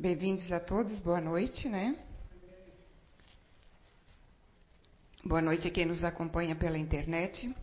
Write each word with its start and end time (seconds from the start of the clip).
Bem-vindos 0.00 0.50
a 0.50 0.58
todos, 0.58 0.98
boa 1.00 1.20
noite, 1.20 1.68
né? 1.68 1.94
Boa 5.22 5.42
noite 5.42 5.68
a 5.68 5.70
quem 5.70 5.84
nos 5.84 6.02
acompanha 6.02 6.56
pela 6.56 6.78
internet, 6.78 7.54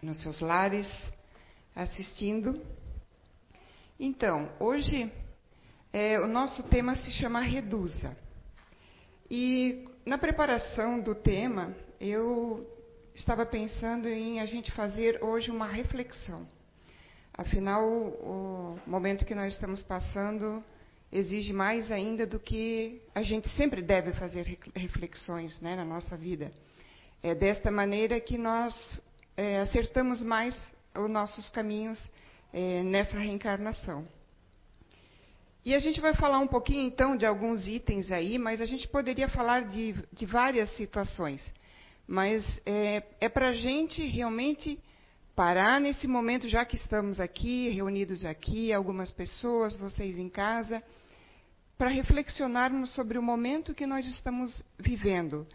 nos 0.00 0.22
seus 0.22 0.40
lares, 0.40 0.88
assistindo. 1.74 2.64
Então, 4.00 4.50
hoje 4.58 5.12
é, 5.92 6.18
o 6.18 6.26
nosso 6.26 6.62
tema 6.62 6.96
se 6.96 7.10
chama 7.10 7.40
Reduza. 7.40 8.16
E 9.30 9.84
na 10.06 10.16
preparação 10.16 10.98
do 10.98 11.14
tema, 11.14 11.76
eu 12.00 12.66
estava 13.14 13.44
pensando 13.44 14.08
em 14.08 14.40
a 14.40 14.46
gente 14.46 14.72
fazer 14.72 15.22
hoje 15.22 15.50
uma 15.50 15.66
reflexão. 15.66 16.48
Afinal, 17.34 17.86
o 17.86 18.78
momento 18.86 19.26
que 19.26 19.34
nós 19.34 19.52
estamos 19.52 19.82
passando 19.82 20.64
exige 21.16 21.52
mais 21.52 21.90
ainda 21.90 22.26
do 22.26 22.38
que 22.38 23.00
a 23.14 23.22
gente 23.22 23.48
sempre 23.50 23.82
deve 23.82 24.12
fazer 24.12 24.58
reflexões 24.74 25.58
né, 25.60 25.74
na 25.74 25.84
nossa 25.84 26.16
vida. 26.16 26.52
É 27.22 27.34
desta 27.34 27.70
maneira 27.70 28.20
que 28.20 28.36
nós 28.36 28.74
é, 29.36 29.60
acertamos 29.60 30.22
mais 30.22 30.54
os 30.94 31.10
nossos 31.10 31.48
caminhos 31.50 31.98
é, 32.52 32.82
nessa 32.82 33.18
reencarnação. 33.18 34.06
E 35.64 35.74
a 35.74 35.78
gente 35.78 36.00
vai 36.00 36.14
falar 36.14 36.38
um 36.38 36.46
pouquinho 36.46 36.86
então 36.86 37.16
de 37.16 37.26
alguns 37.26 37.66
itens 37.66 38.12
aí, 38.12 38.38
mas 38.38 38.60
a 38.60 38.66
gente 38.66 38.86
poderia 38.86 39.28
falar 39.28 39.64
de, 39.64 39.94
de 40.12 40.24
várias 40.24 40.70
situações. 40.76 41.42
Mas 42.06 42.44
é, 42.64 43.02
é 43.20 43.28
para 43.28 43.48
a 43.48 43.52
gente 43.52 44.06
realmente 44.06 44.78
parar 45.34 45.80
nesse 45.80 46.06
momento, 46.06 46.48
já 46.48 46.64
que 46.64 46.76
estamos 46.76 47.18
aqui, 47.18 47.68
reunidos 47.70 48.24
aqui, 48.24 48.72
algumas 48.72 49.10
pessoas, 49.10 49.76
vocês 49.76 50.16
em 50.18 50.28
casa, 50.28 50.82
para 51.76 51.90
reflexionarmos 51.90 52.90
sobre 52.94 53.18
o 53.18 53.22
momento 53.22 53.74
que 53.74 53.86
nós 53.86 54.06
estamos 54.06 54.62
vivendo, 54.78 55.46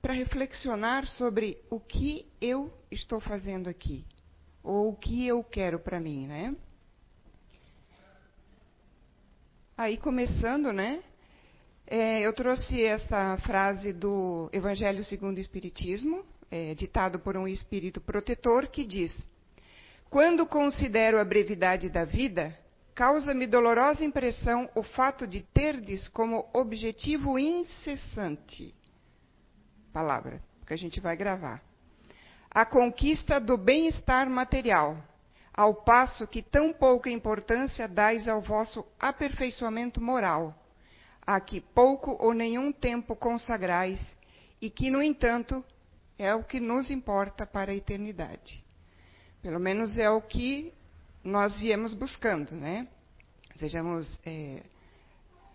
para 0.00 0.14
reflexionar 0.14 1.06
sobre 1.06 1.58
o 1.68 1.80
que 1.80 2.26
eu 2.40 2.72
estou 2.90 3.20
fazendo 3.20 3.68
aqui, 3.68 4.04
ou 4.62 4.90
o 4.90 4.96
que 4.96 5.26
eu 5.26 5.42
quero 5.42 5.80
para 5.80 5.98
mim, 5.98 6.26
né? 6.26 6.56
Aí 9.76 9.96
começando, 9.96 10.72
né? 10.72 11.02
É, 11.86 12.20
eu 12.20 12.32
trouxe 12.32 12.82
essa 12.82 13.38
frase 13.38 13.92
do 13.92 14.50
Evangelho 14.52 15.04
segundo 15.04 15.38
o 15.38 15.40
Espiritismo, 15.40 16.24
é, 16.50 16.74
ditado 16.74 17.18
por 17.18 17.36
um 17.36 17.46
espírito 17.46 18.00
protetor, 18.00 18.68
que 18.68 18.84
diz: 18.84 19.16
Quando 20.10 20.46
considero 20.46 21.18
a 21.18 21.24
brevidade 21.24 21.88
da 21.88 22.04
vida, 22.04 22.56
causa-me 22.98 23.46
dolorosa 23.46 24.04
impressão 24.04 24.68
o 24.74 24.82
fato 24.82 25.24
de 25.24 25.40
terdes 25.54 26.08
como 26.08 26.50
objetivo 26.52 27.38
incessante 27.38 28.74
palavra 29.92 30.42
que 30.66 30.74
a 30.74 30.76
gente 30.76 30.98
vai 30.98 31.16
gravar 31.16 31.62
a 32.50 32.66
conquista 32.66 33.38
do 33.38 33.56
bem-estar 33.56 34.28
material, 34.28 34.96
ao 35.54 35.74
passo 35.74 36.26
que 36.26 36.42
tão 36.42 36.72
pouca 36.72 37.08
importância 37.08 37.86
dais 37.86 38.26
ao 38.26 38.40
vosso 38.40 38.84
aperfeiçoamento 38.98 40.00
moral, 40.00 40.52
a 41.24 41.38
que 41.40 41.60
pouco 41.60 42.16
ou 42.18 42.34
nenhum 42.34 42.72
tempo 42.72 43.14
consagrais 43.14 44.00
e 44.60 44.68
que, 44.68 44.90
no 44.90 45.00
entanto, 45.00 45.64
é 46.18 46.34
o 46.34 46.42
que 46.42 46.58
nos 46.58 46.90
importa 46.90 47.46
para 47.46 47.70
a 47.70 47.76
eternidade. 47.76 48.64
Pelo 49.40 49.60
menos 49.60 49.96
é 49.98 50.10
o 50.10 50.20
que 50.20 50.72
nós 51.22 51.56
viemos 51.56 51.92
buscando, 51.94 52.52
né? 52.52 52.88
Sejamos 53.56 54.18
é, 54.24 54.62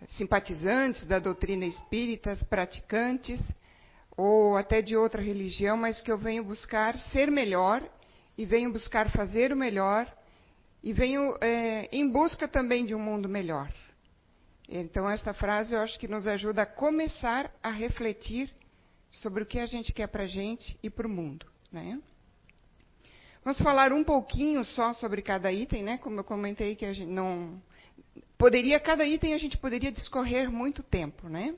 simpatizantes 0.09 1.05
da 1.05 1.19
doutrina 1.19 1.65
espírita, 1.65 2.35
praticantes, 2.49 3.41
ou 4.15 4.57
até 4.57 4.81
de 4.81 4.95
outra 4.95 5.21
religião, 5.21 5.75
mas 5.75 6.01
que 6.01 6.11
eu 6.11 6.17
venho 6.17 6.43
buscar 6.43 6.97
ser 7.09 7.31
melhor 7.31 7.81
e 8.37 8.45
venho 8.45 8.71
buscar 8.71 9.09
fazer 9.11 9.51
o 9.51 9.55
melhor 9.55 10.11
e 10.83 10.91
venho 10.91 11.35
é, 11.41 11.87
em 11.91 12.07
busca 12.09 12.47
também 12.47 12.85
de 12.85 12.93
um 12.93 12.99
mundo 12.99 13.29
melhor. 13.29 13.71
Então, 14.67 15.09
esta 15.09 15.33
frase 15.33 15.73
eu 15.73 15.79
acho 15.79 15.99
que 15.99 16.07
nos 16.07 16.27
ajuda 16.27 16.63
a 16.63 16.65
começar 16.65 17.51
a 17.61 17.69
refletir 17.69 18.53
sobre 19.11 19.43
o 19.43 19.45
que 19.45 19.59
a 19.59 19.65
gente 19.65 19.93
quer 19.93 20.07
para 20.07 20.23
a 20.23 20.27
gente 20.27 20.77
e 20.81 20.89
para 20.89 21.07
o 21.07 21.09
mundo. 21.09 21.45
Né? 21.71 21.99
Vamos 23.43 23.59
falar 23.59 23.91
um 23.91 24.05
pouquinho 24.05 24.63
só 24.63 24.93
sobre 24.93 25.21
cada 25.21 25.51
item, 25.51 25.83
né? 25.83 25.97
Como 25.97 26.17
eu 26.17 26.23
comentei 26.23 26.75
que 26.75 26.85
a 26.85 26.93
gente 26.93 27.09
não 27.09 27.61
poderia 28.37 28.79
cada 28.79 29.05
item 29.05 29.33
a 29.33 29.37
gente 29.37 29.57
poderia 29.57 29.91
discorrer 29.91 30.49
muito 30.49 30.81
tempo, 30.81 31.27
né? 31.27 31.53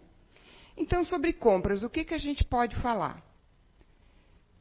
Então, 0.75 1.05
sobre 1.05 1.31
compras, 1.31 1.83
o 1.83 1.89
que, 1.89 2.03
que 2.03 2.13
a 2.13 2.17
gente 2.17 2.43
pode 2.43 2.75
falar? 2.77 3.23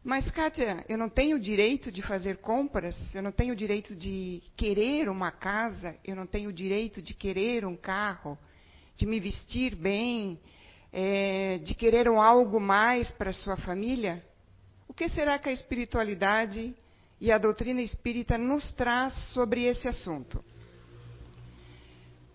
Mas, 0.05 0.31
Kátia, 0.31 0.85
eu 0.87 0.99
não 0.99 1.09
tenho 1.09 1.41
direito 1.41 1.91
de 1.91 2.03
fazer 2.03 2.37
compras, 2.37 2.95
eu 3.15 3.23
não 3.23 3.33
tenho 3.33 3.57
direito 3.57 3.97
de 3.97 4.43
querer 4.55 5.09
uma 5.09 5.33
casa, 5.33 5.97
eu 6.05 6.15
não 6.15 6.27
tenho 6.27 6.53
direito 6.53 7.01
de 7.01 7.15
querer 7.15 7.65
um 7.65 7.75
carro, 7.75 8.39
de 8.97 9.07
me 9.07 9.19
vestir 9.19 9.75
bem, 9.75 10.39
é, 10.93 11.59
de 11.65 11.75
querer 11.75 12.07
um 12.09 12.21
algo 12.21 12.61
mais 12.61 13.11
para 13.13 13.31
a 13.31 13.35
sua 13.35 13.57
família? 13.57 14.23
O 14.87 14.93
que 14.93 15.09
será 15.09 15.39
que 15.39 15.49
a 15.49 15.53
espiritualidade 15.53 16.75
e 17.21 17.31
a 17.33 17.39
doutrina 17.39 17.81
espírita 17.81 18.37
nos 18.37 18.73
traz 18.73 19.13
sobre 19.33 19.65
esse 19.65 19.89
assunto? 19.89 20.45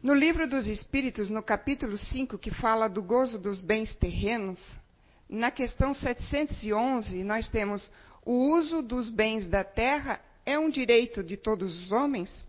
No 0.01 0.13
livro 0.13 0.47
dos 0.47 0.65
Espíritos, 0.65 1.29
no 1.29 1.43
capítulo 1.43 1.97
5, 1.97 2.37
que 2.37 2.51
fala 2.51 2.87
do 2.87 3.03
gozo 3.03 3.37
dos 3.37 3.61
bens 3.61 3.95
terrenos, 3.97 4.77
na 5.27 5.51
questão 5.51 5.93
711, 5.93 7.23
nós 7.23 7.49
temos 7.49 7.91
o 8.25 8.55
uso 8.55 8.81
dos 8.81 9.09
bens 9.09 9.47
da 9.47 9.63
terra 9.63 10.21
é 10.45 10.57
um 10.57 10.69
direito 10.69 11.23
de 11.23 11.37
todos 11.37 11.75
os 11.83 11.91
homens? 11.91 12.45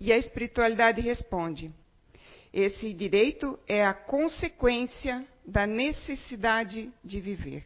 E 0.00 0.12
a 0.12 0.16
espiritualidade 0.16 1.00
responde: 1.00 1.72
esse 2.52 2.92
direito 2.94 3.58
é 3.68 3.84
a 3.84 3.92
consequência 3.92 5.26
da 5.46 5.66
necessidade 5.66 6.90
de 7.04 7.20
viver. 7.20 7.64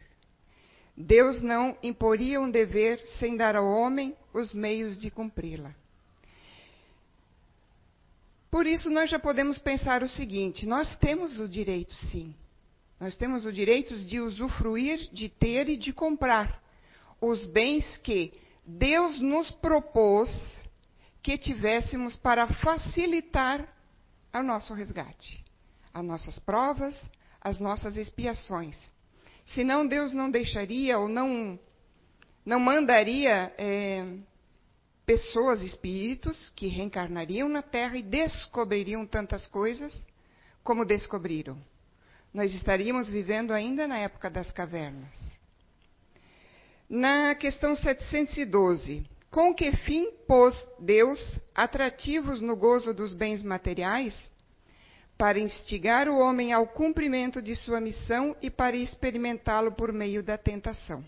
Deus 0.97 1.41
não 1.41 1.77
imporia 1.83 2.39
um 2.39 2.49
dever 2.49 2.99
sem 3.19 3.35
dar 3.35 3.55
ao 3.55 3.65
homem 3.65 4.15
os 4.33 4.53
meios 4.53 4.97
de 4.99 5.11
cumpri-la. 5.11 5.75
Por 8.49 8.65
isso, 8.65 8.89
nós 8.89 9.09
já 9.09 9.19
podemos 9.19 9.57
pensar 9.57 10.01
o 10.01 10.07
seguinte: 10.07 10.65
nós 10.65 10.97
temos 10.97 11.39
o 11.39 11.49
direito, 11.49 11.93
sim. 11.93 12.33
Nós 12.97 13.15
temos 13.17 13.45
o 13.45 13.51
direito 13.51 13.93
de 13.95 14.21
usufruir, 14.21 15.09
de 15.11 15.27
ter 15.27 15.67
e 15.67 15.75
de 15.75 15.91
comprar 15.91 16.63
os 17.19 17.45
bens 17.45 17.97
que 17.97 18.33
Deus 18.65 19.19
nos 19.19 19.51
propôs 19.51 20.29
que 21.21 21.37
tivéssemos 21.37 22.15
para 22.15 22.47
facilitar 22.47 23.67
o 24.33 24.41
nosso 24.41 24.73
resgate, 24.73 25.43
as 25.93 26.03
nossas 26.03 26.39
provas, 26.39 26.95
as 27.41 27.59
nossas 27.59 27.97
expiações. 27.97 28.77
Senão 29.45 29.87
Deus 29.87 30.13
não 30.13 30.29
deixaria 30.29 30.97
ou 30.97 31.07
não, 31.07 31.59
não 32.45 32.59
mandaria 32.59 33.53
é, 33.57 34.03
pessoas, 35.05 35.61
espíritos, 35.61 36.49
que 36.55 36.67
reencarnariam 36.67 37.47
na 37.47 37.61
Terra 37.61 37.97
e 37.97 38.01
descobririam 38.03 39.05
tantas 39.05 39.45
coisas 39.47 40.05
como 40.63 40.83
descobriram. 40.83 41.57
Nós 42.33 42.53
estaríamos 42.53 43.07
vivendo 43.07 43.53
ainda 43.53 43.87
na 43.87 43.99
época 43.99 44.29
das 44.29 44.51
cavernas. 44.51 45.15
Na 46.89 47.33
questão 47.35 47.75
712, 47.75 49.05
com 49.31 49.53
que 49.53 49.71
fim 49.77 50.11
pôs 50.27 50.55
Deus 50.79 51.39
atrativos 51.53 52.41
no 52.41 52.55
gozo 52.55 52.93
dos 52.93 53.13
bens 53.13 53.43
materiais? 53.43 54.31
Para 55.17 55.39
instigar 55.39 56.09
o 56.09 56.19
homem 56.19 56.51
ao 56.51 56.67
cumprimento 56.67 57.41
de 57.41 57.55
sua 57.55 57.79
missão 57.79 58.35
e 58.41 58.49
para 58.49 58.75
experimentá-lo 58.75 59.71
por 59.71 59.93
meio 59.93 60.21
da 60.21 60.37
tentação. 60.37 61.03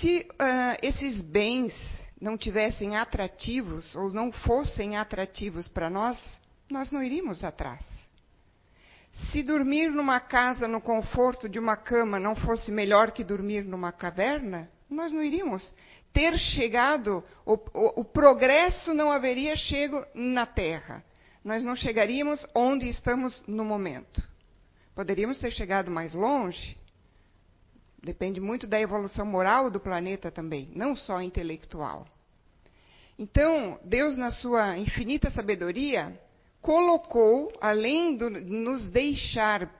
Se 0.00 0.26
uh, 0.32 0.78
esses 0.82 1.20
bens 1.20 1.74
não 2.20 2.38
tivessem 2.38 2.96
atrativos 2.96 3.94
ou 3.94 4.10
não 4.10 4.32
fossem 4.32 4.96
atrativos 4.96 5.68
para 5.68 5.90
nós, 5.90 6.18
nós 6.70 6.90
não 6.90 7.02
iríamos 7.02 7.44
atrás. 7.44 7.84
Se 9.30 9.42
dormir 9.42 9.90
numa 9.90 10.20
casa 10.20 10.66
no 10.66 10.80
conforto 10.80 11.48
de 11.48 11.58
uma 11.58 11.76
cama 11.76 12.18
não 12.18 12.34
fosse 12.34 12.70
melhor 12.72 13.12
que 13.12 13.22
dormir 13.22 13.64
numa 13.64 13.92
caverna, 13.92 14.68
nós 14.90 15.12
não 15.12 15.22
iríamos 15.22 15.72
ter 16.12 16.36
chegado, 16.38 17.24
o, 17.44 17.54
o, 17.54 18.00
o 18.00 18.04
progresso 18.04 18.94
não 18.94 19.10
haveria 19.10 19.56
chego 19.56 20.04
na 20.14 20.46
Terra. 20.46 21.04
Nós 21.44 21.62
não 21.62 21.76
chegaríamos 21.76 22.46
onde 22.54 22.88
estamos 22.88 23.42
no 23.46 23.64
momento. 23.64 24.22
Poderíamos 24.94 25.38
ter 25.38 25.50
chegado 25.50 25.90
mais 25.90 26.14
longe, 26.14 26.76
Depende 28.04 28.38
muito 28.38 28.66
da 28.66 28.78
evolução 28.78 29.24
moral 29.24 29.70
do 29.70 29.80
planeta 29.80 30.30
também, 30.30 30.70
não 30.74 30.94
só 30.94 31.22
intelectual. 31.22 32.06
Então, 33.18 33.80
Deus, 33.82 34.18
na 34.18 34.30
sua 34.30 34.76
infinita 34.76 35.30
sabedoria, 35.30 36.20
colocou, 36.60 37.50
além 37.60 38.16
de 38.16 38.28
nos 38.28 38.90
deixar 38.90 39.74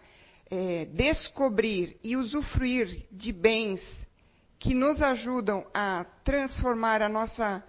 é, 0.51 0.87
descobrir 0.87 1.99
e 2.03 2.17
usufruir 2.17 3.07
de 3.13 3.31
bens 3.31 3.83
que 4.59 4.73
nos 4.73 5.03
ajudam 5.03 5.67
a 5.75 6.07
transformar 6.25 7.03
a 7.03 7.09
nossa, 7.11 7.63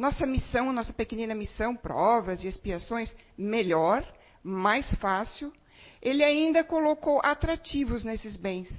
nossa 0.00 0.24
missão, 0.24 0.72
nossa 0.72 0.94
pequenina 0.94 1.34
missão, 1.34 1.76
provas 1.76 2.42
e 2.42 2.48
expiações, 2.48 3.14
melhor, 3.36 4.02
mais 4.42 4.90
fácil, 4.94 5.52
ele 6.00 6.24
ainda 6.24 6.64
colocou 6.64 7.20
atrativos 7.22 8.02
nesses 8.02 8.34
bens, 8.34 8.72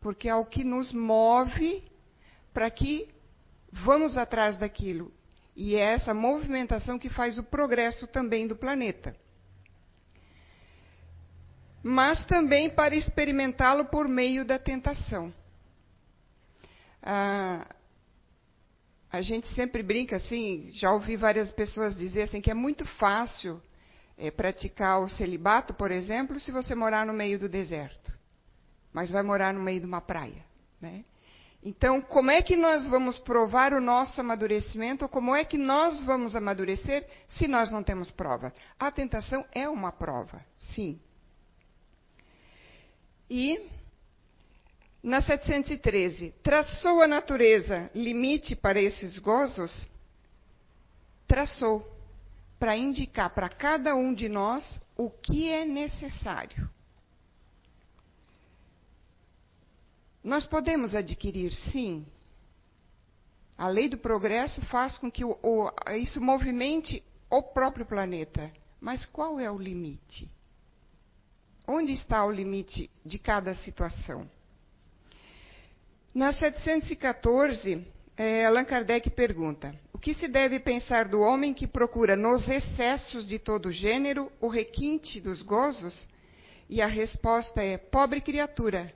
porque 0.00 0.28
é 0.28 0.34
o 0.34 0.44
que 0.44 0.64
nos 0.64 0.92
move 0.92 1.84
para 2.52 2.68
que 2.70 3.08
vamos 3.70 4.18
atrás 4.18 4.56
daquilo. 4.56 5.12
E 5.54 5.76
é 5.76 5.94
essa 5.94 6.12
movimentação 6.12 6.98
que 6.98 7.08
faz 7.08 7.38
o 7.38 7.44
progresso 7.44 8.08
também 8.08 8.48
do 8.48 8.56
planeta. 8.56 9.16
Mas 11.84 12.26
também 12.26 12.68
para 12.68 12.96
experimentá-lo 12.96 13.84
por 13.84 14.08
meio 14.08 14.44
da 14.44 14.58
tentação. 14.58 15.32
Ah, 17.00 17.64
a 19.14 19.22
gente 19.22 19.46
sempre 19.54 19.80
brinca 19.80 20.16
assim, 20.16 20.70
já 20.72 20.90
ouvi 20.90 21.16
várias 21.16 21.52
pessoas 21.52 21.96
dizer 21.96 22.22
assim 22.22 22.40
que 22.40 22.50
é 22.50 22.54
muito 22.54 22.84
fácil 22.84 23.62
é, 24.18 24.28
praticar 24.28 25.00
o 25.00 25.08
celibato, 25.08 25.72
por 25.72 25.92
exemplo, 25.92 26.40
se 26.40 26.50
você 26.50 26.74
morar 26.74 27.06
no 27.06 27.12
meio 27.12 27.38
do 27.38 27.48
deserto, 27.48 28.12
mas 28.92 29.08
vai 29.10 29.22
morar 29.22 29.54
no 29.54 29.62
meio 29.62 29.78
de 29.78 29.86
uma 29.86 30.00
praia, 30.00 30.44
né? 30.80 31.04
Então, 31.62 32.00
como 32.02 32.28
é 32.28 32.42
que 32.42 32.56
nós 32.56 32.88
vamos 32.88 33.16
provar 33.16 33.72
o 33.72 33.80
nosso 33.80 34.20
amadurecimento, 34.20 35.04
ou 35.04 35.08
como 35.08 35.32
é 35.32 35.44
que 35.44 35.56
nós 35.56 36.00
vamos 36.00 36.34
amadurecer 36.34 37.06
se 37.28 37.46
nós 37.46 37.70
não 37.70 37.84
temos 37.84 38.10
prova? 38.10 38.52
A 38.80 38.90
tentação 38.90 39.44
é 39.52 39.68
uma 39.68 39.92
prova, 39.92 40.44
sim. 40.74 41.00
E 43.30 43.70
na 45.04 45.20
713, 45.20 46.32
traçou 46.42 47.02
a 47.02 47.06
natureza 47.06 47.90
limite 47.94 48.56
para 48.56 48.80
esses 48.80 49.18
gozos? 49.18 49.86
Traçou, 51.28 51.86
para 52.58 52.74
indicar 52.74 53.28
para 53.34 53.50
cada 53.50 53.94
um 53.94 54.14
de 54.14 54.30
nós 54.30 54.80
o 54.96 55.10
que 55.10 55.50
é 55.50 55.66
necessário. 55.66 56.70
Nós 60.22 60.46
podemos 60.46 60.94
adquirir, 60.94 61.52
sim. 61.52 62.06
A 63.58 63.68
lei 63.68 63.90
do 63.90 63.98
progresso 63.98 64.62
faz 64.62 64.96
com 64.96 65.12
que 65.12 65.22
o, 65.22 65.38
o, 65.42 65.70
isso 65.98 66.18
movimente 66.18 67.04
o 67.28 67.42
próprio 67.42 67.84
planeta. 67.84 68.50
Mas 68.80 69.04
qual 69.04 69.38
é 69.38 69.50
o 69.50 69.58
limite? 69.58 70.30
Onde 71.68 71.92
está 71.92 72.24
o 72.24 72.30
limite 72.30 72.90
de 73.04 73.18
cada 73.18 73.54
situação? 73.56 74.26
Na 76.14 76.32
714, 76.32 77.84
é, 78.16 78.46
Allan 78.46 78.64
Kardec 78.64 79.10
pergunta: 79.10 79.74
O 79.92 79.98
que 79.98 80.14
se 80.14 80.28
deve 80.28 80.60
pensar 80.60 81.08
do 81.08 81.20
homem 81.20 81.52
que 81.52 81.66
procura 81.66 82.14
nos 82.14 82.48
excessos 82.48 83.26
de 83.26 83.36
todo 83.40 83.72
gênero 83.72 84.30
o 84.40 84.46
requinte 84.46 85.20
dos 85.20 85.42
gozos? 85.42 86.06
E 86.70 86.80
a 86.80 86.86
resposta 86.86 87.64
é: 87.64 87.76
Pobre 87.76 88.20
criatura, 88.20 88.94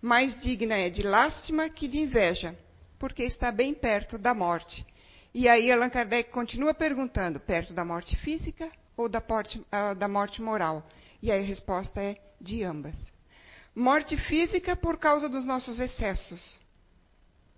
mais 0.00 0.40
digna 0.40 0.76
é 0.76 0.90
de 0.90 1.02
lástima 1.02 1.68
que 1.68 1.88
de 1.88 1.98
inveja, 1.98 2.56
porque 3.00 3.24
está 3.24 3.50
bem 3.50 3.74
perto 3.74 4.16
da 4.16 4.32
morte. 4.32 4.86
E 5.34 5.48
aí 5.48 5.72
Allan 5.72 5.90
Kardec 5.90 6.30
continua 6.30 6.72
perguntando: 6.72 7.40
perto 7.40 7.72
da 7.72 7.84
morte 7.84 8.14
física 8.18 8.70
ou 8.96 9.08
da, 9.08 9.20
porte, 9.20 9.58
uh, 9.58 9.98
da 9.98 10.06
morte 10.06 10.40
moral? 10.40 10.88
E 11.20 11.32
aí 11.32 11.42
a 11.42 11.46
resposta 11.46 12.00
é: 12.00 12.16
de 12.40 12.62
ambas. 12.62 13.13
Morte 13.74 14.16
física 14.16 14.76
por 14.76 14.98
causa 14.98 15.28
dos 15.28 15.44
nossos 15.44 15.80
excessos. 15.80 16.60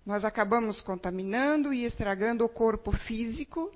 Nós 0.03 0.25
acabamos 0.25 0.81
contaminando 0.81 1.71
e 1.71 1.83
estragando 1.83 2.43
o 2.43 2.49
corpo 2.49 2.91
físico, 2.91 3.71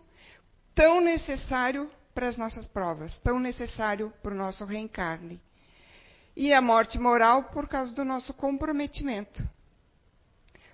tão 0.74 1.00
necessário 1.00 1.92
para 2.16 2.28
as 2.28 2.38
nossas 2.38 2.68
provas, 2.68 3.20
tão 3.20 3.40
necessário 3.40 4.12
para 4.24 4.34
o 4.34 4.38
nosso 4.38 4.66
reencarne. 4.66 5.40
E 6.36 6.52
a 6.52 6.62
morte 6.62 6.98
moral 6.98 7.44
por 7.46 7.68
causa 7.68 7.94
do 7.94 8.04
nosso 8.04 8.34
comprometimento. 8.34 9.48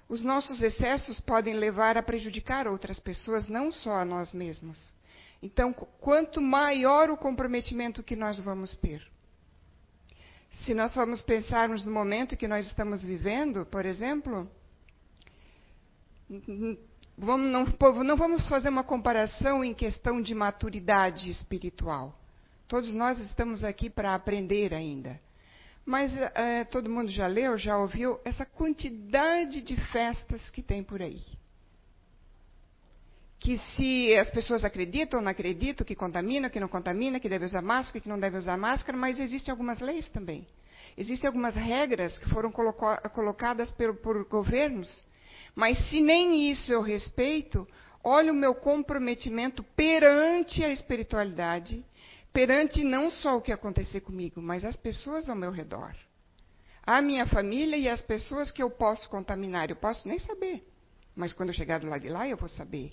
Os 0.08 0.22
nossos 0.22 0.62
excessos 0.62 1.20
podem 1.20 1.54
levar 1.54 1.98
a 1.98 2.04
prejudicar 2.04 2.66
outras 2.66 2.98
pessoas, 2.98 3.50
não 3.50 3.74
só 3.74 3.96
a 3.98 4.06
nós 4.06 4.32
mesmos. 4.32 4.94
Então, 5.42 5.74
quanto 5.74 6.42
maior 6.42 7.10
o 7.10 7.18
comprometimento 7.18 8.02
que 8.02 8.16
nós 8.16 8.40
vamos 8.40 8.78
ter, 8.78 9.06
se 10.50 10.74
nós 10.74 10.94
formos 10.94 11.22
pensarmos 11.22 11.84
no 11.84 11.92
momento 11.92 12.38
que 12.38 12.48
nós 12.48 12.66
estamos 12.66 13.04
vivendo, 13.04 13.66
por 13.66 13.86
exemplo, 13.86 14.50
vamos, 17.18 17.52
não, 17.52 18.04
não 18.04 18.16
vamos 18.16 18.48
fazer 18.48 18.70
uma 18.70 18.84
comparação 18.84 19.64
em 19.64 19.74
questão 19.74 20.22
de 20.22 20.34
maturidade 20.34 21.30
espiritual. 21.30 22.18
Todos 22.68 22.94
nós 22.94 23.20
estamos 23.20 23.64
aqui 23.64 23.90
para 23.90 24.14
aprender 24.14 24.74
ainda. 24.74 25.20
Mas 25.86 26.12
é, 26.36 26.66
todo 26.66 26.90
mundo 26.90 27.10
já 27.10 27.28
leu, 27.28 27.58
já 27.58 27.78
ouviu 27.78 28.20
essa 28.26 28.46
quantidade 28.46 29.62
de 29.62 29.78
festas 29.92 30.50
que 30.50 30.62
tem 30.62 30.84
por 30.84 31.02
aí 31.02 31.22
que 33.48 33.58
se 33.60 34.14
as 34.18 34.30
pessoas 34.30 34.66
acreditam 34.66 35.20
ou 35.20 35.24
não 35.24 35.32
acreditam, 35.32 35.88
que 35.88 35.96
contamina, 35.96 36.50
que 36.50 36.60
não 36.60 36.68
contamina, 36.68 37.18
que 37.18 37.30
deve 37.30 37.46
usar 37.46 37.62
máscara, 37.62 38.02
que 38.02 38.10
não 38.10 38.20
deve 38.20 38.36
usar 38.36 38.58
máscara, 38.58 38.98
mas 38.98 39.22
existem 39.22 39.54
algumas 39.54 39.80
leis 39.80 40.06
também. 40.10 40.46
Existem 40.98 41.30
algumas 41.30 41.56
regras 41.56 42.18
que 42.18 42.28
foram 42.28 42.52
colocadas 42.52 43.72
por, 43.72 43.96
por 44.02 44.26
governos, 44.26 45.02
mas 45.56 45.78
se 45.88 46.02
nem 46.02 46.52
isso 46.52 46.74
eu 46.74 46.82
respeito, 46.82 47.66
olha 48.04 48.34
o 48.34 48.36
meu 48.36 48.54
comprometimento 48.54 49.64
perante 49.78 50.62
a 50.62 50.70
espiritualidade, 50.70 51.86
perante 52.34 52.84
não 52.84 53.10
só 53.10 53.38
o 53.38 53.42
que 53.42 53.54
acontecer 53.54 54.02
comigo, 54.02 54.42
mas 54.42 54.66
as 54.66 54.76
pessoas 54.76 55.30
ao 55.30 55.38
meu 55.38 55.52
redor. 55.52 55.96
A 56.86 57.02
minha 57.02 57.26
família 57.26 57.78
e 57.78 57.88
as 57.88 58.02
pessoas 58.02 58.52
que 58.52 58.62
eu 58.62 58.70
posso 58.70 59.08
contaminar, 59.08 59.70
eu 59.70 59.78
posso 59.78 60.06
nem 60.06 60.20
saber. 60.20 60.68
Mas 61.16 61.32
quando 61.32 61.52
eu 61.52 61.56
chegar 61.56 61.80
do 61.80 61.88
lado 61.88 62.02
de 62.02 62.10
lá, 62.10 62.28
eu 62.28 62.36
vou 62.36 62.50
saber. 62.50 62.92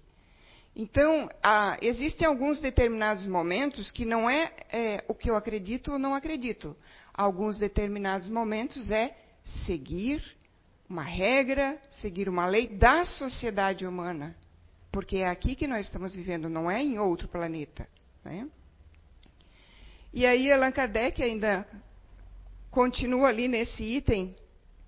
Então, 0.76 1.28
ah, 1.40 1.78
existem 1.80 2.26
alguns 2.26 2.58
determinados 2.58 3.26
momentos 3.28 3.92
que 3.92 4.04
não 4.04 4.28
é, 4.28 4.52
é, 4.72 5.04
o 5.06 5.14
que 5.14 5.30
eu 5.30 5.36
acredito 5.36 5.92
ou 5.92 5.98
não 5.98 6.14
acredito. 6.14 6.76
Alguns 7.12 7.56
determinados 7.58 8.28
momentos 8.28 8.90
é 8.90 9.16
seguir 9.64 10.20
uma 10.88 11.04
regra, 11.04 11.80
seguir 12.02 12.28
uma 12.28 12.46
lei 12.46 12.66
da 12.66 13.04
sociedade 13.04 13.86
humana. 13.86 14.34
Porque 14.90 15.18
é 15.18 15.28
aqui 15.28 15.54
que 15.54 15.68
nós 15.68 15.86
estamos 15.86 16.12
vivendo, 16.12 16.48
não 16.48 16.68
é 16.68 16.82
em 16.82 16.98
outro 16.98 17.28
planeta. 17.28 17.88
Né? 18.24 18.48
E 20.12 20.26
aí, 20.26 20.50
Allan 20.50 20.72
Kardec 20.72 21.22
ainda 21.22 21.68
continua 22.68 23.28
ali 23.28 23.46
nesse 23.46 23.84
item 23.84 24.34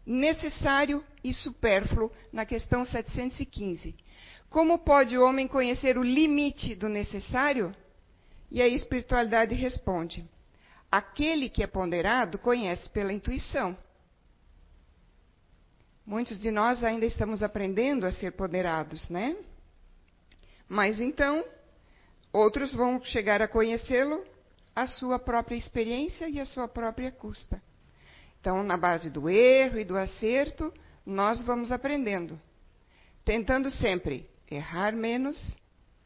necessário 0.05 1.05
e 1.23 1.33
supérfluo 1.33 2.11
na 2.33 2.45
questão 2.45 2.85
715 2.85 3.95
como 4.49 4.79
pode 4.79 5.17
o 5.19 5.25
homem 5.25 5.49
conhecer 5.49 5.99
o 5.99 6.03
limite 6.03 6.75
do 6.75 6.89
necessário? 6.89 7.75
E 8.51 8.63
a 8.63 8.69
espiritualidade 8.69 9.55
responde: 9.55 10.25
aquele 10.91 11.49
que 11.49 11.63
é 11.63 11.67
ponderado 11.67 12.39
conhece 12.39 12.89
pela 12.91 13.13
intuição. 13.13 13.77
Muitos 16.07 16.39
de 16.39 16.53
nós 16.53 16.85
ainda 16.85 17.05
estamos 17.05 17.43
aprendendo 17.43 18.07
a 18.07 18.13
ser 18.13 18.33
ponderados, 18.33 19.11
né? 19.11 19.37
Mas 20.69 21.01
então, 21.01 21.45
outros 22.33 22.73
vão 22.73 23.03
chegar 23.03 23.43
a 23.43 23.49
conhecê-lo 23.49 24.25
a 24.75 24.87
sua 24.87 25.19
própria 25.19 25.57
experiência 25.57 26.29
e 26.29 26.39
a 26.39 26.45
sua 26.45 26.69
própria 26.69 27.11
custa. 27.11 27.61
Então, 28.41 28.63
na 28.63 28.77
base 28.77 29.11
do 29.11 29.29
erro 29.29 29.81
e 29.81 29.85
do 29.85 29.97
acerto, 29.97 30.73
nós 31.05 31.41
vamos 31.43 31.73
aprendendo, 31.73 32.41
tentando 33.25 33.71
sempre 33.71 34.29
errar 34.51 34.95
menos 34.95 35.57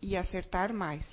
e 0.01 0.17
acertar 0.17 0.73
mais. 0.73 1.05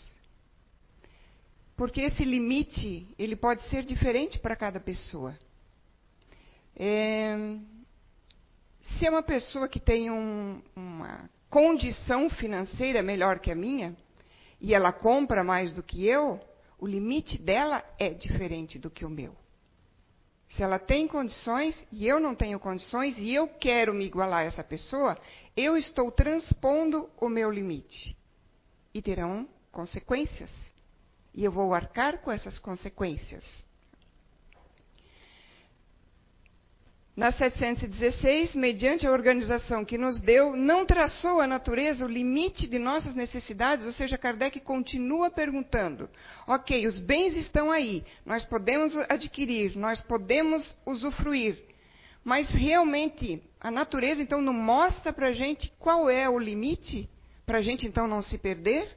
Porque 1.75 2.01
esse 2.01 2.24
limite, 2.24 3.07
ele 3.19 3.36
pode 3.36 3.63
ser 3.69 3.86
diferente 3.86 4.39
para 4.39 4.55
cada 4.55 4.79
pessoa. 4.79 5.38
É, 6.75 7.36
se 8.81 9.05
é 9.05 9.10
uma 9.10 9.24
pessoa 9.24 9.67
que 9.67 9.79
tem 9.79 10.10
um, 10.10 10.62
uma 10.75 11.29
condição 11.50 12.29
financeira 12.29 13.03
melhor 13.03 13.39
que 13.39 13.51
a 13.51 13.55
minha, 13.55 13.96
e 14.60 14.74
ela 14.74 14.91
compra 14.91 15.43
mais 15.43 15.74
do 15.74 15.84
que 15.84 16.05
eu, 16.05 16.39
o 16.79 16.88
limite 16.88 17.38
dela 17.38 17.84
é 18.00 18.10
diferente 18.10 18.79
do 18.79 18.89
que 18.89 19.05
o 19.05 19.10
meu. 19.10 19.36
Se 20.50 20.63
ela 20.63 20.80
tem 20.80 21.08
condições 21.08 21.86
e 21.92 22.08
eu 22.08 22.20
não 22.20 22.34
tenho 22.34 22.60
condições 22.60 23.18
e 23.18 23.34
eu 23.34 23.48
quero 23.48 23.94
me 23.94 24.06
igualar 24.06 24.39
a 24.39 24.48
essa 24.48 24.63
pessoa, 24.63 25.18
eu 25.56 25.75
estou 25.75 26.12
transpondo 26.12 27.10
o 27.20 27.27
meu 27.27 27.51
limite. 27.51 28.16
e 28.94 29.01
terão 29.01 29.48
consequências. 29.72 30.51
E 31.34 31.44
eu 31.44 31.51
vou 31.51 31.72
arcar 31.74 32.20
com 32.20 32.32
essas 32.32 32.58
consequências. 32.58 33.66
Na 37.17 37.31
716, 37.31 38.53
mediante 38.53 39.07
a 39.07 39.12
organização 39.12 39.83
que 39.83 39.97
nos 39.97 40.21
deu, 40.21 40.55
não 40.55 40.86
traçou 40.86 41.41
a 41.41 41.47
natureza 41.47 42.05
o 42.05 42.07
limite 42.07 42.67
de 42.67 42.77
nossas 42.77 43.15
necessidades, 43.15 43.88
ou 43.88 43.91
seja, 43.91 44.19
Kardec 44.19 44.59
continua 44.59 45.31
perguntando: 45.31 46.07
ok, 46.45 46.86
os 46.86 47.00
bens 47.00 47.36
estão 47.36 47.71
aí, 47.71 48.03
nós 48.24 48.45
podemos 48.45 48.95
adquirir, 49.09 49.75
nós 49.75 50.00
podemos 50.00 50.77
usufruir, 50.86 51.57
mas 52.24 52.51
realmente 52.51 53.41
a 53.59 53.71
natureza 53.71 54.21
então 54.21 54.39
não 54.39 54.53
mostra 54.53 55.12
para 55.12 55.29
a 55.29 55.33
gente 55.33 55.74
qual 55.79 56.07
é 56.07 56.29
o 56.29 56.38
limite 56.38 57.09
para 57.47 57.57
a 57.57 57.62
gente 57.63 57.88
então 57.88 58.07
não 58.07 58.21
se 58.21 58.38
perder? 58.38 58.95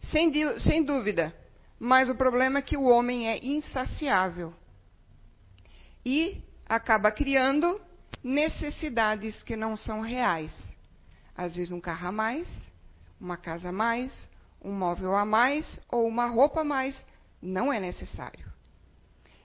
Sem, 0.00 0.32
sem 0.58 0.82
dúvida, 0.82 1.36
mas 1.78 2.08
o 2.08 2.14
problema 2.14 2.60
é 2.60 2.62
que 2.62 2.78
o 2.78 2.84
homem 2.84 3.28
é 3.28 3.44
insaciável. 3.44 4.54
E 6.04 6.50
acaba 6.74 7.12
criando 7.12 7.78
necessidades 8.24 9.42
que 9.42 9.54
não 9.54 9.76
são 9.76 10.00
reais. 10.00 10.50
Às 11.36 11.54
vezes 11.54 11.70
um 11.70 11.80
carro 11.80 12.08
a 12.08 12.12
mais, 12.12 12.50
uma 13.20 13.36
casa 13.36 13.68
a 13.68 13.72
mais, 13.72 14.26
um 14.64 14.72
móvel 14.72 15.14
a 15.14 15.26
mais 15.26 15.78
ou 15.90 16.06
uma 16.06 16.26
roupa 16.26 16.62
a 16.62 16.64
mais 16.64 17.06
não 17.42 17.70
é 17.70 17.78
necessário. 17.78 18.50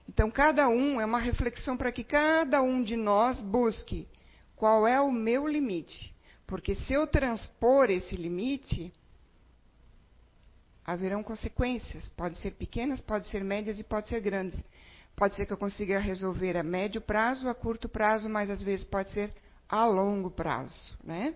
Então, 0.08 0.30
cada 0.30 0.70
um 0.70 0.98
é 0.98 1.04
uma 1.04 1.18
reflexão 1.18 1.76
para 1.76 1.92
que 1.92 2.02
cada 2.02 2.62
um 2.62 2.82
de 2.82 2.96
nós 2.96 3.38
busque 3.42 4.08
qual 4.56 4.86
é 4.86 4.98
o 4.98 5.12
meu 5.12 5.46
limite. 5.46 6.14
Porque 6.46 6.74
se 6.74 6.94
eu 6.94 7.06
transpor 7.06 7.90
esse 7.90 8.16
limite, 8.16 8.90
haverão 10.82 11.22
consequências. 11.22 12.08
Pode 12.16 12.38
ser 12.38 12.52
pequenas, 12.52 13.02
pode 13.02 13.28
ser 13.28 13.44
médias 13.44 13.78
e 13.78 13.84
pode 13.84 14.08
ser 14.08 14.20
grandes. 14.22 14.58
Pode 15.18 15.34
ser 15.34 15.46
que 15.46 15.52
eu 15.52 15.56
consiga 15.56 15.98
resolver 15.98 16.56
a 16.56 16.62
médio 16.62 17.00
prazo, 17.00 17.48
a 17.48 17.54
curto 17.54 17.88
prazo, 17.88 18.28
mas 18.28 18.48
às 18.48 18.62
vezes 18.62 18.86
pode 18.86 19.10
ser 19.10 19.32
a 19.68 19.84
longo 19.84 20.30
prazo. 20.30 20.96
Né? 21.02 21.34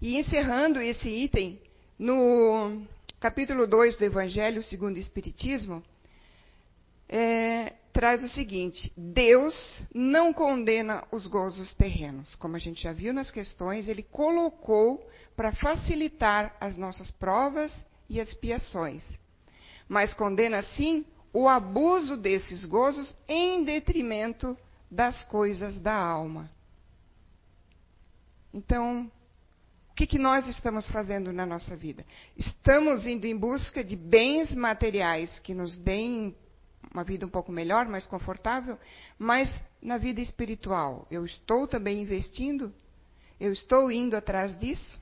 E 0.00 0.16
encerrando 0.16 0.80
esse 0.80 1.08
item, 1.08 1.60
no 1.98 2.80
capítulo 3.18 3.66
2 3.66 3.96
do 3.96 4.04
Evangelho 4.04 4.62
segundo 4.62 4.94
o 4.94 5.00
Espiritismo, 5.00 5.82
é, 7.08 7.72
traz 7.92 8.22
o 8.22 8.28
seguinte: 8.28 8.92
Deus 8.96 9.82
não 9.92 10.32
condena 10.32 11.02
os 11.10 11.26
gozos 11.26 11.74
terrenos. 11.74 12.36
Como 12.36 12.54
a 12.54 12.60
gente 12.60 12.84
já 12.84 12.92
viu 12.92 13.12
nas 13.12 13.32
questões, 13.32 13.88
ele 13.88 14.04
colocou 14.04 15.04
para 15.34 15.50
facilitar 15.50 16.56
as 16.60 16.76
nossas 16.76 17.10
provas 17.10 17.72
e 18.08 18.20
expiações. 18.20 19.04
Mas 19.88 20.14
condena 20.14 20.62
sim 20.62 21.04
o 21.32 21.48
abuso 21.48 22.16
desses 22.16 22.64
gozos 22.64 23.16
em 23.28 23.64
detrimento 23.64 24.56
das 24.90 25.22
coisas 25.24 25.80
da 25.80 25.94
alma. 25.94 26.50
Então, 28.52 29.10
o 29.90 29.94
que, 29.94 30.06
que, 30.06 30.18
nós 30.18 30.46
estamos 30.46 30.88
fazendo 30.88 31.32
na 31.32 31.44
nossa 31.44 31.76
vida? 31.76 32.04
Estamos 32.36 33.06
indo 33.06 33.26
em 33.26 33.36
busca 33.36 33.84
de 33.84 33.96
bens 33.96 34.54
materiais 34.54 35.38
que 35.40 35.52
nos 35.54 35.78
deem 35.78 36.34
uma 36.92 37.04
vida 37.04 37.26
um 37.26 37.28
pouco 37.28 37.52
melhor, 37.52 37.86
mais 37.86 38.06
confortável, 38.06 38.78
mas 39.18 39.50
na 39.82 39.98
vida 39.98 40.20
espiritual, 40.20 41.06
eu 41.10 41.24
estou 41.24 41.66
também 41.66 42.00
investindo? 42.00 42.72
Eu 43.38 43.52
estou 43.52 43.92
indo 43.92 44.16
atrás 44.16 44.58
disso? 44.58 44.98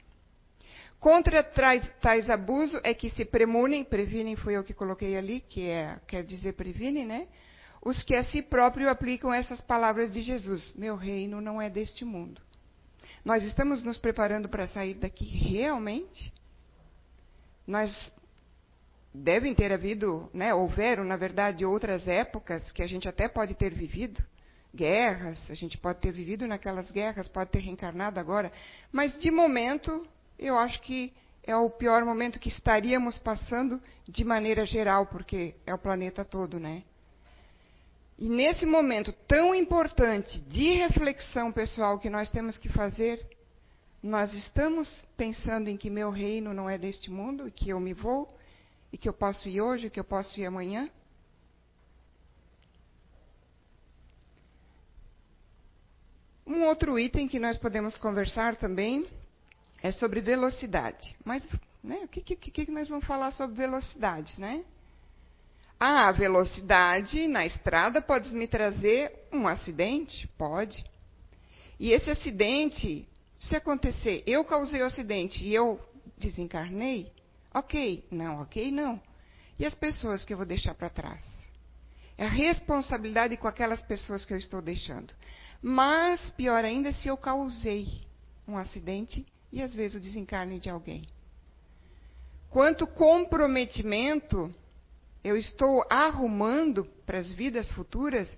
Contra 0.99 1.43
tais, 1.43 1.89
tais 2.01 2.31
abusos 2.31 2.81
é 2.83 2.95
que 2.95 3.11
se 3.11 3.25
premunem, 3.25 3.85
previnem 3.85 4.35
foi 4.37 4.57
eu 4.57 4.65
que 4.65 4.75
coloquei 4.75 5.17
ali, 5.17 5.41
que 5.41 5.69
é, 5.69 6.01
quer 6.07 6.25
dizer 6.25 6.55
previnem, 6.55 7.05
né? 7.05 7.29
Os 7.85 8.03
que 8.03 8.15
a 8.15 8.25
si 8.25 8.43
próprio 8.43 8.89
aplicam 8.89 9.33
essas 9.33 9.61
palavras 9.61 10.11
de 10.11 10.23
Jesus: 10.23 10.75
Meu 10.75 10.97
reino 10.97 11.41
não 11.41 11.61
é 11.61 11.71
deste 11.71 12.05
mundo. 12.05 12.41
Nós 13.25 13.45
estamos 13.45 13.83
nos 13.83 13.99
preparando 13.99 14.49
para 14.49 14.67
sair 14.67 14.95
daqui 14.95 15.25
realmente? 15.25 16.33
Nós 17.67 18.13
devem 19.13 19.55
ter 19.55 19.73
havido, 19.73 20.29
né, 20.33 20.53
houveram, 20.53 21.05
na 21.05 21.17
verdade, 21.17 21.65
outras 21.65 22.07
épocas 22.07 22.71
que 22.73 22.83
a 22.83 22.87
gente 22.87 23.09
até 23.09 23.29
pode 23.29 23.55
ter 23.55 23.73
vivido, 23.73 24.23
guerras, 24.75 25.51
a 25.51 25.55
gente 25.55 25.79
pode 25.79 26.01
ter 26.01 26.13
vivido 26.13 26.47
naquelas 26.47 26.91
guerras, 26.91 27.29
pode 27.29 27.51
ter 27.51 27.61
reencarnado 27.61 28.21
agora, 28.21 28.53
mas 28.93 29.19
de 29.21 29.31
momento 29.31 30.07
eu 30.39 30.59
acho 30.59 30.81
que 30.83 31.13
é 31.43 31.57
o 31.57 31.71
pior 31.71 32.05
momento 32.05 32.41
que 32.41 32.49
estaríamos 32.49 33.17
passando 33.19 33.81
de 34.07 34.25
maneira 34.25 34.67
geral, 34.67 35.07
porque 35.07 35.55
é 35.65 35.73
o 35.73 35.79
planeta 35.79 36.25
todo, 36.25 36.59
né? 36.59 36.83
E 38.19 38.29
nesse 38.29 38.67
momento 38.67 39.13
tão 39.29 39.55
importante 39.55 40.41
de 40.41 40.73
reflexão 40.73 41.53
pessoal 41.53 41.99
que 41.99 42.11
nós 42.11 42.31
temos 42.31 42.59
que 42.59 42.69
fazer, 42.69 43.25
nós 44.03 44.33
estamos 44.35 45.05
pensando 45.17 45.69
em 45.69 45.77
que 45.77 45.91
meu 45.91 46.11
reino 46.11 46.53
não 46.53 46.69
é 46.69 46.79
deste 46.79 47.11
mundo, 47.11 47.47
e 47.47 47.51
que 47.51 47.71
eu 47.71 47.79
me 47.79 47.93
vou, 47.93 48.35
e 48.93 48.99
que 48.99 49.09
eu 49.09 49.13
posso 49.13 49.49
ir 49.49 49.61
hoje, 49.61 49.91
que 49.91 50.01
eu 50.01 50.05
posso 50.05 50.39
ir 50.41 50.47
amanhã? 50.47 50.91
Um 56.47 56.63
outro 56.63 56.99
item 56.99 57.29
que 57.29 57.39
nós 57.39 57.59
podemos 57.59 57.99
conversar 57.99 58.57
também 58.57 59.07
é 59.87 59.93
sobre 59.93 60.21
velocidade. 60.21 61.17
Mas 61.25 61.47
né, 61.83 62.01
o 62.03 62.09
que, 62.09 62.21
que, 62.21 62.51
que 62.51 62.71
nós 62.71 62.89
vamos 62.89 63.07
falar 63.07 63.31
sobre 63.31 63.57
velocidade, 63.57 64.39
né? 64.41 64.65
Ah, 65.79 66.09
a 66.09 66.13
velocidade 66.13 67.29
na 67.29 67.47
estrada 67.47 68.01
pode 68.01 68.33
me 68.35 68.49
trazer 68.49 69.13
um 69.33 69.47
acidente? 69.47 70.27
Pode. 70.39 70.85
E 71.79 71.93
esse 71.93 72.11
acidente, 72.11 73.07
se 73.39 73.55
acontecer, 73.55 74.23
eu 74.27 74.45
causei 74.45 74.83
o 74.83 74.87
acidente 74.87 75.45
e 75.45 75.55
eu 75.55 75.79
desencarnei, 76.17 77.13
ok. 77.55 78.05
Não, 78.11 78.41
ok, 78.41 78.71
não. 78.71 79.01
E 79.59 79.67
as 79.67 79.75
pessoas 79.75 80.25
que 80.25 80.33
eu 80.33 80.39
vou 80.39 80.47
deixar 80.47 80.75
para 80.75 80.89
trás? 80.89 81.23
É 82.17 82.25
a 82.25 82.31
responsabilidade 82.31 83.37
com 83.37 83.47
aquelas 83.47 83.83
pessoas 83.83 84.25
que 84.25 84.33
eu 84.33 84.39
estou 84.39 84.63
deixando. 84.63 85.13
Mas, 85.63 86.31
pior 86.31 86.65
ainda, 86.65 86.93
se 86.95 87.09
eu 87.09 87.17
causei 87.17 87.87
um 88.49 88.57
acidente 88.57 89.27
e 89.57 89.63
às 89.63 89.73
vezes 89.73 89.97
o 89.97 90.01
desencarne 90.01 90.61
de 90.61 90.69
alguém. 90.69 91.03
Quanto 92.51 92.87
comprometimento 92.87 94.55
eu 95.25 95.35
estou 95.35 95.83
arrumando 95.89 96.85
para 97.07 97.19
as 97.19 97.33
vidas 97.33 97.67
futuras, 97.71 98.31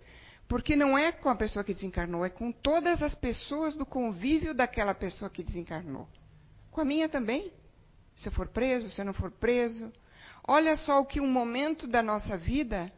porque 0.47 0.77
não 0.77 0.97
é 0.97 1.11
com 1.11 1.29
a 1.29 1.35
pessoa 1.35 1.65
que 1.65 1.75
desencarnou, 1.75 2.25
é 2.25 2.31
com 2.31 2.53
todas 2.53 3.03
as 3.03 3.17
pessoas 3.17 3.75
do 3.75 3.85
convívio 3.85 4.55
daquela 4.55 4.95
pessoa 4.95 5.29
que 5.29 5.43
desencarnou. 5.43 6.09
Com 6.71 6.83
a 6.83 6.85
minha 6.85 7.09
também. 7.09 7.53
Se 8.17 8.29
eu 8.29 8.33
for 8.33 8.47
preso, 8.47 8.89
se 8.89 9.01
eu 9.01 9.05
não 9.05 9.13
for 9.13 9.33
preso. 9.33 9.93
Olha 10.47 10.77
só 10.77 11.01
o 11.01 11.05
que 11.05 11.21
um 11.21 11.31
momento 11.31 11.89
da 11.89 12.03
nossa 12.03 12.37
vida, 12.37 12.93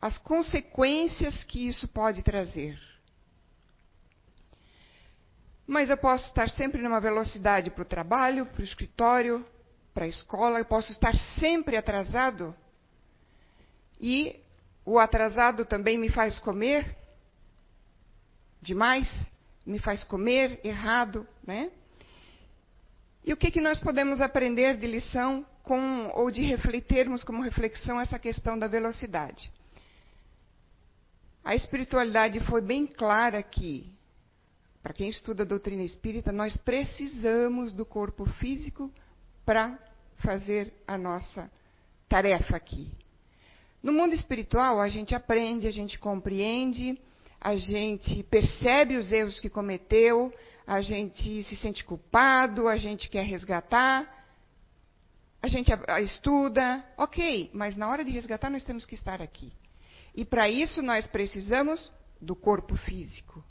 as 0.00 0.16
consequências 0.18 1.44
que 1.44 1.68
isso 1.68 1.86
pode 1.88 2.22
trazer. 2.22 2.78
Mas 5.66 5.90
eu 5.90 5.96
posso 5.96 6.26
estar 6.26 6.48
sempre 6.50 6.80
numa 6.80 7.00
velocidade 7.00 7.70
para 7.70 7.82
o 7.82 7.86
trabalho, 7.86 8.46
para 8.46 8.60
o 8.60 8.64
escritório, 8.64 9.44
para 9.92 10.04
a 10.04 10.08
escola, 10.08 10.60
eu 10.60 10.64
posso 10.64 10.92
estar 10.92 11.14
sempre 11.40 11.76
atrasado. 11.76 12.54
E 14.00 14.38
o 14.84 14.98
atrasado 14.98 15.64
também 15.64 15.98
me 15.98 16.08
faz 16.08 16.38
comer 16.38 16.96
demais, 18.62 19.08
me 19.64 19.80
faz 19.80 20.04
comer 20.04 20.60
errado, 20.62 21.26
né? 21.44 21.72
E 23.24 23.32
o 23.32 23.36
que, 23.36 23.50
que 23.50 23.60
nós 23.60 23.78
podemos 23.80 24.20
aprender 24.20 24.76
de 24.76 24.86
lição 24.86 25.44
com, 25.64 26.08
ou 26.14 26.30
de 26.30 26.42
refletirmos 26.42 27.24
como 27.24 27.42
reflexão 27.42 28.00
essa 28.00 28.20
questão 28.20 28.56
da 28.56 28.68
velocidade? 28.68 29.50
A 31.42 31.56
espiritualidade 31.56 32.38
foi 32.40 32.60
bem 32.60 32.86
clara 32.86 33.38
aqui 33.38 33.95
para 34.86 34.94
quem 34.94 35.08
estuda 35.08 35.42
a 35.42 35.46
doutrina 35.46 35.82
espírita, 35.82 36.30
nós 36.30 36.56
precisamos 36.56 37.72
do 37.72 37.84
corpo 37.84 38.24
físico 38.24 38.88
para 39.44 39.76
fazer 40.18 40.72
a 40.86 40.96
nossa 40.96 41.50
tarefa 42.08 42.56
aqui. 42.56 42.92
No 43.82 43.92
mundo 43.92 44.14
espiritual, 44.14 44.80
a 44.80 44.88
gente 44.88 45.12
aprende, 45.12 45.66
a 45.66 45.72
gente 45.72 45.98
compreende, 45.98 46.96
a 47.40 47.56
gente 47.56 48.22
percebe 48.30 48.96
os 48.96 49.10
erros 49.10 49.40
que 49.40 49.50
cometeu, 49.50 50.32
a 50.64 50.80
gente 50.80 51.42
se 51.42 51.56
sente 51.56 51.82
culpado, 51.82 52.68
a 52.68 52.76
gente 52.76 53.10
quer 53.10 53.24
resgatar, 53.24 54.24
a 55.42 55.48
gente 55.48 55.72
estuda, 56.04 56.84
ok, 56.96 57.50
mas 57.52 57.76
na 57.76 57.88
hora 57.88 58.04
de 58.04 58.12
resgatar 58.12 58.50
nós 58.50 58.62
temos 58.62 58.86
que 58.86 58.94
estar 58.94 59.20
aqui. 59.20 59.52
E 60.14 60.24
para 60.24 60.48
isso 60.48 60.80
nós 60.80 61.08
precisamos 61.08 61.90
do 62.20 62.36
corpo 62.36 62.76
físico. 62.76 63.44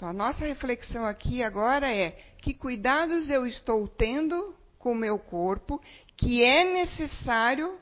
Então, 0.00 0.08
a 0.08 0.14
nossa 0.14 0.46
reflexão 0.46 1.04
aqui 1.04 1.42
agora 1.42 1.94
é: 1.94 2.16
que 2.40 2.54
cuidados 2.54 3.28
eu 3.28 3.44
estou 3.44 3.86
tendo 3.86 4.54
com 4.78 4.92
o 4.92 4.94
meu 4.94 5.18
corpo 5.18 5.78
que 6.16 6.42
é 6.42 6.64
necessário 6.72 7.78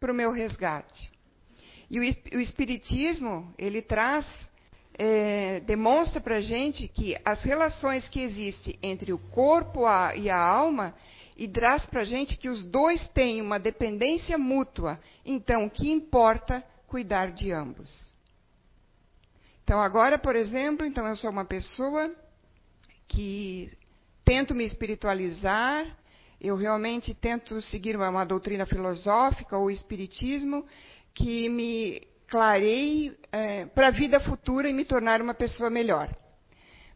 para 0.00 0.10
o 0.10 0.14
meu 0.14 0.32
resgate. 0.32 1.08
E 1.88 2.00
o, 2.00 2.40
Espiritismo, 2.40 3.54
ele 3.56 3.80
traz, 3.82 4.26
é, 4.98 5.60
demonstra 5.60 6.20
para 6.20 6.38
a 6.38 6.40
gente 6.40 6.88
que 6.88 7.16
as 7.24 7.44
relações 7.44 8.08
que 8.08 8.20
existem 8.20 8.76
entre 8.82 9.12
o 9.12 9.18
corpo 9.18 9.82
e 10.16 10.28
a 10.28 10.36
alma, 10.36 10.92
e 11.36 11.46
traz 11.46 11.86
para 11.86 12.00
a 12.00 12.04
gente 12.04 12.36
que 12.36 12.48
os 12.48 12.64
dois 12.64 13.06
têm 13.10 13.40
uma 13.40 13.60
dependência 13.60 14.36
mútua. 14.36 14.98
Então, 15.24 15.68
que 15.68 15.88
importa 15.88 16.64
cuidar 16.88 17.30
de 17.30 17.52
ambos. 17.52 18.12
Então, 19.64 19.80
agora, 19.80 20.18
por 20.18 20.34
exemplo, 20.36 20.86
então 20.86 21.06
eu 21.06 21.16
sou 21.16 21.30
uma 21.30 21.44
pessoa 21.44 22.12
que 23.06 23.70
tento 24.24 24.54
me 24.54 24.64
espiritualizar, 24.64 25.86
eu 26.40 26.56
realmente 26.56 27.14
tento 27.14 27.60
seguir 27.60 27.96
uma, 27.96 28.08
uma 28.08 28.24
doutrina 28.24 28.64
filosófica 28.64 29.56
ou 29.56 29.70
espiritismo 29.70 30.66
que 31.12 31.48
me 31.48 32.00
clareie 32.28 33.16
é, 33.32 33.66
para 33.66 33.88
a 33.88 33.90
vida 33.90 34.20
futura 34.20 34.70
e 34.70 34.72
me 34.72 34.84
tornar 34.84 35.20
uma 35.20 35.34
pessoa 35.34 35.68
melhor. 35.68 36.08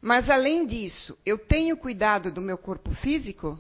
Mas, 0.00 0.30
além 0.30 0.66
disso, 0.66 1.18
eu 1.24 1.38
tenho 1.38 1.76
cuidado 1.76 2.30
do 2.30 2.40
meu 2.40 2.56
corpo 2.56 2.94
físico, 2.96 3.58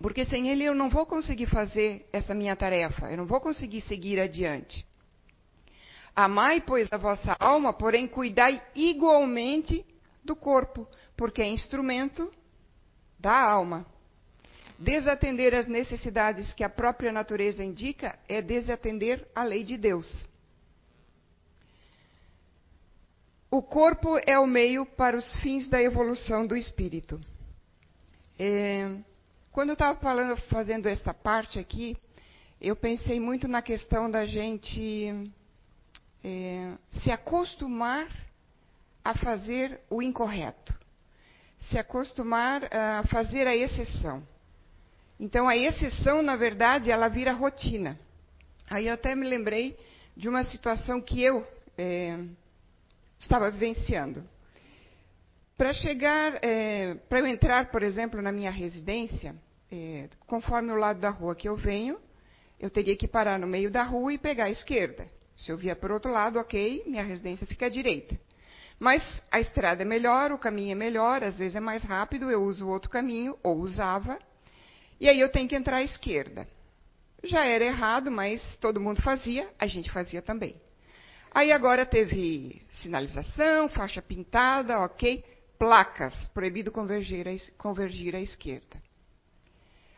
porque 0.00 0.24
sem 0.26 0.48
ele 0.50 0.64
eu 0.64 0.74
não 0.74 0.90
vou 0.90 1.06
conseguir 1.06 1.46
fazer 1.46 2.08
essa 2.12 2.34
minha 2.34 2.54
tarefa, 2.54 3.10
eu 3.10 3.16
não 3.16 3.26
vou 3.26 3.40
conseguir 3.40 3.80
seguir 3.82 4.20
adiante. 4.20 4.84
Amai, 6.20 6.60
pois, 6.60 6.92
a 6.92 6.96
vossa 6.96 7.36
alma, 7.38 7.72
porém 7.72 8.08
cuidai 8.08 8.60
igualmente 8.74 9.86
do 10.24 10.34
corpo, 10.34 10.84
porque 11.16 11.40
é 11.40 11.46
instrumento 11.46 12.28
da 13.20 13.40
alma. 13.40 13.86
Desatender 14.76 15.54
as 15.54 15.68
necessidades 15.68 16.52
que 16.54 16.64
a 16.64 16.68
própria 16.68 17.12
natureza 17.12 17.62
indica 17.62 18.18
é 18.28 18.42
desatender 18.42 19.28
a 19.32 19.44
lei 19.44 19.62
de 19.62 19.78
Deus. 19.78 20.26
O 23.48 23.62
corpo 23.62 24.18
é 24.26 24.36
o 24.36 24.44
meio 24.44 24.84
para 24.84 25.16
os 25.16 25.36
fins 25.36 25.68
da 25.68 25.80
evolução 25.80 26.44
do 26.44 26.56
espírito. 26.56 27.20
É, 28.36 28.90
quando 29.52 29.68
eu 29.68 29.74
estava 29.74 30.36
fazendo 30.50 30.88
esta 30.88 31.14
parte 31.14 31.60
aqui, 31.60 31.96
eu 32.60 32.74
pensei 32.74 33.20
muito 33.20 33.46
na 33.46 33.62
questão 33.62 34.10
da 34.10 34.26
gente 34.26 35.32
é, 36.28 36.74
se 37.00 37.10
acostumar 37.10 38.06
a 39.02 39.14
fazer 39.14 39.80
o 39.88 40.02
incorreto, 40.02 40.78
se 41.70 41.78
acostumar 41.78 42.68
a 42.70 43.02
fazer 43.04 43.46
a 43.46 43.56
exceção. 43.56 44.22
Então, 45.18 45.48
a 45.48 45.56
exceção, 45.56 46.20
na 46.20 46.36
verdade, 46.36 46.90
ela 46.90 47.08
vira 47.08 47.32
rotina. 47.32 47.98
Aí 48.68 48.88
eu 48.88 48.94
até 48.94 49.14
me 49.14 49.26
lembrei 49.26 49.78
de 50.14 50.28
uma 50.28 50.44
situação 50.44 51.00
que 51.00 51.22
eu 51.22 51.46
é, 51.78 52.18
estava 53.18 53.50
vivenciando. 53.50 54.22
Para 55.56 55.72
chegar, 55.72 56.38
é, 56.44 56.94
para 57.08 57.20
eu 57.20 57.26
entrar, 57.26 57.70
por 57.70 57.82
exemplo, 57.82 58.20
na 58.20 58.30
minha 58.30 58.50
residência, 58.50 59.34
é, 59.72 60.10
conforme 60.26 60.70
o 60.72 60.76
lado 60.76 61.00
da 61.00 61.08
rua 61.08 61.34
que 61.34 61.48
eu 61.48 61.56
venho, 61.56 61.98
eu 62.60 62.68
teria 62.68 62.96
que 62.96 63.08
parar 63.08 63.38
no 63.38 63.46
meio 63.46 63.70
da 63.70 63.82
rua 63.82 64.12
e 64.12 64.18
pegar 64.18 64.44
a 64.44 64.50
esquerda. 64.50 65.17
Se 65.38 65.52
eu 65.52 65.56
vier 65.56 65.76
por 65.76 65.92
outro 65.92 66.10
lado, 66.10 66.38
ok, 66.38 66.82
minha 66.84 67.02
residência 67.02 67.46
fica 67.46 67.66
à 67.66 67.68
direita. 67.68 68.18
Mas 68.78 69.22
a 69.30 69.40
estrada 69.40 69.82
é 69.82 69.84
melhor, 69.84 70.32
o 70.32 70.38
caminho 70.38 70.72
é 70.72 70.74
melhor, 70.74 71.22
às 71.22 71.36
vezes 71.36 71.54
é 71.54 71.60
mais 71.60 71.84
rápido, 71.84 72.28
eu 72.28 72.42
uso 72.42 72.66
outro 72.66 72.90
caminho, 72.90 73.38
ou 73.42 73.58
usava, 73.58 74.18
e 75.00 75.08
aí 75.08 75.20
eu 75.20 75.30
tenho 75.30 75.48
que 75.48 75.54
entrar 75.54 75.76
à 75.76 75.82
esquerda. 75.82 76.46
Já 77.22 77.44
era 77.44 77.64
errado, 77.64 78.10
mas 78.10 78.56
todo 78.56 78.80
mundo 78.80 79.00
fazia, 79.00 79.48
a 79.58 79.66
gente 79.66 79.90
fazia 79.90 80.20
também. 80.20 80.60
Aí 81.30 81.52
agora 81.52 81.86
teve 81.86 82.60
sinalização, 82.82 83.68
faixa 83.68 84.02
pintada, 84.02 84.80
ok, 84.80 85.24
placas, 85.56 86.14
proibido 86.34 86.72
convergir 86.72 87.26
convergir 87.56 88.16
à 88.16 88.20
esquerda. 88.20 88.82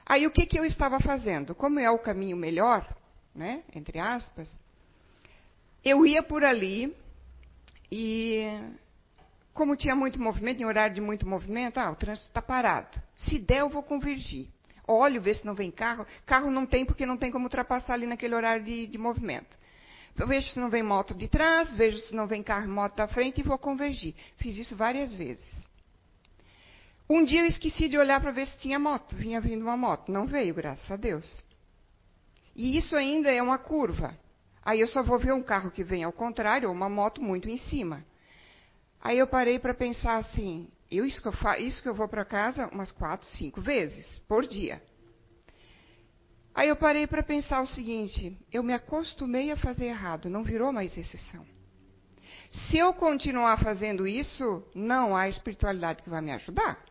Aí 0.05 0.27
o 0.27 0.31
que, 0.31 0.45
que 0.45 0.59
eu 0.59 0.65
estava 0.67 1.01
fazendo? 1.01 1.55
Como 1.55 1.79
é 1.79 1.91
o 1.91 1.99
caminho 1.99 2.37
melhor, 2.37 2.87
né, 3.35 3.63
entre 3.75 3.99
aspas, 3.99 4.51
eu 5.85 6.05
ia 6.07 6.23
por 6.23 6.45
ali 6.45 6.95
e, 7.91 8.47
como 9.53 9.77
tinha 9.77 9.95
muito 9.95 10.21
movimento, 10.21 10.61
em 10.61 10.67
horário 10.67 10.95
de 10.95 11.01
muito 11.01 11.27
movimento, 11.27 11.79
ah, 11.79 11.91
o 11.91 11.97
trânsito 11.97 12.29
está 12.29 12.43
parado. 12.43 13.01
Se 13.25 13.39
der, 13.39 13.61
eu 13.61 13.69
vou 13.69 13.83
convergir. 13.83 14.49
Olho, 14.87 15.21
ver 15.21 15.37
se 15.37 15.47
não 15.47 15.55
vem 15.55 15.71
carro. 15.71 16.07
Carro 16.27 16.51
não 16.51 16.67
tem 16.67 16.85
porque 16.85 17.07
não 17.07 17.17
tem 17.17 17.31
como 17.31 17.45
ultrapassar 17.45 17.95
ali 17.95 18.07
naquele 18.07 18.35
horário 18.35 18.65
de, 18.65 18.87
de 18.87 18.99
movimento. 18.99 19.59
Eu 20.19 20.27
vejo 20.27 20.51
se 20.51 20.59
não 20.59 20.69
vem 20.69 20.83
moto 20.83 21.15
de 21.15 21.29
trás, 21.29 21.71
vejo 21.77 21.99
se 21.99 22.15
não 22.15 22.27
vem 22.27 22.43
carro 22.43 22.69
moto 22.69 22.97
da 22.97 23.09
frente 23.09 23.41
e 23.41 23.45
vou 23.45 23.57
convergir. 23.57 24.15
Fiz 24.37 24.57
isso 24.59 24.77
várias 24.77 25.13
vezes. 25.15 25.67
Um 27.09 27.25
dia 27.25 27.41
eu 27.41 27.47
esqueci 27.47 27.89
de 27.89 27.99
olhar 27.99 28.21
para 28.21 28.31
ver 28.31 28.47
se 28.47 28.57
tinha 28.59 28.79
moto. 28.79 29.15
Vinha 29.15 29.41
vindo 29.41 29.63
uma 29.63 29.77
moto. 29.77 30.13
Não 30.13 30.27
veio, 30.27 30.55
graças 30.55 30.91
a 30.91 30.97
Deus. 30.97 31.45
E 32.55 32.77
isso 32.77 32.97
ainda 32.97 33.31
é 33.31 33.43
uma 33.43 33.59
curva. 33.59 34.17
Aí 34.63 34.81
eu 34.81 34.87
só 34.87 35.03
vou 35.03 35.19
ver 35.19 35.33
um 35.33 35.43
carro 35.43 35.71
que 35.71 35.83
vem 35.83 36.05
ao 36.05 36.13
contrário, 36.13 36.69
ou 36.69 36.75
uma 36.75 36.89
moto 36.89 37.23
muito 37.23 37.49
em 37.49 37.59
cima. 37.59 38.05
Aí 39.01 39.19
eu 39.19 39.27
parei 39.27 39.59
para 39.59 39.73
pensar 39.73 40.17
assim, 40.17 40.69
eu, 40.91 41.07
isso, 41.07 41.23
que 41.23 41.29
eu 41.29 41.33
fa, 41.33 41.59
isso 41.59 41.83
que 41.83 41.89
eu 41.89 41.95
vou 41.95 42.09
para 42.09 42.25
casa 42.25 42.69
umas 42.69 42.93
quatro, 42.93 43.27
cinco 43.29 43.61
vezes 43.61 44.19
por 44.29 44.47
dia. 44.47 44.83
Aí 46.55 46.69
eu 46.69 46.77
parei 46.77 47.07
para 47.07 47.23
pensar 47.23 47.63
o 47.63 47.67
seguinte, 47.67 48.37
eu 48.53 48.63
me 48.63 48.75
acostumei 48.75 49.51
a 49.51 49.57
fazer 49.57 49.87
errado, 49.87 50.29
não 50.29 50.43
virou 50.43 50.73
mais 50.73 50.97
exceção. 50.97 51.47
Se 52.69 52.77
eu 52.77 52.93
continuar 52.93 53.59
fazendo 53.59 54.07
isso, 54.07 54.63
não 54.75 55.17
há 55.17 55.29
espiritualidade 55.29 56.03
que 56.03 56.11
vai 56.11 56.21
me 56.21 56.33
ajudar 56.33 56.91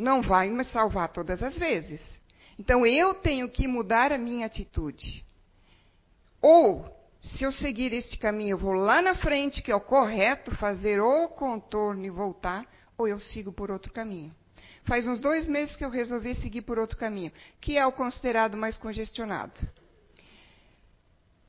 não 0.00 0.22
vai 0.22 0.48
me 0.48 0.64
salvar 0.64 1.12
todas 1.12 1.42
as 1.42 1.56
vezes. 1.56 2.20
Então 2.58 2.84
eu 2.86 3.14
tenho 3.14 3.48
que 3.48 3.68
mudar 3.68 4.12
a 4.12 4.18
minha 4.18 4.46
atitude. 4.46 5.24
Ou, 6.40 6.84
se 7.22 7.44
eu 7.44 7.52
seguir 7.52 7.92
este 7.92 8.18
caminho, 8.18 8.50
eu 8.50 8.58
vou 8.58 8.72
lá 8.72 9.02
na 9.02 9.14
frente, 9.14 9.62
que 9.62 9.70
é 9.70 9.74
o 9.74 9.80
correto, 9.80 10.54
fazer 10.56 11.00
o 11.00 11.28
contorno 11.28 12.04
e 12.04 12.10
voltar, 12.10 12.66
ou 12.96 13.06
eu 13.06 13.18
sigo 13.18 13.52
por 13.52 13.70
outro 13.70 13.92
caminho. 13.92 14.34
Faz 14.84 15.06
uns 15.06 15.20
dois 15.20 15.46
meses 15.46 15.76
que 15.76 15.84
eu 15.84 15.90
resolvi 15.90 16.34
seguir 16.36 16.62
por 16.62 16.78
outro 16.78 16.96
caminho, 16.96 17.32
que 17.60 17.76
é 17.76 17.86
o 17.86 17.92
considerado 17.92 18.56
mais 18.56 18.76
congestionado. 18.76 19.60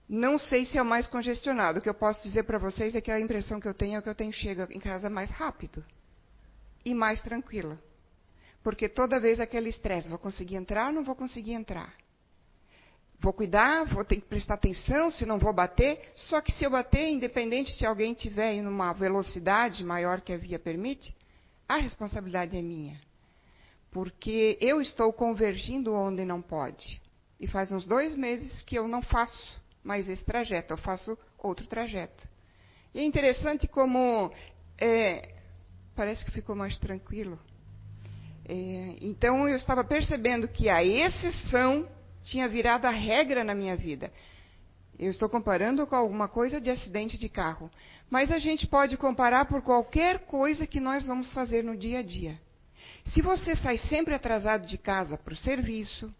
Não 0.07 0.37
sei 0.37 0.65
se 0.65 0.77
é 0.77 0.81
o 0.81 0.85
mais 0.85 1.07
congestionado. 1.07 1.79
O 1.79 1.81
que 1.81 1.87
eu 1.87 1.93
posso 1.93 2.21
dizer 2.23 2.43
para 2.43 2.57
vocês 2.57 2.93
é 2.93 2.99
que 2.99 3.09
a 3.09 3.19
impressão 3.19 3.61
que 3.61 3.67
eu 3.67 3.73
tenho 3.73 3.97
é 3.97 4.01
que 4.01 4.09
eu 4.09 4.15
tenho 4.15 4.33
chego 4.33 4.63
em 4.69 4.79
casa 4.79 5.09
mais 5.09 5.29
rápido 5.29 5.83
e 6.83 6.93
mais 6.93 7.21
tranquila. 7.21 7.79
Porque 8.61 8.89
toda 8.89 9.21
vez 9.21 9.39
aquele 9.39 9.69
estresse, 9.69 10.09
vou 10.09 10.19
conseguir 10.19 10.55
entrar 10.55 10.87
ou 10.87 10.93
não 10.93 11.03
vou 11.03 11.15
conseguir 11.15 11.53
entrar? 11.53 11.95
Vou 13.21 13.33
cuidar, 13.33 13.85
vou 13.85 14.03
ter 14.03 14.15
que 14.15 14.25
prestar 14.25 14.55
atenção 14.55 15.11
se 15.11 15.27
não 15.27 15.37
vou 15.37 15.53
bater. 15.53 16.11
Só 16.15 16.41
que 16.41 16.51
se 16.51 16.63
eu 16.63 16.71
bater, 16.71 17.07
independente 17.11 17.71
se 17.77 17.85
alguém 17.85 18.15
tiver 18.15 18.53
em 18.53 18.65
uma 18.65 18.93
velocidade 18.93 19.85
maior 19.85 20.21
que 20.21 20.33
a 20.33 20.37
via 20.37 20.57
permite, 20.57 21.15
a 21.69 21.77
responsabilidade 21.77 22.57
é 22.57 22.61
minha. 22.63 22.99
Porque 23.91 24.57
eu 24.59 24.81
estou 24.81 25.13
convergindo 25.13 25.93
onde 25.93 26.25
não 26.25 26.41
pode. 26.41 26.99
E 27.39 27.47
faz 27.47 27.71
uns 27.71 27.85
dois 27.85 28.15
meses 28.15 28.63
que 28.63 28.75
eu 28.75 28.87
não 28.87 29.03
faço 29.03 29.61
mais 29.83 30.09
esse 30.09 30.23
trajeto, 30.23 30.73
eu 30.73 30.77
faço 30.77 31.15
outro 31.37 31.67
trajeto. 31.67 32.27
E 32.91 33.01
é 33.01 33.03
interessante 33.03 33.67
como 33.67 34.31
é, 34.79 35.35
parece 35.95 36.25
que 36.25 36.31
ficou 36.31 36.55
mais 36.55 36.75
tranquilo. 36.79 37.39
É, 38.49 38.95
então 38.99 39.47
eu 39.47 39.57
estava 39.57 39.83
percebendo 39.83 40.47
que 40.47 40.69
a 40.69 40.83
exceção 40.83 41.87
tinha 42.23 42.47
virado 42.47 42.85
a 42.85 42.91
regra 42.91 43.43
na 43.43 43.55
minha 43.55 43.75
vida. 43.75 44.11
Eu 44.99 45.11
estou 45.11 45.27
comparando 45.27 45.85
com 45.87 45.95
alguma 45.95 46.27
coisa 46.27 46.61
de 46.61 46.69
acidente 46.69 47.17
de 47.17 47.27
carro. 47.27 47.71
Mas 48.09 48.31
a 48.31 48.39
gente 48.39 48.67
pode 48.67 48.97
comparar 48.97 49.45
por 49.45 49.61
qualquer 49.61 50.19
coisa 50.25 50.67
que 50.67 50.79
nós 50.79 51.05
vamos 51.05 51.31
fazer 51.33 51.63
no 51.63 51.75
dia 51.75 51.99
a 51.99 52.03
dia. 52.03 52.39
Se 53.05 53.21
você 53.21 53.55
sai 53.55 53.77
sempre 53.77 54.13
atrasado 54.13 54.67
de 54.67 54.77
casa 54.77 55.17
para 55.17 55.33
o 55.33 55.37
serviço, 55.37 56.13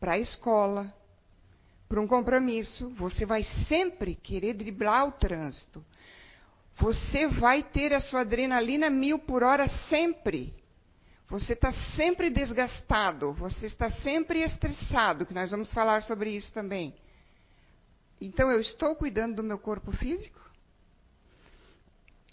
para 0.00 0.12
a 0.12 0.18
escola, 0.18 0.92
para 1.88 2.00
um 2.00 2.06
compromisso, 2.06 2.88
você 2.90 3.24
vai 3.24 3.44
sempre 3.68 4.14
querer 4.14 4.54
driblar 4.54 5.06
o 5.06 5.12
trânsito. 5.12 5.84
Você 6.76 7.28
vai 7.28 7.62
ter 7.62 7.92
a 7.92 8.00
sua 8.00 8.22
adrenalina 8.22 8.90
mil 8.90 9.18
por 9.18 9.42
hora 9.42 9.68
sempre. 9.88 10.52
Você 11.34 11.54
está 11.54 11.72
sempre 11.96 12.30
desgastado, 12.30 13.32
você 13.32 13.66
está 13.66 13.90
sempre 13.90 14.44
estressado, 14.44 15.26
que 15.26 15.34
nós 15.34 15.50
vamos 15.50 15.72
falar 15.72 16.02
sobre 16.02 16.30
isso 16.30 16.52
também. 16.52 16.94
Então, 18.20 18.52
eu 18.52 18.60
estou 18.60 18.94
cuidando 18.94 19.34
do 19.34 19.42
meu 19.42 19.58
corpo 19.58 19.90
físico? 19.90 20.40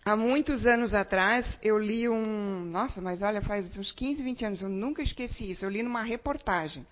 há 0.06 0.16
muitos 0.16 0.68
anos 0.68 0.94
atrás, 0.94 1.48
eu 1.64 1.80
li 1.80 2.08
um. 2.08 2.64
Nossa, 2.66 3.02
mas 3.02 3.24
olha, 3.24 3.42
faz 3.42 3.76
uns 3.76 3.92
15, 3.92 4.22
20 4.22 4.46
anos, 4.46 4.62
eu 4.62 4.70
nunca 4.70 5.02
esqueci 5.02 5.50
isso. 5.50 5.66
Eu 5.66 5.70
li 5.72 5.82
numa 5.82 6.04
reportagem. 6.04 6.86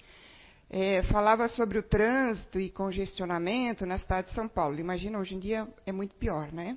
É, 0.67 1.03
falava 1.03 1.47
sobre 1.47 1.77
o 1.77 1.83
trânsito 1.83 2.59
e 2.59 2.71
congestionamento 2.71 3.85
na 3.85 3.99
cidade 3.99 4.29
de 4.29 4.33
São 4.33 4.47
Paulo. 4.47 4.79
Imagina, 4.79 5.19
hoje 5.19 5.35
em 5.35 5.39
dia 5.39 5.67
é 5.85 5.91
muito 5.91 6.15
pior, 6.15 6.51
né? 6.51 6.75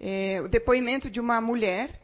É, 0.00 0.40
o 0.44 0.48
depoimento 0.48 1.08
de 1.08 1.20
uma 1.20 1.40
mulher 1.40 2.01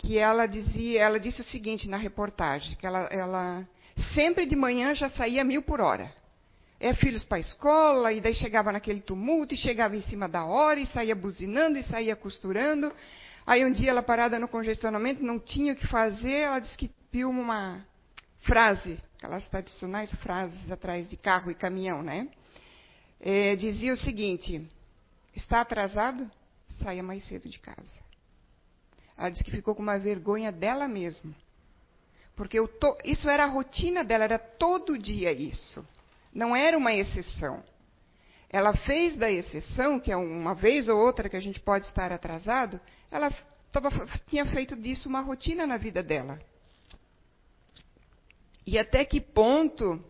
que 0.00 0.18
ela 0.18 0.46
dizia, 0.46 1.02
ela 1.02 1.20
disse 1.20 1.40
o 1.40 1.44
seguinte 1.44 1.88
na 1.88 1.96
reportagem, 1.96 2.76
que 2.76 2.86
ela, 2.86 3.00
ela 3.10 3.68
sempre 4.14 4.46
de 4.46 4.56
manhã 4.56 4.94
já 4.94 5.08
saía 5.10 5.44
mil 5.44 5.62
por 5.62 5.80
hora 5.80 6.20
é, 6.80 6.94
filhos 6.94 7.22
para 7.22 7.36
a 7.36 7.40
escola, 7.40 8.10
e 8.10 8.20
daí 8.22 8.34
chegava 8.34 8.72
naquele 8.72 9.02
tumulto, 9.02 9.52
e 9.52 9.56
chegava 9.56 9.94
em 9.94 10.00
cima 10.00 10.26
da 10.26 10.46
hora, 10.46 10.80
e 10.80 10.86
saía 10.86 11.14
buzinando, 11.14 11.78
e 11.78 11.82
saía 11.82 12.16
costurando. 12.16 12.90
Aí 13.46 13.64
um 13.64 13.70
dia 13.70 13.90
ela 13.90 14.02
parada 14.02 14.38
no 14.38 14.48
congestionamento, 14.48 15.22
não 15.22 15.38
tinha 15.38 15.74
o 15.74 15.76
que 15.76 15.86
fazer, 15.86 16.40
ela 16.40 16.58
disse 16.58 16.76
que 16.78 16.90
viu 17.12 17.28
uma 17.28 17.84
frase, 18.40 18.98
aquelas 19.18 19.46
tradicionais 19.48 20.10
frases 20.14 20.70
atrás 20.70 21.08
de 21.10 21.16
carro 21.18 21.50
e 21.50 21.54
caminhão, 21.54 22.02
né? 22.02 22.28
É, 23.20 23.54
dizia 23.56 23.92
o 23.92 23.96
seguinte: 23.96 24.66
está 25.36 25.60
atrasado? 25.60 26.30
Saia 26.82 27.02
mais 27.02 27.22
cedo 27.24 27.46
de 27.48 27.58
casa. 27.58 28.09
Ela 29.20 29.28
disse 29.28 29.44
que 29.44 29.50
ficou 29.50 29.74
com 29.74 29.82
uma 29.82 29.98
vergonha 29.98 30.50
dela 30.50 30.88
mesma. 30.88 31.34
Porque 32.34 32.56
to, 32.66 32.96
isso 33.04 33.28
era 33.28 33.44
a 33.44 33.46
rotina 33.46 34.02
dela, 34.02 34.24
era 34.24 34.38
todo 34.38 34.98
dia 34.98 35.30
isso. 35.30 35.86
Não 36.32 36.56
era 36.56 36.78
uma 36.78 36.94
exceção. 36.94 37.62
Ela 38.48 38.74
fez 38.74 39.16
da 39.16 39.30
exceção, 39.30 40.00
que 40.00 40.10
é 40.10 40.16
uma 40.16 40.54
vez 40.54 40.88
ou 40.88 40.96
outra 40.98 41.28
que 41.28 41.36
a 41.36 41.40
gente 41.40 41.60
pode 41.60 41.84
estar 41.84 42.10
atrasado, 42.10 42.80
ela 43.10 43.30
tava, 43.70 43.90
tinha 44.26 44.46
feito 44.46 44.74
disso 44.74 45.06
uma 45.06 45.20
rotina 45.20 45.66
na 45.66 45.76
vida 45.76 46.02
dela. 46.02 46.40
E 48.66 48.78
até 48.78 49.04
que 49.04 49.20
ponto 49.20 50.02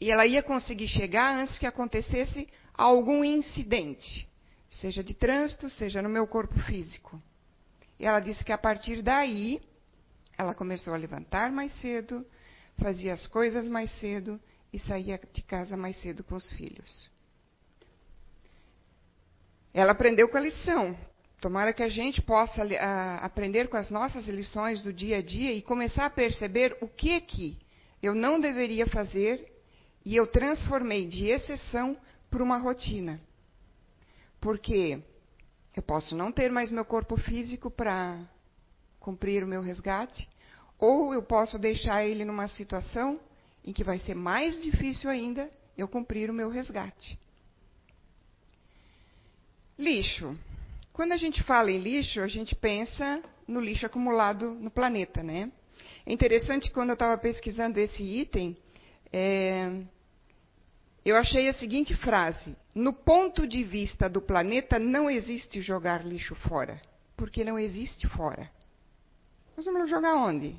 ela 0.00 0.24
ia 0.24 0.42
conseguir 0.42 0.88
chegar 0.88 1.36
antes 1.36 1.58
que 1.58 1.66
acontecesse 1.66 2.48
algum 2.72 3.22
incidente, 3.22 4.26
seja 4.70 5.04
de 5.04 5.12
trânsito, 5.12 5.68
seja 5.68 6.00
no 6.00 6.08
meu 6.08 6.26
corpo 6.26 6.58
físico. 6.60 7.20
E 8.00 8.06
ela 8.06 8.18
disse 8.18 8.42
que 8.42 8.50
a 8.50 8.56
partir 8.56 9.02
daí 9.02 9.60
ela 10.38 10.54
começou 10.54 10.94
a 10.94 10.96
levantar 10.96 11.52
mais 11.52 11.70
cedo, 11.82 12.26
fazia 12.78 13.12
as 13.12 13.26
coisas 13.26 13.66
mais 13.66 13.90
cedo 14.00 14.40
e 14.72 14.78
saía 14.78 15.20
de 15.34 15.42
casa 15.42 15.76
mais 15.76 16.00
cedo 16.00 16.24
com 16.24 16.34
os 16.34 16.50
filhos. 16.52 17.10
Ela 19.74 19.92
aprendeu 19.92 20.30
com 20.30 20.38
a 20.38 20.40
lição. 20.40 20.96
Tomara 21.42 21.74
que 21.74 21.82
a 21.82 21.90
gente 21.90 22.22
possa 22.22 22.62
a, 22.62 23.18
aprender 23.18 23.68
com 23.68 23.76
as 23.76 23.90
nossas 23.90 24.26
lições 24.26 24.82
do 24.82 24.94
dia 24.94 25.18
a 25.18 25.22
dia 25.22 25.52
e 25.52 25.60
começar 25.60 26.06
a 26.06 26.10
perceber 26.10 26.74
o 26.80 26.88
que 26.88 27.20
que 27.20 27.58
eu 28.02 28.14
não 28.14 28.40
deveria 28.40 28.86
fazer 28.86 29.46
e 30.06 30.16
eu 30.16 30.26
transformei 30.26 31.06
de 31.06 31.26
exceção 31.26 31.98
para 32.30 32.42
uma 32.42 32.56
rotina. 32.56 33.20
Porque 34.40 35.02
eu 35.80 35.82
posso 35.82 36.14
não 36.14 36.30
ter 36.30 36.52
mais 36.52 36.70
meu 36.70 36.84
corpo 36.84 37.16
físico 37.16 37.70
para 37.70 38.20
cumprir 39.00 39.42
o 39.42 39.46
meu 39.46 39.62
resgate, 39.62 40.28
ou 40.78 41.14
eu 41.14 41.22
posso 41.22 41.58
deixar 41.58 42.04
ele 42.04 42.22
numa 42.22 42.46
situação 42.48 43.18
em 43.64 43.72
que 43.72 43.82
vai 43.82 43.98
ser 43.98 44.14
mais 44.14 44.60
difícil 44.60 45.08
ainda 45.08 45.50
eu 45.78 45.88
cumprir 45.88 46.30
o 46.30 46.34
meu 46.34 46.50
resgate. 46.50 47.18
Lixo. 49.78 50.38
Quando 50.92 51.12
a 51.12 51.16
gente 51.16 51.42
fala 51.44 51.70
em 51.70 51.78
lixo, 51.78 52.20
a 52.20 52.28
gente 52.28 52.54
pensa 52.54 53.22
no 53.48 53.58
lixo 53.58 53.86
acumulado 53.86 54.52
no 54.52 54.70
planeta, 54.70 55.22
né? 55.22 55.50
É 56.04 56.12
interessante 56.12 56.70
quando 56.70 56.90
eu 56.90 56.94
estava 56.94 57.16
pesquisando 57.16 57.80
esse 57.80 58.02
item, 58.02 58.54
é, 59.10 59.80
eu 61.04 61.16
achei 61.16 61.48
a 61.48 61.52
seguinte 61.52 61.94
frase: 61.96 62.56
no 62.74 62.92
ponto 62.92 63.46
de 63.46 63.62
vista 63.62 64.08
do 64.08 64.20
planeta, 64.20 64.78
não 64.78 65.10
existe 65.10 65.60
jogar 65.60 66.04
lixo 66.04 66.34
fora, 66.34 66.80
porque 67.16 67.44
não 67.44 67.58
existe 67.58 68.06
fora. 68.08 68.50
Nós 69.56 69.66
vamos 69.66 69.90
jogar 69.90 70.14
onde? 70.14 70.56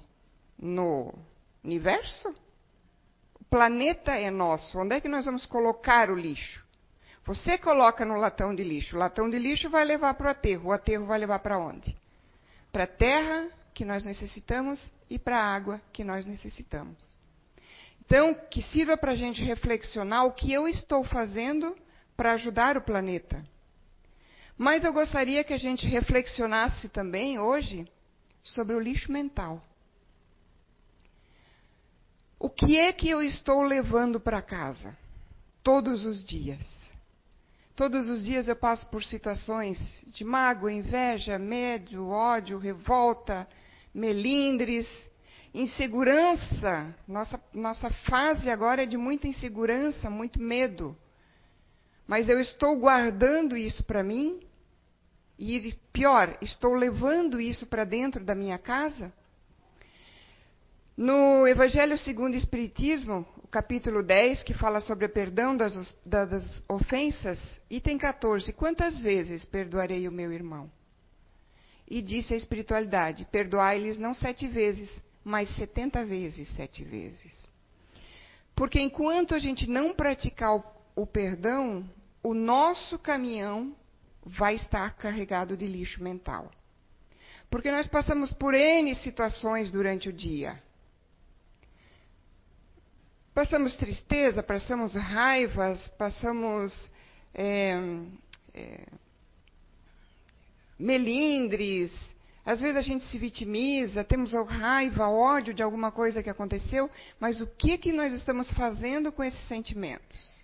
No 0.58 1.14
universo? 1.64 2.36
planeta 3.52 4.14
é 4.14 4.32
nosso. 4.32 4.80
Onde 4.80 4.96
é 4.96 5.02
que 5.02 5.10
nós 5.10 5.26
vamos 5.26 5.46
colocar 5.46 6.10
o 6.10 6.16
lixo? 6.16 6.66
Você 7.26 7.58
coloca 7.58 8.06
no 8.06 8.16
latão 8.16 8.56
de 8.56 8.64
lixo. 8.64 8.96
O 8.96 9.00
latão 9.00 9.30
de 9.30 9.38
lixo 9.38 9.70
vai 9.70 9.84
levar 9.84 10.14
para 10.14 10.28
o 10.28 10.32
aterro. 10.32 10.70
O 10.70 10.72
aterro 10.72 11.06
vai 11.06 11.20
levar 11.20 11.40
para 11.40 11.60
onde? 11.60 11.96
Para 12.72 12.86
a 12.86 12.88
terra 12.88 13.50
que 13.74 13.84
nós 13.84 14.04
necessitamos 14.04 14.92
e 15.10 15.20
para 15.20 15.38
a 15.38 15.54
água 15.54 15.82
que 15.92 16.04
nós 16.04 16.26
necessitamos. 16.26 17.16
Então, 18.12 18.34
que 18.34 18.62
sirva 18.62 18.97
para 18.97 19.13
a 19.13 19.15
gente 19.15 19.41
reflexionar 19.41 20.26
o 20.26 20.34
que 20.34 20.52
eu 20.52 20.67
estou 20.67 21.02
fazendo 21.02 21.74
para 22.17 22.34
ajudar 22.34 22.76
o 22.76 22.82
planeta. 22.82 23.41
Mas 24.58 24.84
eu 24.84 24.91
gostaria 24.91 25.45
que 25.45 25.54
a 25.54 25.58
gente 25.58 25.88
reflexionasse 25.88 26.89
também 26.89 27.39
hoje 27.39 27.88
sobre 28.43 28.76
o 28.76 28.82
lixo 28.82 29.10
mental. 29.10 29.63
O 32.38 32.50
que 32.50 32.78
é 32.78 32.91
que 32.91 33.08
eu 33.08 33.24
estou 33.24 33.62
levando 33.62 34.19
para 34.19 34.41
casa? 34.41 34.93
Todos 35.63 36.04
os 36.04 36.21
dias. 36.21 36.91
Todos 37.78 38.10
os 38.10 38.26
dias 38.26 38.50
eu 38.50 38.58
passo 38.58 38.89
por 38.89 39.06
situações 39.06 39.80
de 40.08 40.26
mágoa, 40.26 40.69
inveja, 40.69 41.39
medo, 41.39 42.10
ódio, 42.10 42.58
revolta, 42.58 43.47
melindres, 43.93 44.86
insegurança. 45.54 46.96
Nossa, 47.08 47.40
nossa 47.54 47.90
fase 47.90 48.50
agora 48.50 48.84
é 48.84 48.86
de 48.86 48.98
muita 48.98 49.28
insegurança, 49.28 50.10
muito 50.10 50.42
medo. 50.42 50.96
Mas 52.08 52.30
eu 52.30 52.40
estou 52.40 52.78
guardando 52.78 53.56
isso 53.56 53.84
para 53.84 54.04
mim? 54.04 54.42
E 55.38 55.74
pior, 55.92 56.38
estou 56.42 56.74
levando 56.74 57.40
isso 57.42 57.66
para 57.66 57.84
dentro 57.84 58.24
da 58.24 58.36
minha 58.36 58.58
casa? 58.58 59.12
No 60.96 61.48
Evangelho 61.48 61.98
segundo 61.98 62.34
o 62.34 62.38
Espiritismo, 62.38 63.26
o 63.38 63.48
capítulo 63.48 64.04
10, 64.04 64.44
que 64.44 64.54
fala 64.54 64.80
sobre 64.80 65.06
o 65.06 65.10
perdão 65.10 65.58
das, 65.58 65.98
das 66.06 66.64
ofensas, 66.70 67.40
item 67.70 67.98
14: 67.98 68.54
Quantas 68.54 69.00
vezes 69.00 69.44
perdoarei 69.46 70.08
o 70.08 70.12
meu 70.12 70.32
irmão? 70.32 70.70
E 71.90 72.02
disse 72.02 72.34
a 72.34 72.38
espiritualidade: 72.38 73.26
Perdoai-lhes 73.32 73.98
não 73.98 74.14
sete 74.14 74.48
vezes, 74.48 75.02
mas 75.24 75.50
setenta 75.56 76.04
vezes 76.06 76.50
sete 76.56 76.84
vezes. 76.84 77.34
Porque 78.56 78.80
enquanto 78.80 79.34
a 79.34 79.40
gente 79.40 79.70
não 79.70 79.94
praticar 79.94 80.56
o, 80.56 80.64
o 80.96 81.08
perdão, 81.08 81.90
o 82.24 82.34
nosso 82.34 83.00
caminhão 83.00 83.76
vai 84.24 84.56
estar 84.56 84.96
carregado 84.98 85.58
de 85.58 85.68
lixo 85.68 86.04
mental. 86.04 86.52
Porque 87.50 87.72
nós 87.72 87.88
passamos 87.88 88.34
por 88.34 88.54
N 88.54 88.94
situações 88.96 89.72
durante 89.72 90.10
o 90.10 90.14
dia. 90.14 90.62
Passamos 93.34 93.76
tristeza, 93.78 94.44
passamos 94.44 94.94
raivas, 94.94 95.88
passamos 95.98 96.90
é, 97.34 97.74
é, 98.54 98.88
melindres, 100.78 101.92
às 102.46 102.60
vezes 102.60 102.78
a 102.78 102.82
gente 102.82 103.06
se 103.06 103.18
vitimiza, 103.18 104.04
temos 104.04 104.34
raiva, 104.34 105.08
ódio 105.08 105.54
de 105.54 105.62
alguma 105.62 105.92
coisa 105.92 106.24
que 106.24 106.30
aconteceu, 106.30 106.90
mas 107.20 107.40
o 107.40 107.48
que, 107.48 107.78
que 107.78 107.92
nós 107.92 108.14
estamos 108.14 108.52
fazendo 108.52 109.12
com 109.12 109.24
esses 109.24 109.48
sentimentos? 109.48 110.42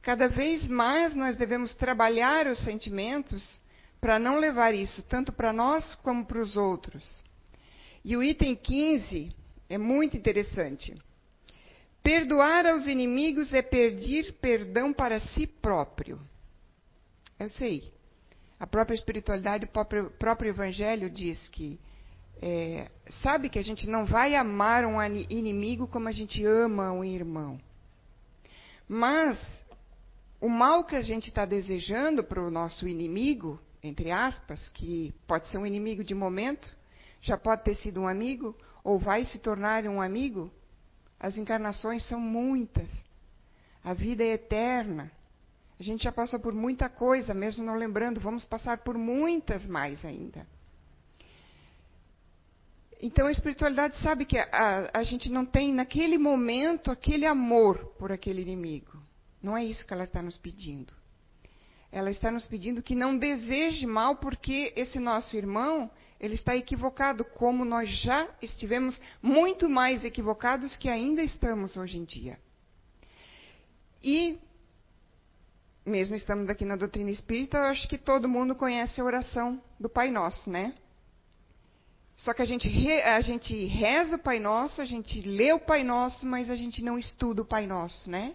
Cada 0.00 0.28
vez 0.28 0.66
mais 0.66 1.14
nós 1.14 1.36
devemos 1.36 1.74
trabalhar 1.74 2.46
os 2.46 2.58
sentimentos 2.64 3.60
para 4.00 4.18
não 4.18 4.38
levar 4.38 4.74
isso 4.74 5.02
tanto 5.02 5.30
para 5.30 5.52
nós 5.52 5.94
como 5.96 6.24
para 6.24 6.40
os 6.40 6.56
outros. 6.56 7.22
E 8.02 8.16
o 8.16 8.22
item 8.22 8.56
15 8.56 9.30
é 9.68 9.76
muito 9.76 10.16
interessante. 10.16 10.96
Perdoar 12.02 12.66
aos 12.66 12.86
inimigos 12.86 13.52
é 13.52 13.60
pedir 13.60 14.32
perdão 14.40 14.90
para 14.90 15.20
si 15.20 15.46
próprio. 15.46 16.18
Eu 17.38 17.50
sei. 17.50 17.92
A 18.60 18.66
própria 18.66 18.94
espiritualidade, 18.94 19.64
o 19.64 19.68
próprio, 19.68 20.10
próprio 20.18 20.50
Evangelho 20.50 21.08
diz 21.08 21.48
que 21.48 21.80
é, 22.42 22.90
sabe 23.22 23.48
que 23.48 23.58
a 23.58 23.64
gente 23.64 23.88
não 23.88 24.04
vai 24.04 24.34
amar 24.34 24.84
um 24.84 25.02
inimigo 25.02 25.88
como 25.88 26.08
a 26.08 26.12
gente 26.12 26.44
ama 26.44 26.92
um 26.92 27.02
irmão. 27.02 27.58
Mas 28.86 29.38
o 30.40 30.48
mal 30.48 30.84
que 30.84 30.94
a 30.94 31.02
gente 31.02 31.28
está 31.28 31.44
desejando 31.44 32.22
para 32.22 32.42
o 32.42 32.50
nosso 32.50 32.86
inimigo, 32.86 33.58
entre 33.82 34.10
aspas, 34.10 34.68
que 34.68 35.14
pode 35.26 35.48
ser 35.48 35.56
um 35.58 35.66
inimigo 35.66 36.04
de 36.04 36.14
momento, 36.14 36.76
já 37.20 37.38
pode 37.38 37.64
ter 37.64 37.74
sido 37.76 38.00
um 38.00 38.08
amigo, 38.08 38.54
ou 38.84 38.98
vai 38.98 39.24
se 39.24 39.38
tornar 39.38 39.86
um 39.86 40.00
amigo, 40.00 40.50
as 41.18 41.36
encarnações 41.36 42.06
são 42.08 42.18
muitas. 42.18 42.90
A 43.84 43.94
vida 43.94 44.22
é 44.24 44.32
eterna. 44.32 45.12
A 45.80 45.82
gente 45.82 46.04
já 46.04 46.12
passou 46.12 46.38
por 46.38 46.52
muita 46.52 46.90
coisa, 46.90 47.32
mesmo 47.32 47.64
não 47.64 47.74
lembrando, 47.74 48.20
vamos 48.20 48.44
passar 48.44 48.84
por 48.84 48.98
muitas 48.98 49.64
mais 49.64 50.04
ainda. 50.04 50.46
Então 53.00 53.26
a 53.26 53.32
espiritualidade 53.32 53.96
sabe 54.02 54.26
que 54.26 54.36
a, 54.36 54.90
a, 54.92 55.02
gente 55.02 55.32
não 55.32 55.46
tem 55.46 55.72
naquele 55.72 56.18
momento 56.18 56.90
aquele 56.90 57.24
amor 57.24 57.94
por 57.98 58.12
aquele 58.12 58.42
inimigo. 58.42 59.02
Não 59.42 59.56
é 59.56 59.64
isso 59.64 59.86
que 59.86 59.94
ela 59.94 60.04
está 60.04 60.20
nos 60.20 60.36
pedindo. 60.36 60.92
Ela 61.90 62.10
está 62.10 62.30
nos 62.30 62.46
pedindo 62.46 62.82
que 62.82 62.94
não 62.94 63.16
deseje 63.16 63.86
mal, 63.86 64.16
porque 64.16 64.74
esse 64.76 64.98
nosso 64.98 65.34
irmão, 65.34 65.90
ele 66.20 66.34
está 66.34 66.54
equivocado, 66.54 67.24
como 67.24 67.64
nós 67.64 67.88
já 67.88 68.28
estivemos 68.42 69.00
muito 69.22 69.66
mais 69.66 70.04
equivocados 70.04 70.76
que 70.76 70.90
ainda 70.90 71.22
estamos 71.22 71.74
hoje 71.74 71.96
em 71.96 72.04
dia. 72.04 72.38
E, 74.02 74.38
mesmo 75.84 76.14
estamos 76.14 76.48
aqui 76.48 76.64
na 76.64 76.76
doutrina 76.76 77.10
espírita, 77.10 77.58
eu 77.58 77.64
acho 77.64 77.88
que 77.88 77.98
todo 77.98 78.28
mundo 78.28 78.54
conhece 78.54 79.00
a 79.00 79.04
oração 79.04 79.60
do 79.78 79.88
Pai 79.88 80.10
Nosso, 80.10 80.48
né? 80.50 80.74
Só 82.16 82.34
que 82.34 82.42
a 82.42 82.44
gente, 82.44 82.68
re, 82.68 83.00
a 83.02 83.20
gente 83.22 83.64
reza 83.64 84.16
o 84.16 84.18
Pai 84.18 84.38
Nosso, 84.38 84.82
a 84.82 84.84
gente 84.84 85.22
lê 85.22 85.52
o 85.52 85.58
Pai 85.58 85.82
Nosso, 85.82 86.26
mas 86.26 86.50
a 86.50 86.56
gente 86.56 86.84
não 86.84 86.98
estuda 86.98 87.42
o 87.42 87.46
Pai 87.46 87.66
Nosso, 87.66 88.10
né? 88.10 88.34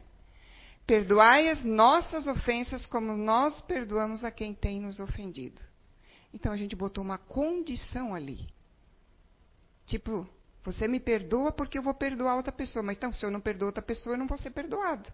Perdoai 0.87 1.49
as 1.49 1.63
nossas 1.63 2.27
ofensas 2.27 2.85
como 2.87 3.13
nós 3.13 3.61
perdoamos 3.61 4.23
a 4.23 4.31
quem 4.31 4.53
tem 4.53 4.81
nos 4.81 4.99
ofendido. 4.99 5.61
Então 6.33 6.51
a 6.51 6.57
gente 6.57 6.75
botou 6.75 7.03
uma 7.03 7.17
condição 7.17 8.13
ali. 8.13 8.47
Tipo, 9.85 10.27
você 10.63 10.87
me 10.87 10.99
perdoa 10.99 11.51
porque 11.51 11.77
eu 11.77 11.83
vou 11.83 11.93
perdoar 11.93 12.35
outra 12.35 12.51
pessoa. 12.51 12.81
Mas 12.81 12.97
então, 12.97 13.13
se 13.13 13.23
eu 13.23 13.31
não 13.31 13.39
perdoo 13.39 13.67
outra 13.67 13.83
pessoa, 13.83 14.15
eu 14.15 14.19
não 14.19 14.27
vou 14.27 14.37
ser 14.37 14.49
perdoado. 14.49 15.11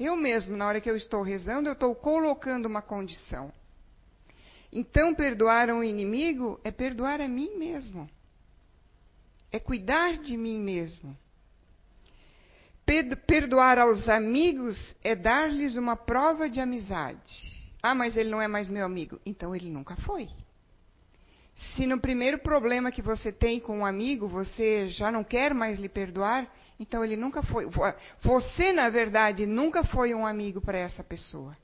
Eu 0.00 0.16
mesmo, 0.16 0.56
na 0.56 0.66
hora 0.66 0.80
que 0.80 0.90
eu 0.90 0.96
estou 0.96 1.20
rezando, 1.20 1.68
eu 1.68 1.74
estou 1.74 1.94
colocando 1.94 2.64
uma 2.64 2.80
condição. 2.80 3.52
Então, 4.72 5.14
perdoar 5.14 5.68
um 5.68 5.84
inimigo 5.84 6.58
é 6.64 6.70
perdoar 6.70 7.20
a 7.20 7.28
mim 7.28 7.58
mesmo. 7.58 8.08
É 9.52 9.60
cuidar 9.60 10.16
de 10.16 10.38
mim 10.38 10.58
mesmo. 10.58 11.14
Perdoar 13.26 13.78
aos 13.78 14.08
amigos 14.08 14.96
é 15.04 15.14
dar-lhes 15.14 15.76
uma 15.76 15.96
prova 15.96 16.48
de 16.48 16.60
amizade. 16.60 17.60
Ah, 17.82 17.94
mas 17.94 18.16
ele 18.16 18.30
não 18.30 18.40
é 18.40 18.48
mais 18.48 18.68
meu 18.68 18.86
amigo. 18.86 19.20
Então 19.26 19.54
ele 19.54 19.68
nunca 19.68 19.96
foi. 19.96 20.30
Se 21.60 21.86
no 21.86 22.00
primeiro 22.00 22.38
problema 22.38 22.90
que 22.90 23.02
você 23.02 23.30
tem 23.30 23.60
com 23.60 23.80
um 23.80 23.86
amigo 23.86 24.26
você 24.26 24.88
já 24.88 25.12
não 25.12 25.22
quer 25.22 25.54
mais 25.54 25.78
lhe 25.78 25.88
perdoar, 25.88 26.50
então 26.78 27.04
ele 27.04 27.16
nunca 27.16 27.42
foi. 27.42 27.66
Você, 28.22 28.72
na 28.72 28.88
verdade, 28.88 29.46
nunca 29.46 29.84
foi 29.84 30.14
um 30.14 30.26
amigo 30.26 30.60
para 30.60 30.78
essa 30.78 31.04
pessoa. 31.04 31.56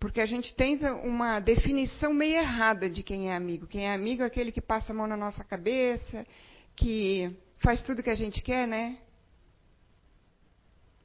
Porque 0.00 0.20
a 0.20 0.26
gente 0.26 0.54
tem 0.56 0.78
uma 1.04 1.38
definição 1.38 2.12
meio 2.12 2.38
errada 2.38 2.90
de 2.90 3.02
quem 3.02 3.30
é 3.30 3.36
amigo. 3.36 3.66
Quem 3.66 3.86
é 3.86 3.94
amigo 3.94 4.22
é 4.22 4.26
aquele 4.26 4.50
que 4.50 4.60
passa 4.60 4.92
a 4.92 4.96
mão 4.96 5.06
na 5.06 5.16
nossa 5.16 5.44
cabeça, 5.44 6.26
que 6.74 7.30
faz 7.58 7.82
tudo 7.82 8.02
que 8.02 8.10
a 8.10 8.14
gente 8.14 8.42
quer, 8.42 8.66
né? 8.66 8.98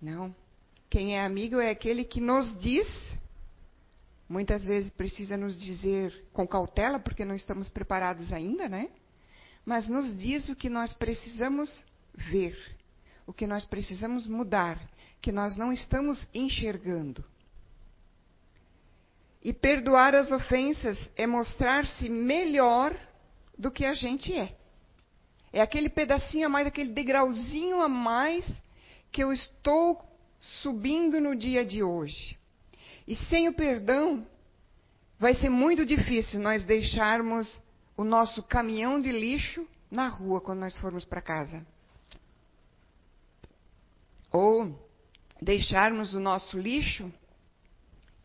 Não. 0.02 0.34
Quem 0.90 1.16
é 1.16 1.24
amigo 1.24 1.60
é 1.60 1.70
aquele 1.70 2.06
que 2.06 2.22
nos 2.22 2.58
diz, 2.60 2.88
muitas 4.30 4.64
vezes 4.64 4.92
precisa 4.92 5.38
nos 5.38 5.60
dizer 5.60 6.26
com 6.34 6.48
cautela, 6.48 7.00
porque 7.00 7.24
não 7.24 7.36
estamos 7.36 7.70
preparados 7.70 8.34
ainda, 8.34 8.68
né? 8.68 8.90
Mas 9.66 9.88
nos 9.88 10.16
diz 10.18 10.50
o 10.50 10.56
que 10.56 10.70
nós 10.70 10.94
precisamos 10.94 11.86
ver, 12.14 12.58
o 13.26 13.34
que 13.34 13.48
nós 13.48 13.66
precisamos 13.66 14.26
mudar, 14.26 14.82
que 15.22 15.32
nós 15.32 15.56
não 15.56 15.72
estamos 15.72 16.28
enxergando. 16.34 17.24
E 19.44 19.54
perdoar 19.54 20.16
as 20.16 20.32
ofensas 20.32 20.98
é 21.16 21.26
mostrar-se 21.28 22.10
melhor 22.10 22.96
do 23.58 23.72
que 23.72 23.86
a 23.86 23.94
gente 23.94 24.34
é. 24.34 24.56
É 25.54 25.62
aquele 25.62 25.90
pedacinho 25.90 26.46
a 26.46 26.50
mais, 26.50 26.68
aquele 26.68 26.92
degrauzinho 26.92 27.82
a 27.82 27.88
mais 27.88 28.46
que 29.12 29.24
eu 29.24 29.32
estou 29.32 30.04
subindo 30.40 31.20
no 31.20 31.36
dia 31.36 31.66
de 31.66 31.82
hoje. 31.82 32.38
E 33.08 33.16
sem 33.16 33.48
o 33.48 33.54
perdão, 33.54 34.28
vai 35.18 35.34
ser 35.36 35.50
muito 35.50 35.86
difícil 35.86 36.40
nós 36.40 36.66
deixarmos 36.66 37.62
o 37.96 38.04
nosso 38.04 38.44
caminhão 38.44 39.00
de 39.02 39.12
lixo 39.12 39.66
na 39.90 40.08
rua 40.08 40.42
quando 40.42 40.60
nós 40.60 40.78
formos 40.78 41.06
para 41.06 41.22
casa. 41.22 41.66
Ou 44.32 44.78
deixarmos 45.42 46.14
o 46.14 46.20
nosso 46.20 46.60
lixo 46.60 47.12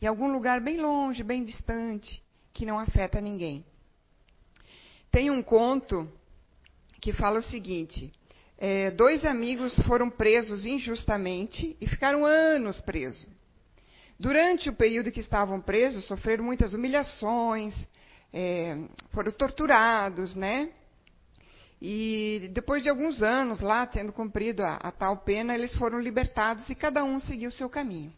em 0.00 0.06
algum 0.06 0.32
lugar 0.32 0.60
bem 0.60 0.80
longe, 0.80 1.22
bem 1.22 1.44
distante, 1.44 2.20
que 2.52 2.66
não 2.66 2.78
afeta 2.78 3.20
ninguém. 3.20 3.64
Tem 5.12 5.30
um 5.30 5.42
conto 5.42 6.10
que 7.00 7.12
fala 7.12 7.38
o 7.38 7.42
seguinte: 7.42 8.10
é, 8.58 8.90
dois 8.90 9.24
amigos 9.24 9.78
foram 9.86 10.10
presos 10.10 10.66
injustamente 10.66 11.76
e 11.80 11.86
ficaram 11.86 12.26
anos 12.26 12.80
presos. 12.80 13.28
Durante 14.22 14.68
o 14.68 14.72
período 14.72 15.10
que 15.10 15.18
estavam 15.18 15.60
presos, 15.60 16.04
sofreram 16.04 16.44
muitas 16.44 16.74
humilhações, 16.74 17.74
é, 18.32 18.78
foram 19.10 19.32
torturados, 19.32 20.36
né? 20.36 20.68
E 21.80 22.48
depois 22.52 22.84
de 22.84 22.88
alguns 22.88 23.20
anos 23.20 23.60
lá, 23.60 23.84
tendo 23.84 24.12
cumprido 24.12 24.62
a, 24.62 24.76
a 24.76 24.92
tal 24.92 25.16
pena, 25.16 25.56
eles 25.56 25.74
foram 25.74 25.98
libertados 25.98 26.70
e 26.70 26.74
cada 26.76 27.02
um 27.02 27.18
seguiu 27.18 27.50
seu 27.50 27.68
caminho. 27.68 28.12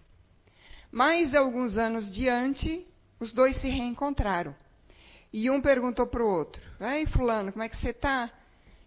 Mais 0.92 1.34
alguns 1.34 1.78
anos 1.78 2.12
diante, 2.12 2.86
os 3.18 3.32
dois 3.32 3.56
se 3.62 3.68
reencontraram. 3.68 4.54
E 5.32 5.50
um 5.50 5.58
perguntou 5.62 6.06
para 6.06 6.22
o 6.22 6.28
outro: 6.28 6.60
Ei, 6.82 7.06
Fulano, 7.06 7.50
como 7.50 7.64
é 7.64 7.68
que 7.70 7.78
você 7.78 7.92
está? 7.92 8.30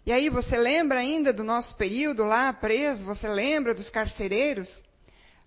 E 0.06 0.12
aí, 0.12 0.30
você 0.30 0.56
lembra 0.56 1.00
ainda 1.00 1.34
do 1.34 1.44
nosso 1.44 1.76
período 1.78 2.24
lá 2.24 2.54
preso? 2.54 3.04
Você 3.06 3.28
lembra 3.28 3.74
dos 3.74 3.90
carcereiros? 3.90 4.86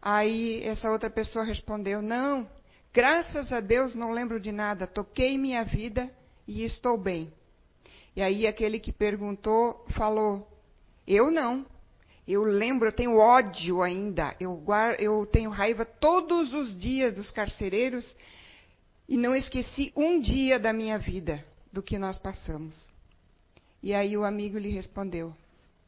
Aí, 0.03 0.63
essa 0.63 0.91
outra 0.91 1.11
pessoa 1.11 1.45
respondeu: 1.45 2.01
Não, 2.01 2.49
graças 2.93 3.53
a 3.53 3.61
Deus 3.61 3.95
não 3.95 4.13
lembro 4.13 4.41
de 4.41 4.51
nada. 4.51 4.87
Toquei 4.87 5.37
minha 5.37 5.65
vida 5.65 6.11
e 6.47 6.65
estou 6.65 6.97
bem. 6.99 7.33
E 8.17 8.23
aí, 8.23 8.47
aquele 8.47 8.81
que 8.81 8.93
perguntou 8.93 9.85
falou: 9.91 10.49
Eu 11.07 11.31
não. 11.31 11.67
Eu 12.27 12.45
lembro, 12.45 12.89
eu 12.89 12.93
tenho 12.93 13.17
ódio 13.17 13.83
ainda. 13.83 14.37
Eu, 14.39 14.55
guardo, 14.57 15.01
eu 15.01 15.27
tenho 15.27 15.51
raiva 15.51 15.85
todos 15.85 16.53
os 16.53 16.79
dias 16.79 17.15
dos 17.15 17.31
carcereiros 17.31 18.17
e 19.09 19.17
não 19.17 19.35
esqueci 19.35 19.93
um 19.97 20.21
dia 20.21 20.59
da 20.59 20.73
minha 20.73 20.97
vida 20.97 21.45
do 21.73 21.83
que 21.83 21.99
nós 21.99 22.17
passamos. 22.17 22.89
E 23.83 23.93
aí 23.93 24.17
o 24.17 24.25
amigo 24.25 24.57
lhe 24.59 24.71
respondeu: 24.71 25.35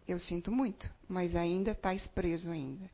Eu 0.07 0.18
sinto 0.18 0.51
muito, 0.51 0.90
mas 1.09 1.37
ainda 1.37 1.70
estás 1.70 2.07
preso 2.09 2.51
ainda. 2.51 2.90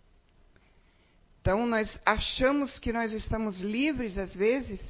Então 1.48 1.66
nós 1.66 1.98
achamos 2.04 2.78
que 2.78 2.92
nós 2.92 3.10
estamos 3.10 3.58
livres 3.58 4.18
às 4.18 4.34
vezes, 4.34 4.82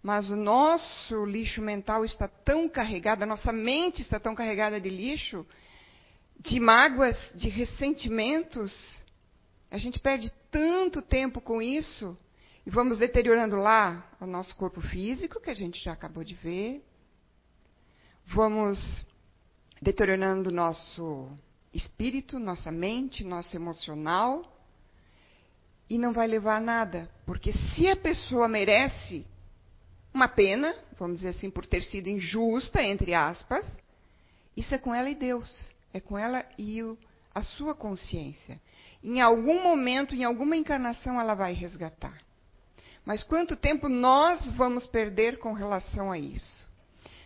mas 0.00 0.30
o 0.30 0.36
nosso 0.36 1.24
lixo 1.24 1.60
mental 1.60 2.04
está 2.04 2.28
tão 2.28 2.68
carregado, 2.68 3.24
a 3.24 3.26
nossa 3.26 3.50
mente 3.50 4.02
está 4.02 4.20
tão 4.20 4.32
carregada 4.32 4.80
de 4.80 4.88
lixo 4.88 5.44
de 6.38 6.60
mágoas, 6.60 7.16
de 7.34 7.48
ressentimentos. 7.48 8.72
A 9.68 9.78
gente 9.78 9.98
perde 9.98 10.32
tanto 10.48 11.02
tempo 11.02 11.40
com 11.40 11.60
isso 11.60 12.16
e 12.64 12.70
vamos 12.70 12.98
deteriorando 12.98 13.56
lá 13.56 14.08
o 14.20 14.26
nosso 14.26 14.54
corpo 14.54 14.80
físico, 14.80 15.40
que 15.40 15.50
a 15.50 15.54
gente 15.54 15.82
já 15.82 15.92
acabou 15.92 16.22
de 16.22 16.36
ver. 16.36 16.84
Vamos 18.26 19.04
deteriorando 19.82 20.52
nosso 20.52 21.28
espírito, 21.74 22.38
nossa 22.38 22.70
mente, 22.70 23.24
nosso 23.24 23.56
emocional. 23.56 24.52
E 25.88 25.98
não 25.98 26.12
vai 26.12 26.26
levar 26.26 26.56
a 26.56 26.60
nada, 26.60 27.08
porque 27.24 27.52
se 27.52 27.88
a 27.88 27.96
pessoa 27.96 28.48
merece 28.48 29.24
uma 30.12 30.28
pena, 30.28 30.74
vamos 30.98 31.18
dizer 31.18 31.30
assim, 31.30 31.50
por 31.50 31.66
ter 31.66 31.82
sido 31.82 32.08
injusta, 32.08 32.82
entre 32.82 33.14
aspas, 33.14 33.64
isso 34.56 34.74
é 34.74 34.78
com 34.78 34.94
ela 34.94 35.10
e 35.10 35.14
Deus. 35.14 35.70
É 35.92 36.00
com 36.00 36.18
ela 36.18 36.44
e 36.58 36.82
o, 36.82 36.98
a 37.34 37.42
sua 37.42 37.74
consciência. 37.74 38.60
Em 39.02 39.20
algum 39.20 39.62
momento, 39.62 40.14
em 40.14 40.24
alguma 40.24 40.56
encarnação, 40.56 41.20
ela 41.20 41.34
vai 41.34 41.52
resgatar. 41.52 42.18
Mas 43.04 43.22
quanto 43.22 43.54
tempo 43.54 43.88
nós 43.88 44.44
vamos 44.56 44.86
perder 44.86 45.38
com 45.38 45.52
relação 45.52 46.10
a 46.10 46.18
isso? 46.18 46.66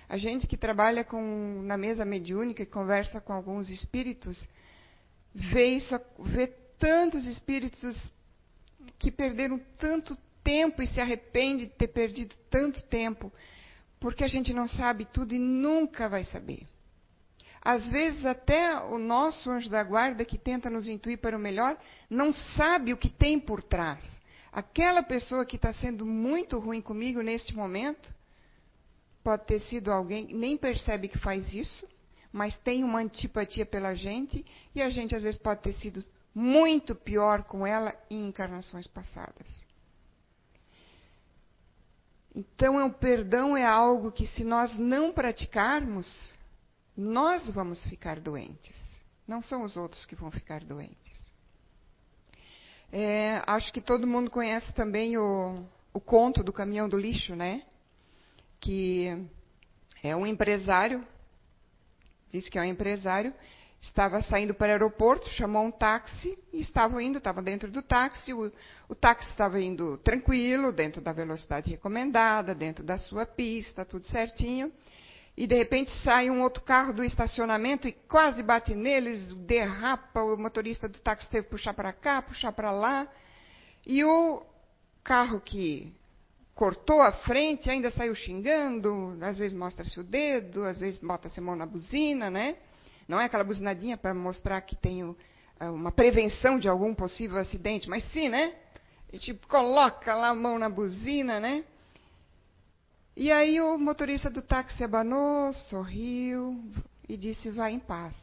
A 0.08 0.18
gente 0.18 0.46
que 0.46 0.56
trabalha 0.56 1.04
com, 1.04 1.62
na 1.62 1.78
mesa 1.78 2.04
mediúnica 2.04 2.62
e 2.62 2.66
conversa 2.66 3.20
com 3.20 3.32
alguns 3.32 3.70
espíritos, 3.70 4.48
vê, 5.32 5.76
isso, 5.76 5.98
vê 6.18 6.48
tantos 6.78 7.24
espíritos 7.24 8.12
que 8.98 9.10
perderam 9.10 9.60
tanto 9.78 10.16
tempo 10.42 10.82
e 10.82 10.86
se 10.86 11.00
arrepende 11.00 11.66
de 11.66 11.72
ter 11.72 11.88
perdido 11.88 12.34
tanto 12.48 12.82
tempo, 12.82 13.32
porque 13.98 14.24
a 14.24 14.28
gente 14.28 14.52
não 14.52 14.66
sabe 14.66 15.04
tudo 15.04 15.34
e 15.34 15.38
nunca 15.38 16.08
vai 16.08 16.24
saber. 16.24 16.66
Às 17.62 17.86
vezes, 17.88 18.24
até 18.24 18.80
o 18.84 18.98
nosso 18.98 19.50
anjo 19.50 19.68
da 19.68 19.84
guarda, 19.84 20.24
que 20.24 20.38
tenta 20.38 20.70
nos 20.70 20.86
intuir 20.88 21.18
para 21.18 21.36
o 21.36 21.40
melhor, 21.40 21.76
não 22.08 22.32
sabe 22.32 22.92
o 22.92 22.96
que 22.96 23.10
tem 23.10 23.38
por 23.38 23.62
trás. 23.62 24.02
Aquela 24.50 25.02
pessoa 25.02 25.44
que 25.44 25.56
está 25.56 25.72
sendo 25.72 26.06
muito 26.06 26.58
ruim 26.58 26.80
comigo 26.80 27.20
neste 27.20 27.54
momento, 27.54 28.12
pode 29.22 29.44
ter 29.44 29.60
sido 29.60 29.92
alguém, 29.92 30.28
nem 30.32 30.56
percebe 30.56 31.06
que 31.06 31.18
faz 31.18 31.52
isso, 31.52 31.86
mas 32.32 32.56
tem 32.58 32.82
uma 32.82 33.00
antipatia 33.00 33.66
pela 33.66 33.94
gente, 33.94 34.44
e 34.74 34.80
a 34.80 34.88
gente 34.88 35.14
às 35.14 35.22
vezes 35.22 35.38
pode 35.38 35.60
ter 35.60 35.74
sido 35.74 36.02
muito 36.34 36.94
pior 36.94 37.44
com 37.44 37.66
ela 37.66 37.94
em 38.08 38.28
encarnações 38.28 38.86
passadas. 38.86 39.48
Então, 42.34 42.86
o 42.86 42.92
perdão 42.92 43.56
é 43.56 43.64
algo 43.64 44.12
que, 44.12 44.26
se 44.26 44.44
nós 44.44 44.78
não 44.78 45.12
praticarmos, 45.12 46.32
nós 46.96 47.48
vamos 47.50 47.82
ficar 47.84 48.20
doentes. 48.20 48.76
Não 49.26 49.42
são 49.42 49.62
os 49.62 49.76
outros 49.76 50.04
que 50.06 50.14
vão 50.14 50.30
ficar 50.30 50.62
doentes. 50.62 51.10
É, 52.92 53.42
acho 53.46 53.72
que 53.72 53.80
todo 53.80 54.06
mundo 54.06 54.30
conhece 54.30 54.72
também 54.72 55.16
o, 55.16 55.64
o 55.92 56.00
conto 56.00 56.42
do 56.42 56.52
caminhão 56.52 56.88
do 56.88 56.98
lixo, 56.98 57.34
né? 57.34 57.64
Que 58.60 59.26
é 60.02 60.14
um 60.14 60.26
empresário, 60.26 61.06
diz 62.32 62.48
que 62.48 62.58
é 62.58 62.62
um 62.62 62.64
empresário, 62.64 63.34
estava 63.80 64.20
saindo 64.22 64.52
para 64.52 64.68
o 64.68 64.70
aeroporto, 64.72 65.28
chamou 65.30 65.64
um 65.64 65.70
táxi 65.70 66.38
e 66.52 66.60
estavam 66.60 67.00
indo, 67.00 67.18
estava 67.18 67.40
dentro 67.40 67.70
do 67.70 67.80
táxi, 67.80 68.34
o, 68.34 68.52
o, 68.88 68.94
táxi 68.94 69.30
estava 69.30 69.60
indo 69.60 69.96
tranquilo, 69.98 70.70
dentro 70.70 71.00
da 71.00 71.12
velocidade 71.12 71.70
recomendada, 71.70 72.54
dentro 72.54 72.84
da 72.84 72.98
sua 72.98 73.24
pista, 73.24 73.84
tudo 73.84 74.04
certinho. 74.06 74.70
E 75.36 75.46
de 75.46 75.54
repente 75.54 75.90
sai 76.02 76.28
um 76.28 76.42
outro 76.42 76.62
carro 76.62 76.92
do 76.92 77.02
estacionamento 77.02 77.88
e 77.88 77.92
quase 77.92 78.42
bate 78.42 78.74
neles, 78.74 79.34
derrapa, 79.46 80.22
o 80.22 80.36
motorista 80.36 80.86
do 80.86 80.98
táxi 80.98 81.30
teve 81.30 81.44
que 81.44 81.50
puxar 81.50 81.72
para 81.72 81.92
cá, 81.92 82.20
puxar 82.20 82.52
para 82.52 82.70
lá. 82.70 83.08
E 83.86 84.04
o 84.04 84.42
carro 85.02 85.40
que 85.40 85.94
cortou 86.54 87.00
a 87.00 87.12
frente 87.12 87.70
ainda 87.70 87.90
saiu 87.90 88.14
xingando, 88.14 89.16
às 89.22 89.38
vezes 89.38 89.56
mostra-se 89.56 89.98
o 89.98 90.04
dedo, 90.04 90.64
às 90.64 90.78
vezes 90.78 91.00
bota-se 91.00 91.40
a 91.40 91.42
mão 91.42 91.56
na 91.56 91.64
buzina, 91.64 92.28
né? 92.28 92.56
Não 93.10 93.20
é 93.20 93.24
aquela 93.24 93.42
buzinadinha 93.42 93.96
para 93.96 94.14
mostrar 94.14 94.60
que 94.60 94.76
tem 94.76 95.16
ah, 95.58 95.72
uma 95.72 95.90
prevenção 95.90 96.60
de 96.60 96.68
algum 96.68 96.94
possível 96.94 97.38
acidente, 97.38 97.90
mas 97.90 98.04
sim, 98.12 98.28
né? 98.28 98.54
A 99.12 99.16
gente 99.16 99.34
coloca 99.48 100.14
lá 100.14 100.28
a 100.28 100.34
mão 100.34 100.60
na 100.60 100.68
buzina, 100.68 101.40
né? 101.40 101.64
E 103.16 103.32
aí 103.32 103.60
o 103.60 103.76
motorista 103.76 104.30
do 104.30 104.40
táxi 104.40 104.84
abanou, 104.84 105.52
sorriu 105.52 106.62
e 107.08 107.16
disse: 107.16 107.50
vai 107.50 107.72
em 107.72 107.80
paz. 107.80 108.14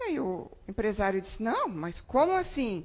E 0.00 0.02
aí 0.02 0.18
o 0.18 0.50
empresário 0.66 1.22
disse: 1.22 1.40
não, 1.40 1.68
mas 1.68 2.00
como 2.00 2.32
assim? 2.32 2.84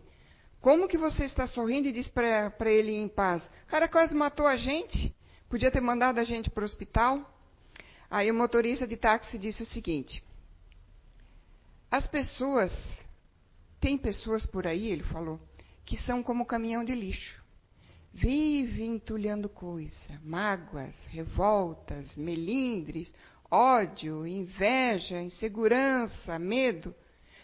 Como 0.62 0.88
que 0.88 1.00
você 1.00 1.26
está 1.26 1.48
sorrindo 1.48 1.88
e 1.88 1.92
diz 1.92 2.08
para 2.10 2.72
ele 2.72 2.92
ir 2.92 3.02
em 3.02 3.08
paz? 3.08 3.44
O 3.66 3.72
cara 3.72 3.88
quase 3.88 4.14
matou 4.14 4.46
a 4.46 4.56
gente, 4.56 5.12
podia 5.50 5.72
ter 5.72 5.82
mandado 5.82 6.20
a 6.20 6.24
gente 6.24 6.48
para 6.52 6.62
o 6.62 6.66
hospital. 6.66 7.28
Aí 8.08 8.30
o 8.30 8.36
motorista 8.36 8.86
de 8.86 8.98
táxi 8.98 9.40
disse 9.40 9.64
o 9.64 9.66
seguinte: 9.66 10.24
as 11.92 12.08
pessoas, 12.08 12.72
tem 13.80 13.98
pessoas 13.98 14.46
por 14.46 14.66
aí, 14.66 14.88
ele 14.88 15.04
falou, 15.04 15.40
que 15.86 15.98
são 15.98 16.24
como 16.24 16.46
caminhão 16.46 16.86
de 16.86 16.96
lixo. 16.96 17.42
Vivem 18.14 18.96
entulhando 18.96 19.50
coisa, 19.50 20.20
mágoas, 20.24 20.96
revoltas, 21.10 22.16
melindres, 22.16 23.14
ódio, 23.50 24.26
inveja, 24.26 25.22
insegurança, 25.22 26.40
medo. 26.40 26.96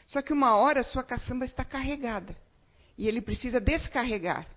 Só 0.08 0.22
que 0.22 0.32
uma 0.32 0.56
hora 0.56 0.84
sua 0.84 1.04
caçamba 1.04 1.46
está 1.46 1.66
carregada. 1.66 2.36
E 2.98 3.08
ele 3.08 3.22
precisa 3.22 3.60
descarregar. 3.60 4.48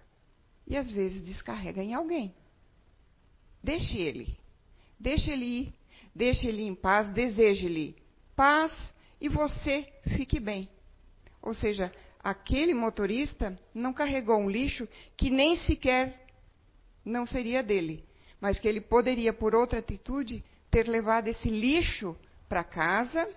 E 0.67 0.77
às 0.77 0.89
vezes 0.91 1.23
descarrega 1.23 1.83
em 1.83 1.95
alguém. 1.95 2.35
Deixe 3.63 3.99
ele. 3.99 4.37
Deixe 4.99 5.31
ele 5.31 5.45
ir. 5.45 5.75
Deixe 6.15 6.49
ele 6.49 6.63
em 6.63 6.75
paz. 6.75 7.13
Deseje-lhe 7.13 7.97
paz, 8.41 8.73
e 9.21 9.29
você 9.29 9.87
fique 10.17 10.41
bem. 10.41 10.69
Ou 11.43 11.55
seja, 11.55 11.93
aquele 12.23 12.75
motorista 12.75 13.59
não 13.75 13.93
carregou 13.93 14.39
um 14.39 14.51
lixo 14.51 14.89
que 15.17 15.31
nem 15.31 15.57
sequer 15.57 16.27
não 17.05 17.27
seria 17.27 17.63
dele, 17.63 18.05
mas 18.41 18.59
que 18.59 18.69
ele 18.69 18.81
poderia, 18.81 19.33
por 19.33 19.55
outra 19.55 19.79
atitude, 19.79 20.45
ter 20.71 20.87
levado 20.87 21.29
esse 21.29 21.49
lixo 21.49 22.17
para 22.49 22.63
casa, 22.63 23.29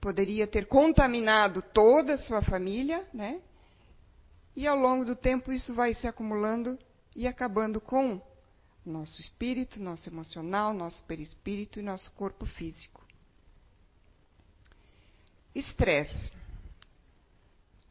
poderia 0.00 0.46
ter 0.46 0.66
contaminado 0.66 1.62
toda 1.62 2.14
a 2.14 2.18
sua 2.18 2.42
família, 2.42 3.06
né? 3.12 3.40
E 4.56 4.66
ao 4.66 4.76
longo 4.76 5.04
do 5.04 5.16
tempo 5.16 5.52
isso 5.52 5.72
vai 5.72 5.94
se 5.94 6.06
acumulando 6.06 6.78
e 7.14 7.26
acabando 7.26 7.80
com 7.80 8.20
nosso 8.84 9.20
espírito, 9.20 9.80
nosso 9.80 10.08
emocional, 10.08 10.74
nosso 10.74 11.02
perispírito 11.04 11.78
e 11.78 11.82
nosso 11.82 12.10
corpo 12.12 12.44
físico. 12.44 13.02
Estresse. 15.54 16.32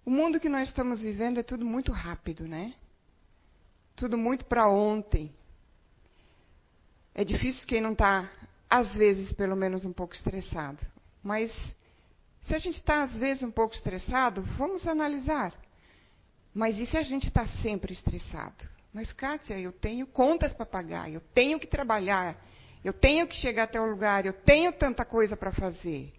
O 0.05 0.09
mundo 0.09 0.39
que 0.39 0.49
nós 0.49 0.67
estamos 0.67 1.01
vivendo 1.01 1.39
é 1.39 1.43
tudo 1.43 1.63
muito 1.63 1.91
rápido, 1.91 2.47
né? 2.47 2.73
Tudo 3.95 4.17
muito 4.17 4.45
para 4.45 4.67
ontem. 4.67 5.31
É 7.13 7.23
difícil 7.23 7.67
quem 7.67 7.81
não 7.81 7.91
está, 7.91 8.31
às 8.69 8.91
vezes, 8.93 9.31
pelo 9.33 9.55
menos 9.55 9.85
um 9.85 9.93
pouco 9.93 10.15
estressado. 10.15 10.79
Mas 11.21 11.51
se 12.41 12.55
a 12.55 12.59
gente 12.59 12.79
está, 12.79 13.03
às 13.03 13.15
vezes, 13.15 13.43
um 13.43 13.51
pouco 13.51 13.75
estressado, 13.75 14.41
vamos 14.57 14.87
analisar. 14.87 15.53
Mas 16.53 16.77
e 16.79 16.85
se 16.85 16.97
a 16.97 17.03
gente 17.03 17.27
está 17.27 17.45
sempre 17.61 17.93
estressado? 17.93 18.69
Mas, 18.93 19.13
Kátia, 19.13 19.57
eu 19.59 19.71
tenho 19.71 20.07
contas 20.07 20.53
para 20.53 20.65
pagar, 20.65 21.09
eu 21.09 21.21
tenho 21.33 21.59
que 21.59 21.67
trabalhar, 21.67 22.35
eu 22.83 22.91
tenho 22.91 23.27
que 23.27 23.35
chegar 23.35 23.63
até 23.63 23.79
o 23.79 23.89
lugar, 23.89 24.25
eu 24.25 24.33
tenho 24.33 24.73
tanta 24.73 25.05
coisa 25.05 25.37
para 25.37 25.51
fazer. 25.51 26.11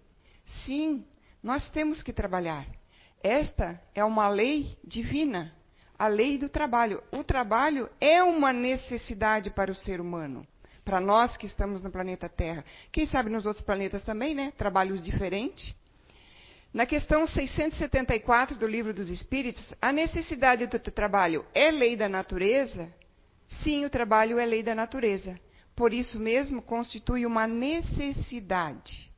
Sim, 0.65 1.05
nós 1.43 1.69
temos 1.71 2.03
que 2.03 2.13
trabalhar. 2.13 2.67
Esta 3.23 3.81
é 3.95 4.05
uma 4.05 4.29
lei 4.29 4.77
divina, 4.85 5.53
a 5.99 6.07
lei 6.07 6.39
do 6.39 6.49
trabalho. 6.49 7.03
O 7.13 7.25
trabalho 7.25 7.89
é 8.01 8.23
uma 8.23 8.53
necessidade 8.53 9.51
para 9.51 9.71
o 9.71 9.75
ser 9.75 10.01
humano, 10.01 10.47
para 10.85 11.01
nós 11.01 11.37
que 11.37 11.47
estamos 11.47 11.83
no 11.83 11.91
planeta 11.91 12.29
Terra. 12.29 12.65
Quem 12.91 13.07
sabe 13.07 13.31
nos 13.31 13.47
outros 13.47 13.65
planetas 13.65 14.03
também, 14.03 14.35
né? 14.35 14.53
Trabalhos 14.57 15.03
diferentes. 15.03 15.75
Na 16.73 16.87
questão 16.87 17.27
674 17.27 18.57
do 18.57 18.67
Livro 18.67 18.95
dos 18.95 19.11
Espíritos, 19.11 19.75
a 19.81 19.93
necessidade 19.93 20.67
do 20.67 20.79
trabalho 20.79 21.45
é 21.55 21.71
lei 21.71 21.97
da 21.97 22.09
natureza? 22.09 22.89
Sim, 23.63 23.85
o 23.85 23.91
trabalho 23.91 24.39
é 24.39 24.47
lei 24.47 24.63
da 24.63 24.75
natureza. 24.75 25.39
Por 25.77 25.93
isso 25.93 26.19
mesmo 26.19 26.63
constitui 26.63 27.27
uma 27.27 27.47
necessidade. 27.47 29.12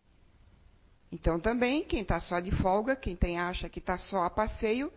Então, 1.15 1.39
também, 1.39 1.85
quem 1.85 2.01
está 2.01 2.19
só 2.19 2.41
de 2.41 2.51
folga, 2.51 2.97
quem 2.97 3.15
tem 3.15 3.39
acha 3.39 3.69
que 3.69 3.79
está 3.79 3.97
só 3.97 4.25
a 4.25 4.31
passeio, 4.31 4.93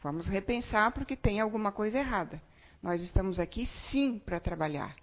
vamos 0.00 0.28
repensar 0.28 0.92
porque 0.92 1.16
tem 1.16 1.40
alguma 1.40 1.72
coisa 1.72 1.98
errada. 1.98 2.40
Nós 2.80 3.02
estamos 3.02 3.40
aqui 3.40 3.66
sim 3.90 4.16
para 4.24 4.38
trabalhar. 4.38 4.94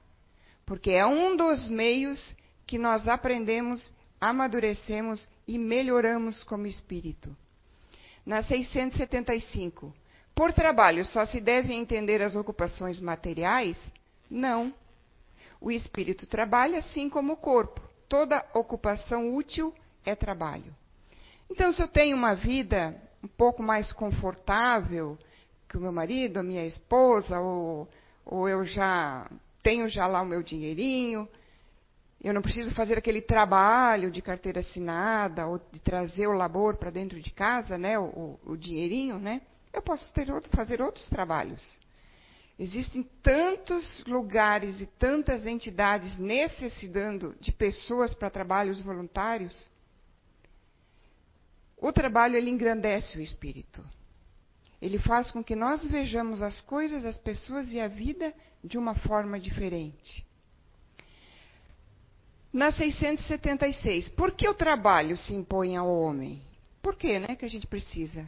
Porque 0.66 0.92
é 0.92 1.06
um 1.06 1.36
dos 1.36 1.68
meios 1.68 2.34
que 2.66 2.78
nós 2.78 3.10
aprendemos, 3.10 3.94
amadurecemos 4.22 5.30
e 5.46 5.60
melhoramos 5.60 6.46
como 6.46 6.66
espírito. 6.66 7.36
Na 8.26 8.42
675. 8.42 9.94
Por 10.34 10.54
trabalho 10.54 11.04
só 11.04 11.26
se 11.26 11.42
deve 11.42 11.74
entender 11.74 12.22
as 12.22 12.38
ocupações 12.38 13.02
materiais? 13.02 13.78
Não. 14.30 14.74
O 15.60 15.70
espírito 15.70 16.26
trabalha 16.26 16.80
assim 16.80 17.10
como 17.10 17.34
o 17.34 17.38
corpo. 17.38 17.82
Toda 18.08 18.46
ocupação 18.54 19.36
útil 19.36 19.74
é 20.06 20.16
trabalho. 20.16 20.74
Então, 21.50 21.72
se 21.72 21.82
eu 21.82 21.88
tenho 21.88 22.16
uma 22.16 22.36
vida 22.36 22.96
um 23.24 23.28
pouco 23.28 23.62
mais 23.62 23.92
confortável 23.92 25.18
que 25.70 25.78
o 25.78 25.82
meu 25.82 25.92
marido, 25.92 26.40
a 26.40 26.44
minha 26.44 26.66
esposa, 26.66 27.40
ou, 27.40 27.88
ou 28.26 28.50
eu 28.50 28.64
já 28.64 29.30
tenho 29.62 29.88
já 29.88 30.06
lá 30.06 30.22
o 30.22 30.26
meu 30.26 30.44
dinheirinho, 30.44 31.28
eu 32.24 32.34
não 32.34 32.42
preciso 32.42 32.74
fazer 32.74 32.98
aquele 32.98 33.22
trabalho 33.22 34.10
de 34.10 34.22
carteira 34.22 34.62
assinada 34.62 35.46
ou 35.46 35.60
de 35.72 35.80
trazer 35.80 36.28
o 36.28 36.34
labor 36.34 36.78
para 36.78 36.90
dentro 36.90 37.20
de 37.22 37.32
casa, 37.32 37.78
né, 37.78 38.00
o, 38.00 38.40
o, 38.46 38.56
dinheirinho, 38.56 39.20
né? 39.20 39.42
Eu 39.74 39.82
posso 39.82 40.12
ter, 40.14 40.28
fazer 40.50 40.82
outros 40.82 41.10
trabalhos. 41.10 41.78
Existem 42.58 43.04
tantos 43.22 44.04
lugares 44.06 44.80
e 44.80 44.86
tantas 44.86 45.46
entidades 45.46 46.18
necessitando 46.18 47.36
de 47.42 47.52
pessoas 47.52 48.14
para 48.14 48.30
trabalhos 48.30 48.80
voluntários 48.80 49.70
o 51.86 51.92
trabalho 51.92 52.36
ele 52.36 52.50
engrandece 52.50 53.18
o 53.18 53.22
espírito. 53.22 53.84
Ele 54.82 54.98
faz 54.98 55.32
com 55.32 55.44
que 55.44 55.56
nós 55.56 55.86
vejamos 55.86 56.42
as 56.42 56.60
coisas, 56.62 57.06
as 57.06 57.18
pessoas 57.18 57.72
e 57.72 57.80
a 57.80 57.88
vida 57.88 58.34
de 58.64 58.78
uma 58.78 58.96
forma 58.96 59.40
diferente. 59.40 60.26
Na 62.52 62.72
676, 62.72 64.10
por 64.10 64.32
que 64.32 64.48
o 64.48 64.54
trabalho 64.54 65.18
se 65.18 65.34
impõe 65.34 65.76
ao 65.76 65.90
homem? 65.90 66.42
Por 66.82 66.96
que, 66.96 67.20
né, 67.20 67.36
que 67.36 67.46
a 67.46 67.50
gente 67.50 67.66
precisa? 67.66 68.28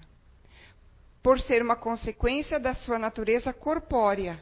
por 1.25 1.39
ser 1.39 1.59
uma 1.63 1.75
consequência 1.75 2.59
da 2.59 2.75
sua 2.75 2.99
natureza 2.99 3.51
corpórea. 3.51 4.39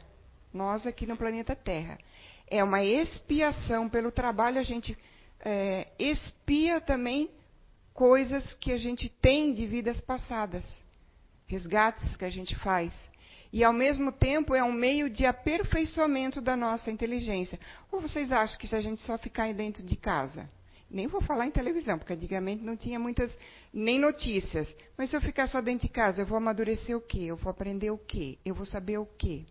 Nós 0.52 0.86
aqui 0.86 1.06
no 1.06 1.16
planeta 1.16 1.56
Terra. 1.56 1.96
É 2.46 2.62
uma 2.62 2.84
expiação 2.84 3.88
pelo 3.88 4.12
trabalho, 4.12 4.60
a 4.60 4.62
gente 4.62 4.94
é, 5.40 5.88
expia 5.98 6.82
também 6.82 7.30
coisas 7.94 8.52
que 8.54 8.72
a 8.72 8.76
gente 8.76 9.08
tem 9.08 9.54
de 9.54 9.66
vidas 9.66 10.00
passadas, 10.00 10.66
resgates 11.46 12.16
que 12.16 12.24
a 12.24 12.30
gente 12.30 12.54
faz. 12.56 12.92
E, 13.52 13.62
ao 13.62 13.72
mesmo 13.72 14.10
tempo, 14.10 14.52
é 14.52 14.64
um 14.64 14.72
meio 14.72 15.08
de 15.08 15.24
aperfeiçoamento 15.24 16.40
da 16.40 16.56
nossa 16.56 16.90
inteligência. 16.90 17.58
Ou 17.92 18.00
vocês 18.00 18.32
acham 18.32 18.58
que 18.58 18.66
se 18.66 18.74
a 18.74 18.80
gente 18.80 19.00
só 19.02 19.16
ficar 19.16 19.54
dentro 19.54 19.80
de 19.84 19.94
casa, 19.94 20.50
nem 20.90 21.06
vou 21.06 21.20
falar 21.20 21.46
em 21.46 21.52
televisão, 21.52 21.96
porque 21.96 22.12
antigamente 22.12 22.64
não 22.64 22.76
tinha 22.76 22.98
muitas, 22.98 23.38
nem 23.72 24.00
notícias. 24.00 24.76
Mas 24.98 25.10
se 25.10 25.16
eu 25.16 25.20
ficar 25.20 25.46
só 25.46 25.60
dentro 25.60 25.86
de 25.86 25.92
casa, 25.92 26.22
eu 26.22 26.26
vou 26.26 26.36
amadurecer 26.36 26.96
o 26.96 27.00
quê? 27.00 27.26
Eu 27.26 27.36
vou 27.36 27.48
aprender 27.48 27.92
o 27.92 27.98
quê? 27.98 28.38
Eu 28.44 28.56
vou 28.56 28.66
saber 28.66 28.98
o 28.98 29.06
quê? 29.06 29.44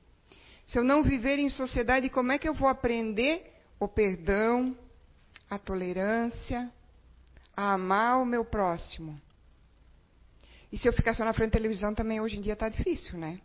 Se 0.65 0.77
eu 0.77 0.83
não 0.83 1.01
viver 1.01 1.39
em 1.39 1.49
sociedade, 1.49 2.09
como 2.09 2.33
é 2.33 2.37
que 2.37 2.47
eu 2.47 2.53
vou 2.53 2.67
aprender 2.67 3.53
o 3.79 3.87
perdão, 3.87 4.77
a 5.49 5.57
tolerância, 5.57 6.69
a 7.55 7.73
amar 7.73 8.21
o 8.21 8.25
meu 8.25 8.43
próximo. 8.43 9.19
E 10.71 10.77
se 10.77 10.87
eu 10.87 10.93
ficar 10.93 11.13
só 11.13 11.23
na 11.23 11.33
frente 11.33 11.51
da 11.51 11.59
televisão 11.59 11.93
também 11.93 12.19
hoje 12.19 12.37
em 12.37 12.41
dia 12.41 12.53
está 12.53 12.67
difícil, 12.67 13.17
né? 13.17 13.39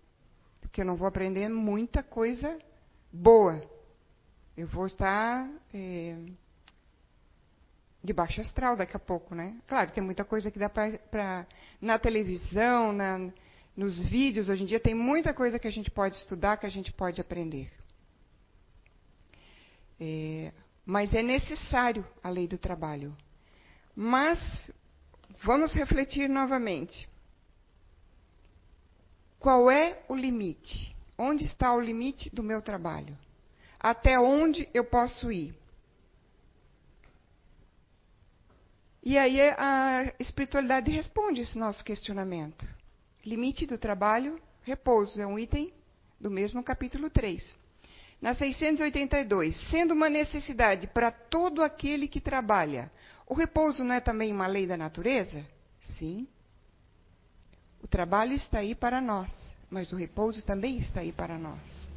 Porque 0.61 0.80
eu 0.80 0.84
não 0.84 0.96
vou 0.96 1.06
aprender 1.06 1.48
muita 1.48 2.02
coisa 2.02 2.59
boa. 3.12 3.62
Eu 4.56 4.66
vou 4.66 4.86
estar 4.86 5.48
é, 5.72 6.16
de 8.02 8.12
baixo 8.12 8.40
astral 8.40 8.76
daqui 8.76 8.96
a 8.96 9.00
pouco, 9.00 9.34
né? 9.34 9.61
Claro, 9.66 9.90
tem 9.92 10.02
muita 10.02 10.24
coisa 10.24 10.50
que 10.50 10.59
dá 10.59 10.68
para 10.68 11.46
na 11.80 11.98
televisão, 11.98 12.92
na, 12.92 13.30
nos 13.76 14.02
vídeos 14.02 14.48
hoje 14.48 14.62
em 14.64 14.66
dia 14.66 14.80
tem 14.80 14.94
muita 14.94 15.32
coisa 15.32 15.59
que 15.59 15.68
a 15.68 15.70
gente 15.70 15.90
pode 15.90 16.16
estudar, 16.16 16.56
que 16.56 16.66
a 16.66 16.70
gente 16.70 16.92
pode 16.92 17.20
aprender. 17.20 17.70
É, 20.00 20.52
mas 20.84 21.12
é 21.12 21.22
necessário 21.22 22.06
a 22.22 22.28
lei 22.28 22.48
do 22.48 22.56
trabalho. 22.56 23.14
Mas 24.01 24.38
vamos 25.42 25.72
refletir 25.72 26.28
novamente. 26.28 27.09
Qual 29.40 29.68
é 29.68 30.05
o 30.09 30.14
limite? 30.14 30.94
Onde 31.18 31.44
está 31.44 31.74
o 31.74 31.80
limite 31.80 32.30
do 32.30 32.40
meu 32.40 32.62
trabalho? 32.62 33.18
Até 33.76 34.16
onde 34.16 34.68
eu 34.72 34.84
posso 34.84 35.32
ir? 35.32 35.53
E 39.03 39.18
aí 39.18 39.40
a 39.40 40.14
espiritualidade 40.20 40.92
responde 40.92 41.40
esse 41.40 41.59
nosso 41.59 41.82
questionamento. 41.82 42.64
Limite 43.26 43.66
do 43.66 43.76
trabalho, 43.76 44.40
repouso, 44.62 45.20
é 45.20 45.26
um 45.26 45.36
item 45.36 45.72
do 46.20 46.30
mesmo 46.30 46.62
capítulo 46.62 47.11
3. 47.11 47.42
Na 48.22 48.32
682, 48.32 49.57
sendo 49.70 49.92
uma 49.92 50.09
necessidade 50.09 50.86
para 50.86 51.11
todo 51.11 51.64
aquele 51.64 52.07
que 52.07 52.20
trabalha, 52.20 52.92
o 53.29 53.35
repouso 53.35 53.85
não 53.85 53.95
é 53.95 54.01
também 54.01 54.33
uma 54.33 54.47
lei 54.47 54.66
da 54.66 54.76
natureza? 54.76 55.45
Sim. 55.99 56.26
O 57.83 57.87
trabalho 57.87 58.33
está 58.33 58.61
aí 58.61 58.74
para 58.74 59.03
nós, 59.03 59.31
mas 59.70 59.93
o 59.93 59.97
repouso 59.97 60.41
também 60.41 60.79
está 60.79 61.01
aí 61.01 61.12
para 61.12 61.39
nós. 61.39 61.89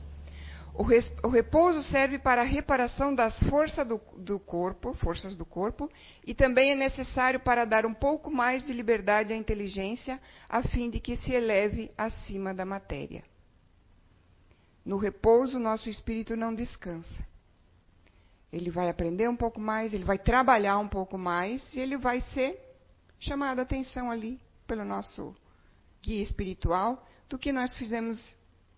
O, 0.73 0.83
res, 0.83 1.11
o 1.23 1.29
repouso 1.29 1.83
serve 1.83 2.19
para 2.19 2.41
a 2.41 2.45
reparação 2.45 3.15
das 3.15 3.37
forças 3.43 3.87
do, 3.87 3.99
do 4.17 4.39
corpo, 4.39 4.93
forças 4.93 5.35
do 5.37 5.45
corpo, 5.45 5.89
e 6.25 6.33
também 6.33 6.71
é 6.71 6.75
necessário 6.75 7.39
para 7.39 7.65
dar 7.65 7.85
um 7.85 7.93
pouco 7.93 8.29
mais 8.29 8.65
de 8.65 8.73
liberdade 8.73 9.31
à 9.31 9.35
inteligência, 9.35 10.21
a 10.49 10.61
fim 10.63 10.89
de 10.89 10.99
que 10.99 11.15
se 11.15 11.31
eleve 11.31 11.91
acima 11.97 12.53
da 12.53 12.65
matéria. 12.65 13.23
No 14.83 14.97
repouso, 14.97 15.59
nosso 15.59 15.89
espírito 15.89 16.35
não 16.35 16.53
descansa 16.53 17.30
ele 18.51 18.69
vai 18.69 18.89
aprender 18.89 19.29
um 19.29 19.35
pouco 19.35 19.59
mais, 19.59 19.93
ele 19.93 20.03
vai 20.03 20.17
trabalhar 20.17 20.77
um 20.77 20.87
pouco 20.87 21.17
mais 21.17 21.61
e 21.73 21.79
ele 21.79 21.97
vai 21.97 22.21
ser 22.33 22.59
chamado 23.19 23.59
a 23.59 23.61
atenção 23.63 24.11
ali 24.11 24.39
pelo 24.67 24.83
nosso 24.83 25.35
guia 26.01 26.21
espiritual 26.21 27.07
do 27.29 27.37
que 27.37 27.51
nós 27.51 27.75
fizemos 27.77 28.35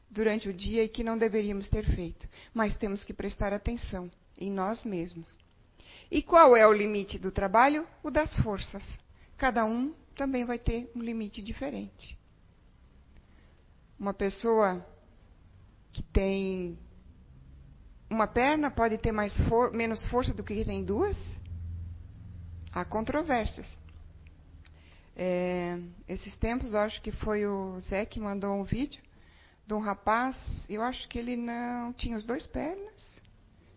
durante 0.10 0.48
o 0.48 0.54
dia 0.54 0.84
e 0.84 0.90
que 0.90 1.04
não 1.04 1.18
deveríamos 1.18 1.68
ter 1.68 1.86
feito. 1.96 2.28
Mas 2.54 2.78
temos 2.78 3.04
que 3.04 3.14
prestar 3.14 3.52
atenção 3.52 4.12
em 4.38 4.52
nós 4.52 4.84
mesmos. 4.84 5.38
E 6.12 6.22
qual 6.22 6.56
é 6.56 6.68
o 6.68 6.74
limite 6.74 7.18
do 7.18 7.32
trabalho? 7.32 7.88
O 8.04 8.12
das 8.12 8.34
forças. 8.38 8.84
Cada 9.38 9.66
um 9.66 9.94
também 10.16 10.46
vai 10.46 10.60
ter 10.60 10.92
um 10.96 11.02
limite 11.02 11.42
diferente. 11.42 12.18
Uma 14.00 14.14
pessoa 14.14 14.86
que 15.92 16.04
tem 16.04 16.78
uma 18.14 18.28
perna 18.28 18.70
pode 18.70 18.98
ter 19.00 19.12
for 19.48 19.74
menos 19.74 20.06
força 20.06 20.34
do 20.34 20.44
que 20.44 20.64
tem 20.64 20.84
duas? 20.84 21.18
Há 22.72 22.86
controvérsias. 22.86 23.78
É, 25.16 25.80
esses 26.08 26.36
tempos, 26.38 26.74
eu 26.74 26.80
acho 26.80 27.02
que 27.02 27.12
foi 27.12 27.46
o 27.46 27.80
Zé 27.82 28.06
que 28.06 28.20
mandou 28.20 28.56
um 28.56 28.64
vídeo 28.64 29.02
de 29.66 29.74
um 29.74 29.80
rapaz, 29.80 30.36
eu 30.70 30.82
acho 30.82 31.08
que 31.08 31.18
ele 31.18 31.36
não 31.36 31.94
tinha 31.94 32.18
os 32.18 32.26
dois 32.26 32.46
pernas, 32.46 33.22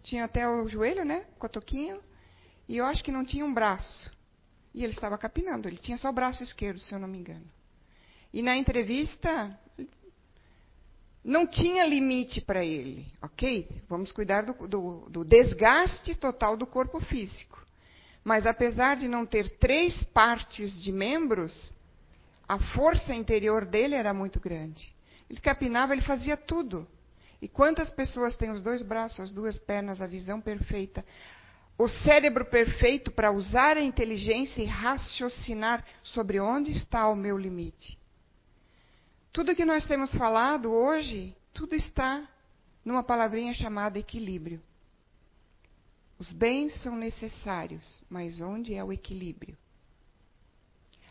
tinha 0.03 0.25
até 0.25 0.49
o 0.49 0.69
joelho, 0.69 1.05
né, 1.05 1.27
cotoquinho, 1.39 2.01
e 2.69 2.77
eu 2.77 2.85
acho 2.85 3.05
que 3.05 3.13
não 3.13 3.25
tinha 3.25 3.45
um 3.45 3.55
braço. 3.55 4.11
E 4.75 4.83
ele 4.83 4.93
estava 4.93 5.17
capinando, 5.17 5.69
ele 5.69 5.79
tinha 5.79 5.97
só 5.97 6.11
o 6.11 6.13
braço 6.13 6.43
esquerdo, 6.43 6.81
se 6.81 6.95
eu 6.95 6.99
não 6.99 7.09
me 7.09 7.19
engano. 7.19 7.47
E 8.33 8.43
na 8.43 8.57
entrevista, 8.57 9.59
não 11.27 11.45
tinha 11.45 11.85
limite 11.85 12.41
para 12.41 12.65
ele, 12.65 13.05
ok? 13.21 13.69
Vamos 13.89 14.13
cuidar 14.13 14.45
do, 14.45 14.69
do, 14.69 15.09
do, 15.11 15.25
desgaste 15.25 16.15
total 16.15 16.57
do 16.57 16.65
corpo 16.65 17.01
físico. 17.01 17.61
Mas 18.23 18.47
apesar 18.47 18.97
de 18.97 19.09
não 19.09 19.27
ter 19.27 19.59
três 19.59 20.01
partes 20.05 20.73
de 20.81 20.93
membros, 20.93 21.73
a 22.49 22.61
força 22.61 23.13
interior 23.13 23.67
dele 23.67 23.97
era 23.97 24.15
muito 24.15 24.39
grande. 24.39 24.95
Ele 25.29 25.41
capinava, 25.41 25.95
ele 25.95 26.03
fazia 26.03 26.37
tudo. 26.37 26.87
E 27.43 27.49
quantas 27.49 27.91
pessoas 27.91 28.37
têm 28.37 28.53
os 28.53 28.63
dois 28.63 28.81
braços, 28.81 29.19
as 29.19 29.31
duas 29.31 29.59
pernas, 29.59 30.01
a 30.01 30.07
visão 30.07 30.41
perfeita, 30.41 31.05
o 31.77 31.89
cérebro 31.89 32.45
perfeito 32.45 33.11
para 33.11 33.33
usar 33.33 33.77
a 33.77 33.83
inteligência 33.83 34.63
e 34.63 34.67
raciocinar 34.67 35.85
sobre 36.05 36.39
onde 36.39 36.71
está 36.71 37.09
o 37.09 37.17
meu 37.17 37.37
limite? 37.37 37.99
Tudo 39.37 39.55
que 39.55 39.67
nós 39.67 39.85
temos 39.85 40.11
falado 40.15 40.73
hoje, 40.73 41.37
tudo 41.53 41.75
está 41.75 42.27
numa 42.83 43.05
palavrinha 43.05 43.53
chamada 43.53 43.99
equilíbrio. 43.99 44.63
Os 46.19 46.33
bens 46.33 46.73
são 46.83 46.97
necessários, 46.97 48.03
mas 48.09 48.41
onde 48.41 48.73
é 48.73 48.83
o 48.83 48.91
equilíbrio? 48.91 49.55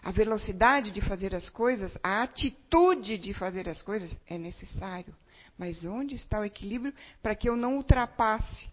A 0.02 0.10
velocidade 0.10 0.90
de 0.90 1.02
fazer 1.02 1.36
as 1.36 1.50
coisas, 1.50 1.96
a 2.02 2.24
atitude 2.24 3.20
de 3.20 3.32
fazer 3.32 3.70
as 3.70 3.84
coisas 3.84 4.12
é 4.26 4.40
necessário, 4.40 5.16
mas 5.56 5.86
onde 5.86 6.16
está 6.16 6.40
o 6.40 6.46
equilíbrio 6.46 6.96
para 7.22 7.36
que 7.36 7.48
eu 7.48 7.56
não 7.56 7.76
ultrapasse 7.76 8.68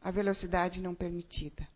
a 0.00 0.12
velocidade 0.12 0.80
não 0.80 0.94
permitida? 0.94 1.66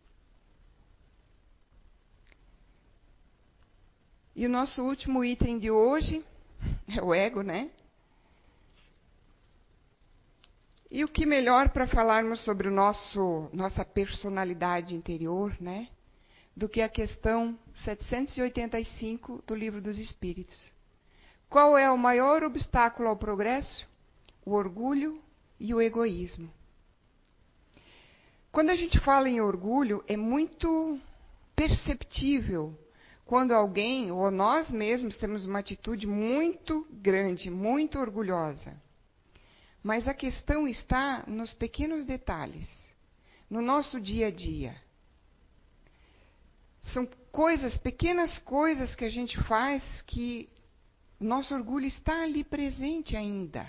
E 4.33 4.45
o 4.45 4.49
nosso 4.49 4.81
último 4.81 5.21
item 5.25 5.59
de 5.59 5.69
hoje 5.69 6.23
é 6.87 7.01
o 7.01 7.13
ego, 7.13 7.41
né? 7.41 7.69
E 10.89 11.03
o 11.03 11.07
que 11.07 11.25
melhor 11.25 11.69
para 11.69 11.87
falarmos 11.87 12.43
sobre 12.43 12.67
o 12.67 12.71
nosso 12.71 13.49
nossa 13.51 13.83
personalidade 13.83 14.93
interior, 14.93 15.55
né? 15.59 15.87
Do 16.55 16.69
que 16.69 16.81
a 16.81 16.89
questão 16.89 17.57
785 17.83 19.43
do 19.47 19.55
Livro 19.55 19.81
dos 19.81 19.97
Espíritos. 19.97 20.71
Qual 21.49 21.77
é 21.77 21.89
o 21.89 21.97
maior 21.97 22.43
obstáculo 22.43 23.09
ao 23.09 23.17
progresso? 23.17 23.87
O 24.45 24.51
orgulho 24.51 25.19
e 25.59 25.73
o 25.73 25.81
egoísmo. 25.81 26.51
Quando 28.51 28.69
a 28.69 28.75
gente 28.75 28.99
fala 28.99 29.27
em 29.27 29.41
orgulho, 29.41 30.03
é 30.07 30.15
muito 30.15 30.99
perceptível 31.55 32.77
quando 33.25 33.53
alguém 33.53 34.11
ou 34.11 34.29
nós 34.29 34.69
mesmos 34.69 35.17
temos 35.17 35.45
uma 35.45 35.59
atitude 35.59 36.05
muito 36.05 36.85
grande, 36.91 37.49
muito 37.49 37.97
orgulhosa. 37.97 38.75
Mas 39.81 40.07
a 40.07 40.13
questão 40.13 40.67
está 40.67 41.23
nos 41.27 41.53
pequenos 41.53 42.05
detalhes, 42.05 42.67
no 43.49 43.61
nosso 43.61 43.99
dia 43.99 44.27
a 44.27 44.31
dia. 44.31 44.75
São 46.93 47.07
coisas, 47.31 47.77
pequenas 47.77 48.39
coisas 48.39 48.93
que 48.95 49.05
a 49.05 49.09
gente 49.09 49.37
faz 49.43 49.83
que 50.03 50.49
nosso 51.19 51.53
orgulho 51.53 51.85
está 51.85 52.23
ali 52.23 52.43
presente 52.43 53.15
ainda. 53.15 53.65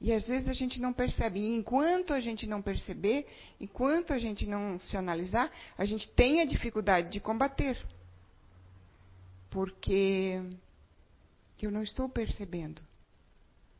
E 0.00 0.12
às 0.12 0.26
vezes 0.26 0.48
a 0.48 0.54
gente 0.54 0.80
não 0.80 0.92
percebe. 0.92 1.38
E 1.38 1.54
enquanto 1.54 2.12
a 2.12 2.18
gente 2.18 2.46
não 2.46 2.60
perceber, 2.60 3.26
enquanto 3.60 4.12
a 4.12 4.18
gente 4.18 4.46
não 4.46 4.80
se 4.80 4.96
analisar, 4.96 5.50
a 5.76 5.84
gente 5.84 6.10
tem 6.12 6.40
a 6.40 6.44
dificuldade 6.44 7.10
de 7.10 7.20
combater 7.20 7.78
porque 9.52 10.42
eu 11.60 11.70
não 11.70 11.82
estou 11.82 12.08
percebendo. 12.08 12.82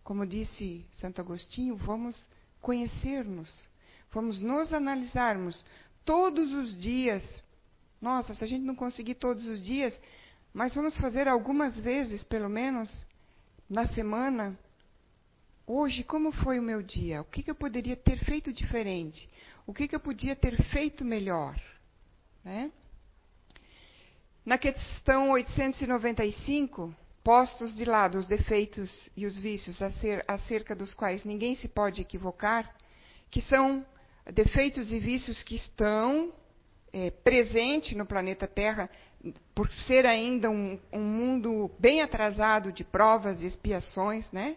Como 0.05 0.27
disse 0.27 0.87
Santo 0.99 1.21
Agostinho, 1.21 1.75
vamos 1.77 2.31
conhecer-nos, 2.61 3.69
vamos 4.13 4.41
nos 4.41 4.73
analisarmos 4.73 5.65
todos 6.05 6.53
os 6.53 6.79
dias. 6.81 7.43
Nossa, 8.01 8.35
se 8.35 8.45
a 8.45 8.47
gente 8.47 8.63
não 8.65 8.77
conseguir 8.77 9.15
todos 9.15 9.47
os 9.47 9.65
dias, 9.65 9.99
mas 10.53 10.75
vamos 10.75 10.97
fazer 10.99 11.27
algumas 11.27 11.79
vezes, 11.79 12.23
pelo 12.23 12.49
menos, 12.49 13.07
na 13.69 13.89
semana. 13.89 14.57
Hoje, 15.67 16.05
como 16.05 16.33
foi 16.33 16.59
o 16.59 16.63
meu 16.63 16.83
dia? 16.83 17.23
O 17.23 17.25
que, 17.25 17.43
que 17.43 17.51
eu 17.51 17.55
poderia 17.55 17.97
ter 17.97 18.19
feito 18.25 18.53
diferente? 18.53 19.29
O 19.67 19.73
que, 19.73 19.89
que 19.89 19.97
eu 19.97 20.01
podia 20.01 20.37
ter 20.37 20.61
feito 20.65 21.05
melhor? 21.05 21.59
Né? 22.45 22.71
Na 24.45 24.59
questão 24.59 25.31
895, 25.31 26.93
postos 27.23 27.75
de 27.77 27.85
lado 27.85 28.19
os 28.19 28.27
defeitos 28.27 28.91
e 29.17 29.25
os 29.25 29.37
vícios 29.39 29.81
acerca 30.27 30.75
dos 30.75 30.93
quais 30.95 31.23
ninguém 31.23 31.55
se 31.55 31.69
pode 31.69 32.01
equivocar, 32.01 32.75
que 33.31 33.41
são 33.41 33.87
defeitos 34.27 34.91
e 34.91 34.99
vícios 34.99 35.45
que 35.45 35.55
estão 35.55 36.33
é, 36.93 37.11
presentes 37.11 37.97
no 37.97 38.05
planeta 38.05 38.49
Terra, 38.49 38.91
por 39.55 39.71
ser 39.73 40.05
ainda 40.07 40.51
um, 40.51 40.77
um, 40.93 41.01
mundo 41.01 41.71
bem 41.79 42.03
atrasado 42.03 42.73
de 42.73 42.83
provas 42.83 43.41
e 43.41 43.47
expiações, 43.47 44.31
né? 44.33 44.57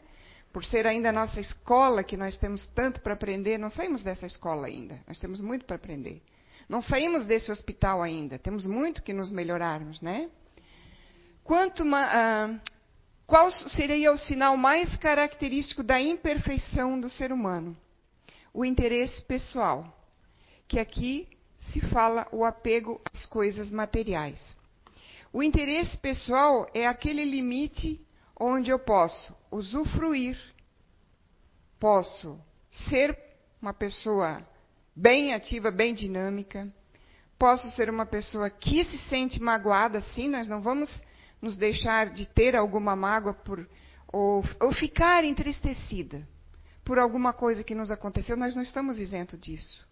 por 0.52 0.66
ser 0.66 0.88
ainda 0.88 1.10
a 1.10 1.14
nossa 1.14 1.40
escola, 1.40 2.04
que 2.04 2.18
nós 2.18 2.38
temos 2.38 2.66
tanto 2.68 3.02
para 3.02 3.14
aprender, 3.14 3.60
não 3.60 3.70
saímos 3.70 4.04
dessa 4.04 4.26
escola 4.26 4.66
ainda, 4.66 5.00
nós 5.08 5.20
temos 5.20 5.40
muito 5.42 5.66
para 5.66 5.76
aprender. 5.76 6.24
Não 6.68 6.82
saímos 6.82 7.26
desse 7.26 7.52
hospital 7.52 8.02
ainda, 8.02 8.40
temos 8.40 8.66
muito 8.66 9.04
que 9.04 9.14
nos 9.14 9.32
melhorarmos, 9.32 10.02
né? 10.02 10.30
Quanto 11.44 11.84
uh, 11.84 12.60
qual 13.28 13.52
seria 13.52 14.12
o 14.12 14.18
sinal 14.18 14.58
mais 14.58 14.96
característico 14.98 15.84
da 15.84 16.02
imperfeição 16.02 17.00
do 17.00 17.10
ser 17.10 17.32
humano? 17.32 17.76
O 18.54 18.66
interesse 18.66 19.22
pessoal, 19.24 19.96
que 20.68 20.80
aqui 20.80 21.28
se 21.72 21.82
fala 21.82 22.28
o 22.32 22.44
apego 22.44 23.02
às 23.12 23.26
coisas 23.26 23.70
materiais. 23.70 24.56
O 25.34 25.44
interesse 25.44 25.98
pessoal 25.98 26.68
é 26.74 26.88
aquele 26.88 27.26
limite 27.26 28.00
onde 28.40 28.72
eu 28.72 28.80
posso 28.80 29.36
usufruir, 29.52 30.40
posso 31.80 32.40
ser 32.90 33.18
uma 33.62 33.74
pessoa 33.74 34.46
bem 34.96 35.34
ativa, 35.34 35.70
bem 35.72 35.94
dinâmica, 35.94 36.72
posso 37.38 37.70
ser 37.72 37.90
uma 37.90 38.06
pessoa 38.06 38.50
que 38.50 38.86
se 38.86 38.98
sente 39.10 39.42
magoada, 39.42 40.02
sim, 40.02 40.30
nós 40.30 40.48
não 40.48 40.62
vamos 40.62 41.02
nos 41.42 41.58
deixar 41.58 42.10
de 42.10 42.26
ter 42.28 42.56
alguma 42.56 42.96
mágoa 42.96 43.34
por, 43.34 43.68
ou, 44.08 44.44
ou 44.60 44.72
ficar 44.72 45.24
entristecida 45.24 46.26
por 46.84 46.98
alguma 46.98 47.34
coisa 47.34 47.64
que 47.64 47.76
nos 47.76 47.92
aconteceu, 47.92 48.38
nós 48.38 48.56
não 48.56 48.64
estamos 48.64 49.00
isentos 49.00 49.40
disso. 49.40 49.86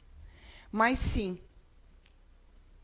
Mas 0.71 0.99
sim, 1.11 1.39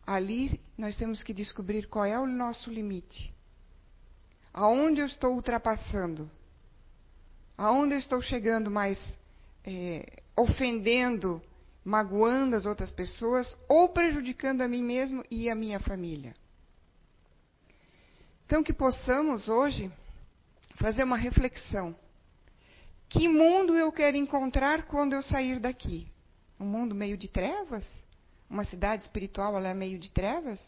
ali 0.05 0.59
nós 0.77 0.97
temos 0.97 1.23
que 1.23 1.33
descobrir 1.33 1.87
qual 1.87 2.05
é 2.05 2.19
o 2.19 2.25
nosso 2.25 2.71
limite. 2.71 3.33
Aonde 4.51 5.01
eu 5.01 5.05
estou 5.05 5.35
ultrapassando? 5.35 6.29
Aonde 7.55 7.93
eu 7.93 7.99
estou 7.99 8.21
chegando 8.21 8.71
mais 8.71 8.99
é, 9.63 10.21
ofendendo, 10.35 11.41
magoando 11.89 12.55
as 12.55 12.67
outras 12.67 12.91
pessoas 12.91 13.57
ou 13.67 13.89
prejudicando 13.89 14.61
a 14.61 14.67
mim 14.67 14.83
mesmo 14.83 15.23
e 15.29 15.49
a 15.49 15.55
minha 15.55 15.79
família? 15.79 16.35
Então, 18.45 18.63
que 18.63 18.71
possamos 18.71 19.49
hoje 19.49 19.91
fazer 20.75 21.03
uma 21.03 21.17
reflexão. 21.17 21.95
Que 23.09 23.27
mundo 23.27 23.75
eu 23.75 23.91
quero 23.91 24.17
encontrar 24.17 24.83
quando 24.83 25.13
eu 25.13 25.23
sair 25.23 25.59
daqui? 25.59 26.07
Um 26.59 26.65
mundo 26.65 26.93
meio 26.93 27.17
de 27.17 27.27
trevas? 27.27 27.85
Uma 28.47 28.65
cidade 28.65 29.03
espiritual 29.03 29.57
ela 29.57 29.69
é 29.69 29.73
meio 29.73 29.97
de 29.97 30.11
trevas? 30.11 30.61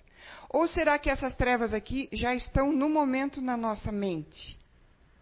Ou 0.49 0.67
será 0.67 0.97
que 0.97 1.09
essas 1.09 1.36
trevas 1.36 1.72
aqui 1.72 2.09
já 2.11 2.34
estão 2.34 2.72
no 2.72 2.89
momento 2.89 3.39
na 3.39 3.55
nossa 3.55 3.91
mente? 3.91 4.59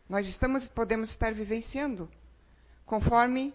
Nós 0.08 0.28
estamos 0.28 0.66
podemos 0.70 1.10
estar 1.12 1.34
vivenciando 1.34 2.10
conforme 2.86 3.54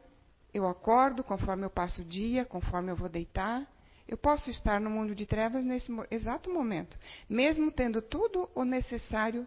eu 0.55 0.69
acordo, 0.69 1.25
conforme 1.25 1.67
eu 1.67 1.71
passo 1.71 2.03
o 2.03 2.05
dia, 2.05 2.45
conforme 2.45 2.93
eu 2.93 2.97
vou 2.97 3.09
deitar, 3.09 3.67
eu 4.07 4.17
posso 4.17 4.49
estar 4.51 4.81
no 4.81 4.89
mundo 4.89 5.13
de 5.13 5.27
trevas 5.27 5.65
nesse 5.65 5.91
exato 6.13 6.49
momento, 6.49 6.97
mesmo 7.29 7.73
tendo 7.73 8.01
tudo 8.01 8.49
o 8.55 8.65
necessário 8.65 9.47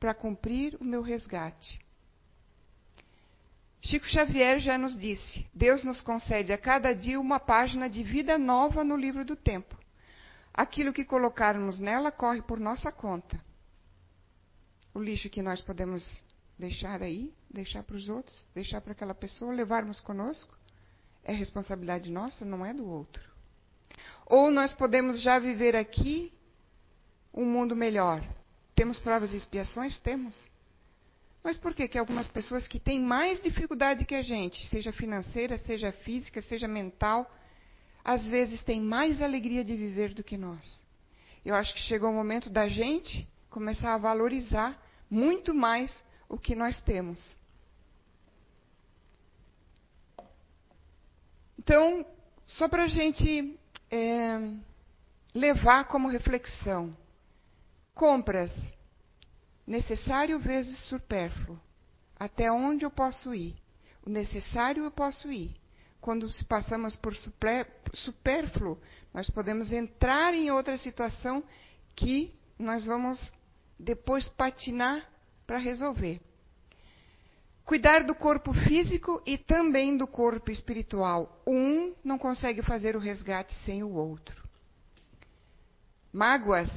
para 0.00 0.14
cumprir 0.14 0.76
o 0.80 0.84
meu 0.84 1.02
resgate. 1.02 1.78
Chico 3.82 4.06
Xavier 4.06 4.60
já 4.60 4.78
nos 4.78 4.98
disse: 4.98 5.46
Deus 5.52 5.84
nos 5.84 6.00
concede 6.00 6.54
a 6.54 6.58
cada 6.58 6.94
dia 6.94 7.20
uma 7.20 7.38
página 7.38 7.90
de 7.90 8.02
vida 8.02 8.38
nova 8.38 8.82
no 8.82 8.96
livro 8.96 9.26
do 9.26 9.36
tempo. 9.36 9.76
Aquilo 10.54 10.92
que 10.92 11.04
colocarmos 11.04 11.78
nela 11.78 12.10
corre 12.10 12.40
por 12.40 12.58
nossa 12.58 12.90
conta. 12.90 13.38
O 14.94 15.00
lixo 15.00 15.28
que 15.28 15.42
nós 15.42 15.60
podemos 15.60 16.24
deixar 16.58 17.02
aí, 17.02 17.32
deixar 17.50 17.82
para 17.82 17.96
os 17.96 18.08
outros, 18.08 18.46
deixar 18.54 18.80
para 18.80 18.92
aquela 18.92 19.14
pessoa, 19.14 19.52
levarmos 19.52 20.00
conosco, 20.00 20.56
é 21.24 21.32
responsabilidade 21.32 22.10
nossa, 22.10 22.44
não 22.44 22.64
é 22.64 22.72
do 22.72 22.86
outro. 22.86 23.22
Ou 24.26 24.50
nós 24.50 24.72
podemos 24.72 25.20
já 25.20 25.38
viver 25.38 25.76
aqui 25.76 26.32
um 27.32 27.44
mundo 27.44 27.74
melhor. 27.74 28.24
Temos 28.74 28.98
provas 28.98 29.32
e 29.32 29.36
expiações? 29.36 29.98
Temos. 29.98 30.48
Mas 31.42 31.56
por 31.58 31.74
que, 31.74 31.86
que 31.86 31.98
algumas 31.98 32.26
pessoas 32.26 32.66
que 32.66 32.80
têm 32.80 33.00
mais 33.00 33.42
dificuldade 33.42 34.06
que 34.06 34.14
a 34.14 34.22
gente, 34.22 34.66
seja 34.68 34.92
financeira, 34.92 35.58
seja 35.58 35.92
física, 35.92 36.40
seja 36.40 36.66
mental, 36.66 37.30
às 38.02 38.24
vezes 38.24 38.62
têm 38.62 38.80
mais 38.80 39.20
alegria 39.20 39.62
de 39.62 39.76
viver 39.76 40.14
do 40.14 40.24
que 40.24 40.38
nós? 40.38 40.82
Eu 41.44 41.54
acho 41.54 41.74
que 41.74 41.80
chegou 41.80 42.10
o 42.10 42.14
momento 42.14 42.48
da 42.48 42.66
gente 42.66 43.28
começar 43.50 43.94
a 43.94 43.98
valorizar 43.98 44.82
muito 45.10 45.54
mais 45.54 46.02
o 46.34 46.38
que 46.38 46.56
nós 46.56 46.82
temos. 46.82 47.36
Então, 51.56 52.04
só 52.44 52.68
para 52.68 52.82
a 52.84 52.88
gente 52.88 53.56
é, 53.88 54.50
levar 55.32 55.84
como 55.84 56.08
reflexão. 56.08 56.94
Compras, 57.94 58.52
necessário 59.64 60.40
vezes 60.40 60.76
supérfluo. 60.88 61.58
Até 62.18 62.50
onde 62.50 62.84
eu 62.84 62.90
posso 62.90 63.32
ir? 63.32 63.54
O 64.04 64.10
necessário 64.10 64.82
eu 64.82 64.90
posso 64.90 65.30
ir. 65.30 65.54
Quando 66.00 66.28
passamos 66.48 66.96
por 66.96 67.14
supérfluo, 67.94 68.76
nós 69.14 69.30
podemos 69.30 69.70
entrar 69.70 70.34
em 70.34 70.50
outra 70.50 70.76
situação 70.78 71.44
que 71.94 72.34
nós 72.58 72.84
vamos 72.84 73.24
depois 73.78 74.24
patinar 74.24 75.13
para 75.46 75.58
resolver. 75.58 76.20
Cuidar 77.64 78.04
do 78.04 78.14
corpo 78.14 78.52
físico 78.52 79.22
e 79.24 79.38
também 79.38 79.96
do 79.96 80.06
corpo 80.06 80.50
espiritual. 80.50 81.42
Um 81.46 81.94
não 82.04 82.18
consegue 82.18 82.62
fazer 82.62 82.94
o 82.94 83.00
resgate 83.00 83.54
sem 83.64 83.82
o 83.82 83.92
outro. 83.94 84.44
Mágoas, 86.12 86.70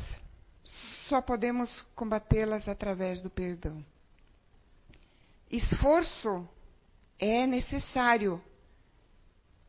só 1.07 1.21
podemos 1.21 1.81
combatê-las 1.93 2.67
através 2.67 3.21
do 3.21 3.29
perdão. 3.29 3.83
Esforço 5.51 6.47
é 7.19 7.45
necessário. 7.45 8.41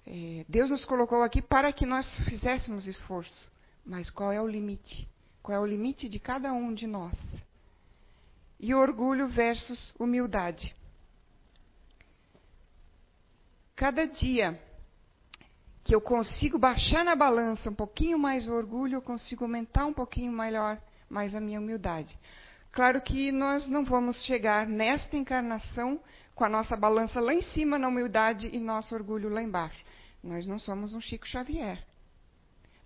É, 0.06 0.44
Deus 0.48 0.70
nos 0.70 0.84
colocou 0.84 1.22
aqui 1.22 1.42
para 1.42 1.72
que 1.72 1.84
nós 1.84 2.12
fizéssemos 2.24 2.86
esforço. 2.86 3.50
Mas 3.84 4.08
qual 4.08 4.30
é 4.32 4.40
o 4.40 4.46
limite? 4.46 5.08
Qual 5.42 5.56
é 5.56 5.60
o 5.60 5.66
limite 5.66 6.08
de 6.08 6.18
cada 6.18 6.52
um 6.52 6.72
de 6.72 6.86
nós? 6.86 7.14
E 8.60 8.74
orgulho 8.74 9.28
versus 9.28 9.94
humildade. 9.98 10.74
Cada 13.76 14.06
dia 14.06 14.60
que 15.84 15.94
eu 15.94 16.00
consigo 16.00 16.58
baixar 16.58 17.04
na 17.04 17.14
balança 17.14 17.70
um 17.70 17.74
pouquinho 17.74 18.18
mais 18.18 18.46
o 18.48 18.52
orgulho, 18.52 18.96
eu 18.96 19.02
consigo 19.02 19.44
aumentar 19.44 19.86
um 19.86 19.92
pouquinho 19.92 20.32
melhor 20.32 20.78
mais 21.08 21.34
a 21.34 21.40
minha 21.40 21.60
humildade. 21.60 22.18
Claro 22.72 23.00
que 23.00 23.32
nós 23.32 23.68
não 23.68 23.84
vamos 23.84 24.22
chegar 24.24 24.66
nesta 24.66 25.16
encarnação 25.16 26.00
com 26.34 26.44
a 26.44 26.48
nossa 26.48 26.76
balança 26.76 27.20
lá 27.20 27.32
em 27.32 27.40
cima 27.40 27.78
na 27.78 27.88
humildade 27.88 28.50
e 28.52 28.58
nosso 28.58 28.94
orgulho 28.94 29.28
lá 29.28 29.42
embaixo. 29.42 29.82
Nós 30.22 30.46
não 30.46 30.58
somos 30.58 30.92
um 30.94 31.00
Chico 31.00 31.26
Xavier. 31.26 31.82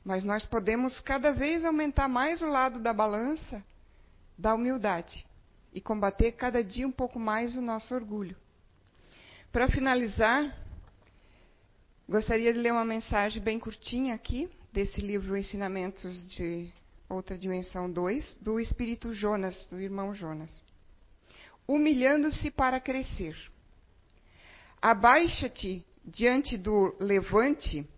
Mas 0.04 0.22
nós 0.22 0.44
podemos 0.44 1.00
cada 1.00 1.32
vez 1.32 1.64
aumentar 1.64 2.08
mais 2.08 2.42
o 2.42 2.46
lado 2.46 2.78
da 2.80 2.92
balança 2.92 3.64
da 4.38 4.54
humildade 4.54 5.26
e 5.72 5.80
combater 5.80 6.32
cada 6.32 6.62
dia 6.62 6.86
um 6.86 6.92
pouco 6.92 7.18
mais 7.18 7.56
o 7.56 7.60
nosso 7.60 7.94
orgulho. 7.94 8.36
Para 9.50 9.68
finalizar, 9.68 10.62
Gostaria 12.12 12.52
de 12.52 12.58
ler 12.58 12.72
uma 12.72 12.84
mensagem 12.84 13.40
bem 13.40 13.58
curtinha 13.58 14.14
aqui, 14.14 14.50
desse 14.70 15.00
livro 15.00 15.34
Ensinamentos 15.34 16.28
de 16.28 16.70
Outra 17.08 17.38
Dimensão 17.38 17.90
2, 17.90 18.36
do 18.40 18.60
Espírito 18.60 19.14
Jonas, 19.14 19.64
do 19.70 19.80
irmão 19.80 20.12
Jonas. 20.12 20.60
humilhando-se 21.66 22.50
para 22.50 22.78
crescer. 22.78 23.34
Abaixa-te 24.82 25.86
diante 26.04 26.58
do 26.58 26.94
levante. 27.00 27.88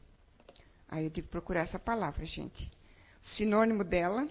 Aí 0.87 1.07
eu 1.07 1.11
tive 1.11 1.27
que 1.27 1.33
procurar 1.33 1.63
essa 1.63 1.79
palavra, 1.79 2.25
gente. 2.25 2.71
Sinônimo 3.21 3.83
dela 3.83 4.29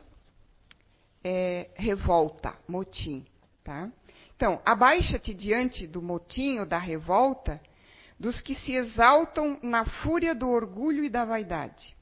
é 1.23 1.71
revolta, 1.75 2.57
motim, 2.69 3.25
tá? 3.63 3.91
Então, 4.35 4.61
abaixa-te 4.65 5.33
diante 5.33 5.87
do 5.87 6.01
motim 6.01 6.59
ou 6.59 6.65
da 6.65 6.77
revolta 6.77 7.61
dos 8.19 8.41
que 8.41 8.55
se 8.55 8.73
exaltam 8.73 9.59
na 9.61 9.85
fúria 9.85 10.35
do 10.35 10.49
orgulho 10.49 11.03
e 11.03 11.09
da 11.09 11.25
vaidade. 11.25 11.95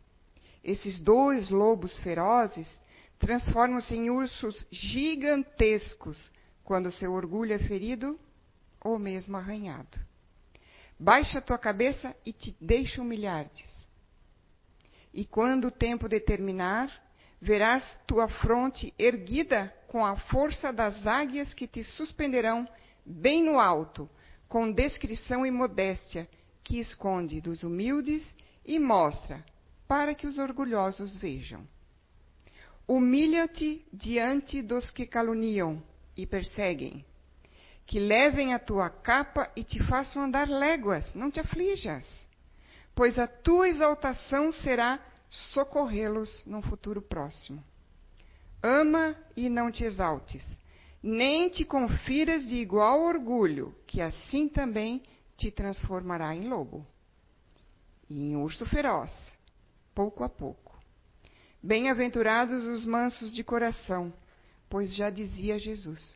Esses 0.64 0.99
dois 0.99 1.49
lobos 1.49 1.97
ferozes 1.99 2.70
transformam-se 3.18 3.95
em 3.95 4.09
ursos 4.09 4.66
gigantescos 4.72 6.32
quando 6.64 6.91
seu 6.91 7.14
orgulho 7.14 7.53
é 7.53 7.59
ferido 7.59 8.20
ou 8.84 8.97
mesmo 8.99 9.38
arranhado. 9.38 9.99
Baixa 10.99 11.39
a 11.39 11.41
tua 11.41 11.57
cabeça 11.57 12.16
e 12.26 12.32
te 12.32 12.55
deixa 12.62 13.01
humilhar-te. 13.01 13.66
E 15.14 15.26
quando 15.26 15.66
o 15.66 15.72
tempo 15.72 16.07
determinar, 16.07 16.89
verás 17.42 17.84
tua 18.06 18.30
fronte 18.30 18.94
erguida 19.00 19.74
com 19.88 20.06
a 20.06 20.16
força 20.16 20.72
das 20.72 21.08
águias 21.08 21.54
que 21.54 21.68
te 21.68 21.84
suspenderão 21.84 22.68
bem 23.04 23.44
no 23.44 23.60
alto, 23.60 24.08
com 24.48 24.72
descrição 24.72 25.46
e 25.46 25.50
modéstia, 25.50 26.30
que 26.64 26.80
esconde 26.80 27.42
dos 27.42 27.64
humildes 27.64 28.24
e 28.64 28.78
mostra, 28.78 29.44
para 29.88 30.14
que 30.14 30.28
os 30.28 30.38
orgulhosos 30.38 31.16
vejam. 31.18 31.68
Humilha-te 32.88 33.84
diante 33.92 34.62
dos 34.62 34.92
que 34.92 35.08
caluniam 35.08 35.82
e 36.16 36.28
perseguem, 36.28 37.04
que 37.86 38.00
levem 38.00 38.54
a 38.54 38.60
tua 38.60 38.89
capa 38.89 39.52
e 39.56 39.64
te 39.64 39.82
façam 39.84 40.22
andar 40.22 40.48
léguas, 40.48 41.16
não 41.16 41.32
te 41.32 41.39
aflijas, 41.39 42.06
pois 42.94 43.18
a 43.18 43.28
tua 43.28 43.68
exaltação 43.68 44.52
será 44.52 45.00
socorrê-los 45.32 46.45
num 46.45 46.61
futuro 46.61 47.01
próximo. 47.01 47.63
Ama 48.61 49.15
e 49.36 49.49
não 49.49 49.71
te 49.71 49.86
exaltes, 49.86 50.45
nem 51.01 51.49
te 51.49 51.63
confiras 51.63 52.45
de 52.45 52.55
igual 52.55 53.01
orgulho, 53.01 53.73
que 53.88 54.01
assim 54.01 54.47
também 54.49 55.01
te 55.38 55.49
transformará 55.49 56.36
em 56.36 56.47
lobo 56.47 56.86
e 58.09 58.21
em 58.23 58.36
urso 58.36 58.65
feroz, 58.65 59.11
pouco 59.95 60.23
a 60.23 60.29
pouco. 60.29 60.77
Bem-aventurados 61.63 62.65
os 62.65 62.86
mansos 62.86 63.34
de 63.34 63.43
coração, 63.43 64.13
pois 64.69 64.93
já 64.93 65.09
dizia 65.09 65.57
Jesus: 65.57 66.15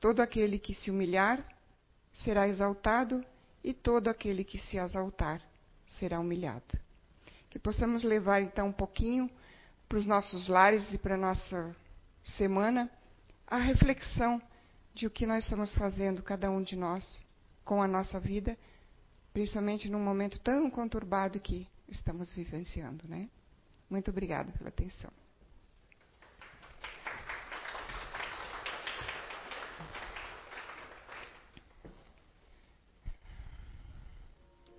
todo 0.00 0.20
aquele 0.20 0.58
que 0.58 0.74
se 0.74 0.90
humilhar 0.90 1.46
será 2.14 2.48
exaltado, 2.48 3.24
e 3.62 3.72
todo 3.74 4.08
aquele 4.08 4.42
que 4.42 4.58
se 4.58 4.78
exaltar 4.78 5.42
será 5.86 6.18
humilhado 6.18 6.83
que 7.54 7.58
possamos 7.60 8.02
levar 8.02 8.42
então 8.42 8.66
um 8.66 8.72
pouquinho 8.72 9.30
para 9.88 9.98
os 9.98 10.04
nossos 10.04 10.48
lares 10.48 10.92
e 10.92 10.98
para 10.98 11.14
a 11.14 11.16
nossa 11.16 11.72
semana 12.36 12.90
a 13.46 13.58
reflexão 13.58 14.42
de 14.92 15.06
o 15.06 15.10
que 15.10 15.24
nós 15.24 15.44
estamos 15.44 15.72
fazendo, 15.76 16.20
cada 16.20 16.50
um 16.50 16.60
de 16.60 16.74
nós, 16.74 17.22
com 17.64 17.80
a 17.80 17.86
nossa 17.86 18.18
vida, 18.18 18.58
principalmente 19.32 19.88
num 19.88 20.02
momento 20.02 20.40
tão 20.40 20.68
conturbado 20.68 21.38
que 21.38 21.68
estamos 21.88 22.32
vivenciando, 22.32 23.06
né? 23.06 23.30
Muito 23.88 24.10
obrigada 24.10 24.50
pela 24.58 24.70
atenção. 24.70 25.12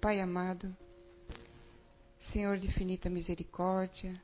Pai 0.02 0.20
amado, 0.20 0.76
Senhor 2.36 2.58
de 2.58 2.68
infinita 2.68 3.10
misericórdia, 3.10 4.22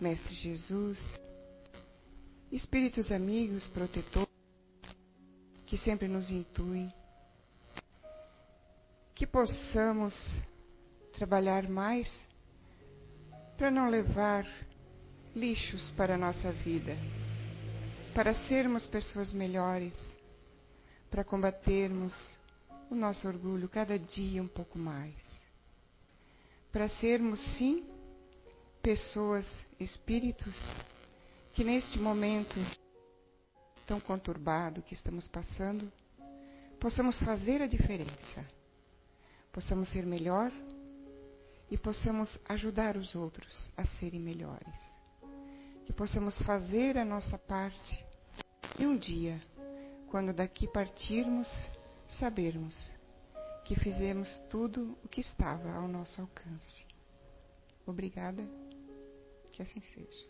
Mestre 0.00 0.32
Jesus, 0.36 1.00
Espíritos 2.52 3.10
amigos, 3.10 3.66
protetores, 3.66 4.28
que 5.66 5.76
sempre 5.78 6.06
nos 6.06 6.30
intuem, 6.30 6.94
que 9.16 9.26
possamos 9.26 10.14
trabalhar 11.12 11.68
mais 11.68 12.08
para 13.58 13.68
não 13.68 13.90
levar 13.90 14.46
lixos 15.34 15.90
para 15.96 16.14
a 16.14 16.18
nossa 16.18 16.52
vida, 16.52 16.96
para 18.14 18.32
sermos 18.46 18.86
pessoas 18.86 19.32
melhores, 19.32 19.94
para 21.10 21.24
combatermos 21.24 22.14
o 22.88 22.94
nosso 22.94 23.26
orgulho 23.26 23.68
cada 23.68 23.98
dia 23.98 24.40
um 24.40 24.46
pouco 24.46 24.78
mais 24.78 25.29
para 26.72 26.88
sermos, 26.88 27.40
sim, 27.56 27.84
pessoas, 28.82 29.46
espíritos, 29.78 30.56
que 31.52 31.64
neste 31.64 31.98
momento 31.98 32.56
tão 33.86 33.98
conturbado 33.98 34.82
que 34.82 34.94
estamos 34.94 35.26
passando, 35.26 35.92
possamos 36.78 37.18
fazer 37.20 37.60
a 37.60 37.66
diferença, 37.66 38.46
possamos 39.52 39.88
ser 39.90 40.06
melhor 40.06 40.52
e 41.68 41.76
possamos 41.76 42.38
ajudar 42.48 42.96
os 42.96 43.14
outros 43.14 43.70
a 43.76 43.84
serem 43.84 44.20
melhores. 44.20 44.78
Que 45.86 45.92
possamos 45.92 46.38
fazer 46.42 46.96
a 46.96 47.04
nossa 47.04 47.36
parte 47.36 48.04
e 48.78 48.86
um 48.86 48.96
dia, 48.96 49.42
quando 50.08 50.32
daqui 50.32 50.68
partirmos, 50.68 51.48
sabermos 52.08 52.90
que 53.70 53.78
fizemos 53.78 54.28
tudo 54.50 54.98
o 55.04 55.08
que 55.08 55.20
estava 55.20 55.70
ao 55.70 55.86
nosso 55.86 56.20
alcance. 56.20 56.84
Obrigada, 57.86 58.44
que 59.52 59.62
assim 59.62 59.80
seja. 59.80 60.28